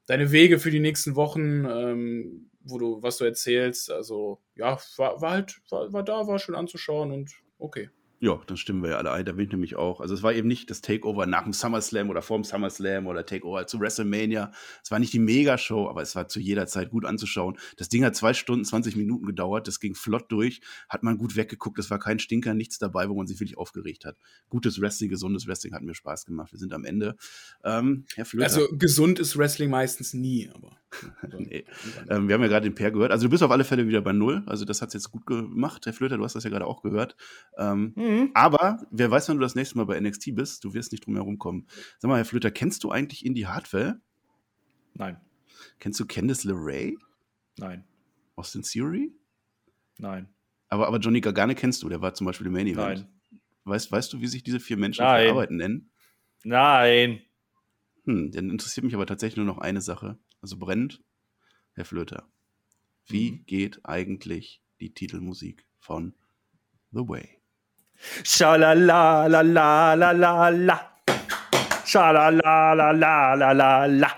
deine 0.05 0.33
Wege 0.33 0.59
für 0.59 0.69
die 0.69 0.81
nächsten 0.81 1.15
Wochen, 1.15 1.63
ähm, 1.63 2.51
wo 2.59 2.77
du, 2.77 3.01
was 3.01 3.19
du 3.19 3.23
erzählst. 3.23 3.89
Also 3.89 4.41
ja, 4.57 4.77
war, 4.97 5.21
war 5.21 5.31
halt, 5.31 5.61
war, 5.69 5.93
war 5.93 6.03
da, 6.03 6.27
war 6.27 6.39
schön 6.39 6.55
anzuschauen 6.55 7.13
und 7.13 7.31
okay. 7.57 7.89
Ja, 8.19 8.39
dann 8.47 8.55
stimmen 8.55 8.81
wir 8.81 8.91
ja 8.91 8.97
alle 8.97 9.11
ein. 9.11 9.25
Da 9.25 9.33
bin 9.33 9.45
ich 9.45 9.51
nämlich 9.51 9.75
auch. 9.75 9.99
Also 9.99 10.13
es 10.13 10.23
war 10.23 10.33
eben 10.33 10.47
nicht 10.47 10.69
das 10.69 10.81
Takeover 10.81 11.25
nach 11.25 11.43
dem 11.43 11.51
SummerSlam 11.51 12.09
oder 12.09 12.21
vorm 12.21 12.43
SummerSlam 12.43 13.07
oder 13.07 13.25
Takeover 13.25 13.67
zu 13.67 13.79
WrestleMania. 13.79 14.51
Es 14.83 14.89
war 14.89 14.99
nicht 14.99 15.11
die 15.11 15.19
Megashow, 15.19 15.89
aber 15.89 16.01
es 16.01 16.15
war 16.15 16.27
zu 16.27 16.39
jeder 16.39 16.65
Zeit 16.65 16.91
gut 16.91 17.05
anzuschauen. 17.05 17.57
Das 17.77 17.89
Ding 17.89 18.05
hat 18.05 18.15
zwei 18.15 18.33
Stunden, 18.33 18.63
20 18.63 18.95
Minuten 18.95 19.25
gedauert. 19.25 19.67
Das 19.67 19.81
ging 19.81 19.95
flott 19.95 20.31
durch. 20.31 20.61
Hat 20.87 21.03
man 21.03 21.17
gut 21.17 21.35
weggeguckt. 21.35 21.77
Es 21.77 21.89
war 21.89 21.99
kein 21.99 22.19
Stinker, 22.19 22.53
nichts 22.53 22.79
dabei, 22.79 23.09
wo 23.09 23.15
man 23.15 23.27
sich 23.27 23.39
wirklich 23.39 23.57
aufgeregt 23.57 24.05
hat. 24.05 24.17
Gutes 24.49 24.79
Wrestling, 24.79 25.09
gesundes 25.09 25.45
Wrestling 25.45 25.73
hat 25.73 25.81
mir 25.81 25.93
Spaß 25.93 26.25
gemacht. 26.25 26.53
Wir 26.53 26.59
sind 26.59 26.73
am 26.73 26.85
Ende. 26.85 27.17
Ähm, 27.65 28.05
Herr 28.15 28.25
Flöter. 28.25 28.45
Also 28.45 28.67
gesund 28.71 29.19
ist 29.19 29.37
Wrestling 29.37 29.69
meistens 29.69 30.13
nie, 30.13 30.49
aber. 30.53 30.77
nee. 31.37 31.65
ähm, 32.09 32.27
wir 32.27 32.35
haben 32.35 32.41
ja 32.41 32.47
gerade 32.47 32.69
den 32.69 32.75
Per 32.75 32.91
gehört. 32.91 33.11
Also 33.11 33.25
du 33.25 33.29
bist 33.29 33.43
auf 33.43 33.51
alle 33.51 33.65
Fälle 33.65 33.87
wieder 33.87 34.01
bei 34.01 34.13
Null. 34.13 34.43
Also 34.45 34.63
das 34.63 34.81
hat 34.81 34.89
es 34.89 34.93
jetzt 34.93 35.11
gut 35.11 35.25
gemacht. 35.25 35.85
Herr 35.85 35.93
Flöter, 35.93 36.17
du 36.17 36.23
hast 36.23 36.35
das 36.35 36.45
ja 36.45 36.49
gerade 36.49 36.65
auch 36.65 36.81
gehört. 36.81 37.17
Ähm, 37.57 37.93
mhm. 37.95 38.04
Mhm. 38.05 38.31
Aber 38.33 38.85
wer 38.91 39.09
weiß, 39.09 39.29
wann 39.29 39.37
du 39.37 39.41
das 39.41 39.55
nächste 39.55 39.77
Mal 39.77 39.85
bei 39.85 39.99
NXT 39.99 40.35
bist, 40.35 40.63
du 40.63 40.73
wirst 40.73 40.91
nicht 40.91 41.05
drum 41.05 41.15
herum 41.15 41.39
kommen. 41.39 41.67
Sag 41.99 42.09
mal, 42.09 42.17
Herr 42.17 42.25
Flöter, 42.25 42.51
kennst 42.51 42.83
du 42.83 42.91
eigentlich 42.91 43.25
Indie 43.25 43.47
Hardware? 43.47 43.99
Nein. 44.93 45.19
Kennst 45.79 45.99
du 45.99 46.05
Candice 46.05 46.43
LeRae? 46.43 46.95
Nein. 47.57 47.83
Austin 48.35 48.61
Theory? 48.63 49.11
Nein. 49.97 50.29
Aber, 50.67 50.87
aber 50.87 50.99
Johnny 50.99 51.21
Gargane 51.21 51.55
kennst 51.55 51.83
du, 51.83 51.89
der 51.89 52.01
war 52.01 52.13
zum 52.13 52.25
Beispiel 52.25 52.47
im 52.47 52.53
Main 52.53 52.67
Event. 52.67 52.99
Nein. 52.99 53.39
Weißt, 53.63 53.91
weißt 53.91 54.13
du, 54.13 54.21
wie 54.21 54.27
sich 54.27 54.43
diese 54.43 54.59
vier 54.59 54.77
Menschen 54.77 55.03
Nein. 55.03 55.25
für 55.25 55.31
Arbeiten 55.31 55.57
nennen? 55.57 55.89
Nein. 56.43 57.21
Hm, 58.05 58.31
dann 58.31 58.49
interessiert 58.51 58.83
mich 58.83 58.93
aber 58.93 59.07
tatsächlich 59.07 59.37
nur 59.37 59.45
noch 59.45 59.57
eine 59.57 59.81
Sache. 59.81 60.19
Also 60.41 60.57
brennt, 60.57 61.01
Herr 61.73 61.85
Flöter. 61.85 62.29
Wie 63.07 63.31
mhm. 63.31 63.45
geht 63.45 63.85
eigentlich 63.85 64.61
die 64.79 64.93
Titelmusik 64.93 65.65
von 65.79 66.13
The 66.91 67.07
Way? 67.07 67.39
Schalala 68.23 69.27
la 69.27 69.43
la 69.43 69.93
la 69.93 70.11
la 70.11 70.49
la. 70.49 70.91
Schalala 71.85 72.73
la 72.73 72.93
la 72.93 73.33
la 73.33 73.53
la 73.53 73.85
la. 73.85 74.17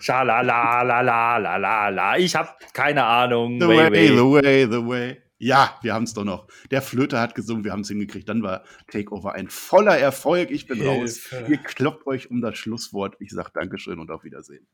Schalala 0.00 0.82
la 0.82 1.02
la 1.02 1.38
la 1.38 1.56
la 1.58 1.88
la. 1.88 2.16
Ich 2.18 2.34
habe 2.34 2.48
keine 2.72 3.04
Ahnung. 3.04 3.60
The 3.60 3.68
way, 3.68 3.90
way, 3.90 4.08
the 4.08 4.24
way, 4.24 4.66
the 4.66 4.86
way. 4.86 5.22
Ja, 5.38 5.76
wir 5.82 5.92
haben 5.92 6.04
es 6.04 6.14
doch 6.14 6.24
noch. 6.24 6.46
Der 6.70 6.82
Flöter 6.82 7.20
hat 7.20 7.34
gesungen, 7.34 7.64
wir 7.64 7.72
haben 7.72 7.80
es 7.80 7.88
hingekriegt. 7.88 8.28
Dann 8.28 8.44
war 8.44 8.62
Takeover 8.86 9.32
ein 9.32 9.48
voller 9.48 9.98
Erfolg. 9.98 10.52
Ich 10.52 10.68
bin 10.68 10.78
Hilfe. 10.78 11.36
raus. 11.40 11.48
Ihr 11.48 11.58
kloppt 11.58 12.06
euch 12.06 12.30
um 12.30 12.40
das 12.40 12.56
Schlusswort. 12.56 13.16
Ich 13.18 13.30
sage 13.30 13.50
Dankeschön 13.52 13.98
und 13.98 14.10
auf 14.12 14.22
Wiedersehen. 14.22 14.66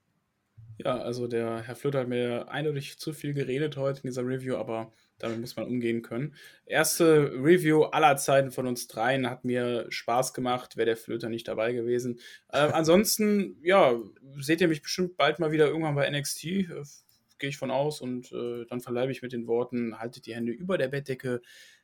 Ja, 0.77 0.99
also 0.99 1.27
der 1.27 1.63
Herr 1.63 1.75
Flöter 1.75 2.01
hat 2.01 2.09
mir 2.09 2.51
eindeutig 2.51 2.99
zu 2.99 3.13
viel 3.13 3.33
geredet 3.33 3.77
heute 3.79 4.01
in 4.03 4.11
dieser 4.11 4.27
Review, 4.27 4.57
aber 4.57 4.93
damit 5.19 5.41
muss 5.41 5.57
man 5.57 5.67
umgehen 5.67 6.03
können. 6.03 6.35
Erste 6.65 7.33
Review 7.33 7.85
aller 7.85 8.17
Zeiten 8.17 8.51
von 8.51 8.67
uns 8.67 8.87
dreien 8.87 9.29
hat 9.29 9.45
mir 9.45 9.87
Spaß 9.89 10.35
gemacht. 10.35 10.77
Wäre 10.77 10.87
der 10.87 10.97
Flöter 10.97 11.29
nicht 11.29 11.49
dabei 11.49 11.73
gewesen. 11.73 12.21
Äh, 12.49 12.59
ansonsten, 12.73 13.59
ja, 13.63 13.95
seht 14.39 14.61
ihr 14.61 14.69
mich 14.69 14.83
bestimmt 14.83 15.17
bald 15.17 15.39
mal 15.39 15.53
wieder 15.53 15.67
irgendwann 15.67 15.95
bei 15.95 16.09
NXT. 16.09 16.45
Äh, 16.45 16.83
Gehe 17.39 17.51
ich 17.51 17.57
von 17.57 17.71
aus. 17.71 18.01
Und 18.01 18.33
äh, 18.33 18.65
dann 18.67 18.81
verleibe 18.81 19.13
ich 19.13 19.23
mit 19.23 19.33
den 19.33 19.47
Worten: 19.47 19.99
haltet 19.99 20.27
die 20.27 20.35
Hände 20.35 20.53
über 20.53 20.77
der 20.77 20.89
Bettdecke, 20.89 21.41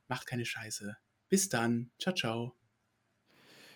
macht 0.08 0.26
keine 0.26 0.44
Scheiße. 0.44 0.96
Bis 1.28 1.48
dann. 1.48 1.90
Ciao, 1.98 2.14
ciao. 2.14 2.63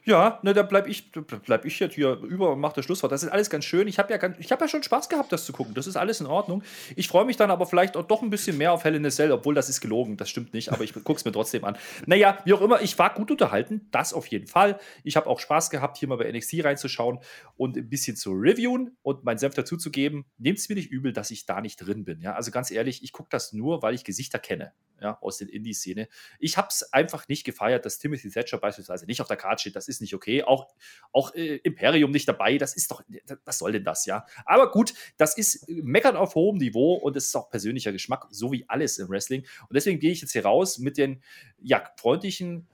Ja, 0.09 0.41
ne, 0.43 0.55
da 0.55 0.63
bleib 0.63 0.87
ich, 0.87 1.13
bleib 1.13 1.67
ich 1.67 1.79
jetzt 1.81 1.95
hier 1.95 2.13
über 2.15 2.53
und 2.53 2.61
mache 2.61 2.77
das 2.77 2.87
Schlusswort. 2.87 3.13
Das 3.13 3.23
ist 3.23 3.29
alles 3.29 3.51
ganz 3.51 3.67
schön. 3.67 3.87
Ich 3.89 3.99
habe 3.99 4.11
ja, 4.11 4.19
hab 4.19 4.61
ja 4.63 4.67
schon 4.67 4.83
Spaß 4.83 5.11
gehabt, 5.11 5.31
das 5.33 5.45
zu 5.45 5.53
gucken. 5.53 5.75
Das 5.75 5.87
ist 5.87 5.97
alles 5.97 6.23
in 6.23 6.27
Ordnung. 6.27 6.63
Ich 6.97 7.09
freue 7.09 7.27
mich 7.27 7.37
dann 7.37 7.51
aber 7.51 7.67
vielleicht 7.67 7.95
auch 7.95 8.07
doch 8.07 8.23
ein 8.23 8.31
bisschen 8.31 8.57
mehr 8.57 8.73
auf 8.73 8.85
Hell 8.85 8.95
in 8.95 9.05
a 9.05 9.11
Cell, 9.11 9.31
obwohl 9.33 9.55
das 9.55 9.69
ist 9.69 9.83
gelogen. 9.83 10.17
Das 10.17 10.31
stimmt 10.31 10.55
nicht, 10.55 10.73
aber 10.73 10.83
ich 10.83 10.95
gucke 11.05 11.13
es 11.13 11.27
mir 11.27 11.33
trotzdem 11.33 11.63
an. 11.65 11.77
Naja, 12.07 12.39
wie 12.47 12.55
auch 12.55 12.63
immer, 12.63 12.81
ich 12.81 12.99
war 12.99 13.13
gut 13.13 13.31
unterhalten. 13.31 13.87
Das 13.91 14.15
auf 14.15 14.27
jeden 14.29 14.47
Fall. 14.47 14.81
Ich 15.05 15.15
habe 15.17 15.27
auch 15.27 15.41
Spaß 15.41 15.69
gehabt, 15.69 15.99
hier 15.99 16.09
mal 16.09 16.17
bei 16.17 16.33
NXT 16.33 16.65
reinzuschauen 16.65 17.19
und 17.59 17.77
ein 17.77 17.91
bisschen 17.91 18.17
zu 18.17 18.33
reviewen 18.33 18.97
und 19.03 19.25
meinen 19.25 19.37
Senf 19.37 19.57
dazuzugeben. 19.57 20.25
Nehmt 20.39 20.59
es 20.59 20.71
mir 20.71 20.77
nicht 20.77 20.91
übel, 20.91 21.13
dass 21.13 21.31
ich 21.31 21.45
da 21.45 21.61
nicht 21.61 21.77
drin 21.77 22.07
bin. 22.07 22.23
Ja? 22.23 22.33
Also 22.33 22.51
ganz 22.51 22.71
ehrlich, 22.71 23.05
ich 23.05 23.13
gucke 23.13 23.29
das 23.31 23.53
nur, 23.53 23.83
weil 23.83 23.95
ich 23.95 24.05
Gesichter 24.05 24.39
kenne 24.39 24.73
ja, 25.01 25.19
aus 25.21 25.39
der 25.39 25.53
Indie-Szene. 25.53 26.09
Ich 26.39 26.57
habe 26.57 26.69
es 26.71 26.93
einfach 26.93 27.29
nicht 27.29 27.45
gefeiert, 27.45 27.85
dass 27.85 27.99
Timothy 27.99 28.31
Thatcher 28.31 28.59
beispielsweise 28.59 29.07
nicht 29.07 29.21
auf 29.21 29.29
der 29.29 29.37
Karte 29.37 29.61
steht. 29.61 29.77
Das 29.77 29.89
ist 29.89 29.98
nicht 30.01 30.15
okay. 30.15 30.43
Auch, 30.43 30.69
auch 31.13 31.35
äh, 31.35 31.57
Imperium 31.57 32.11
nicht 32.11 32.29
dabei. 32.29 32.59
Das 32.59 32.75
ist 32.75 32.91
doch, 32.91 33.03
was 33.45 33.59
soll 33.59 33.73
denn 33.73 33.85
das, 33.85 34.07
ja? 34.07 34.25
Aber 34.45 34.71
gut, 34.71 34.95
das 35.17 35.37
ist 35.37 35.69
Meckern 35.69 36.17
auf 36.17 36.35
hohem 36.35 36.59
Niveau 36.59 36.95
und 36.95 37.17
es 37.17 37.27
ist 37.27 37.37
auch 37.37 37.51
persönlicher 37.51 37.93
Geschmack, 37.93 38.27
so 38.31 38.53
wie 38.53 38.65
alles 38.69 38.99
im 38.99 39.09
Wrestling. 39.09 39.43
Und 39.69 39.75
deswegen 39.75 39.99
gehe 39.99 40.13
ich 40.13 40.21
jetzt 40.21 40.33
hier 40.33 40.45
raus 40.45 40.79
mit 40.79 40.99
den 40.99 41.23
ja, 41.61 41.83
freundlichen 41.97 42.67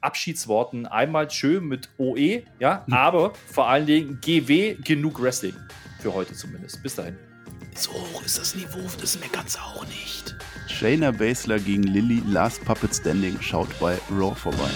Abschiedsworten. 0.00 0.86
Einmal 0.86 1.30
schön 1.30 1.64
mit 1.64 1.88
OE, 1.98 2.42
ja, 2.58 2.84
hm. 2.86 2.94
aber 2.94 3.32
vor 3.34 3.68
allen 3.68 3.86
Dingen 3.86 4.20
GW 4.20 4.76
genug 4.84 5.20
Wrestling. 5.20 5.54
Für 6.00 6.14
heute 6.14 6.34
zumindest. 6.34 6.82
Bis 6.82 6.94
dahin. 6.94 7.16
So 7.74 7.92
hoch 7.92 8.24
ist 8.24 8.38
das 8.38 8.54
Niveau 8.54 8.80
des 9.00 9.20
Meckerns 9.20 9.58
auch 9.58 9.84
nicht. 9.86 10.34
Shayna 10.66 11.10
Baszler 11.10 11.58
gegen 11.58 11.82
Lilly, 11.82 12.22
Last 12.26 12.64
Puppet 12.64 12.94
Standing, 12.94 13.40
schaut 13.40 13.68
bei 13.78 13.98
Raw 14.10 14.34
vorbei. 14.34 14.70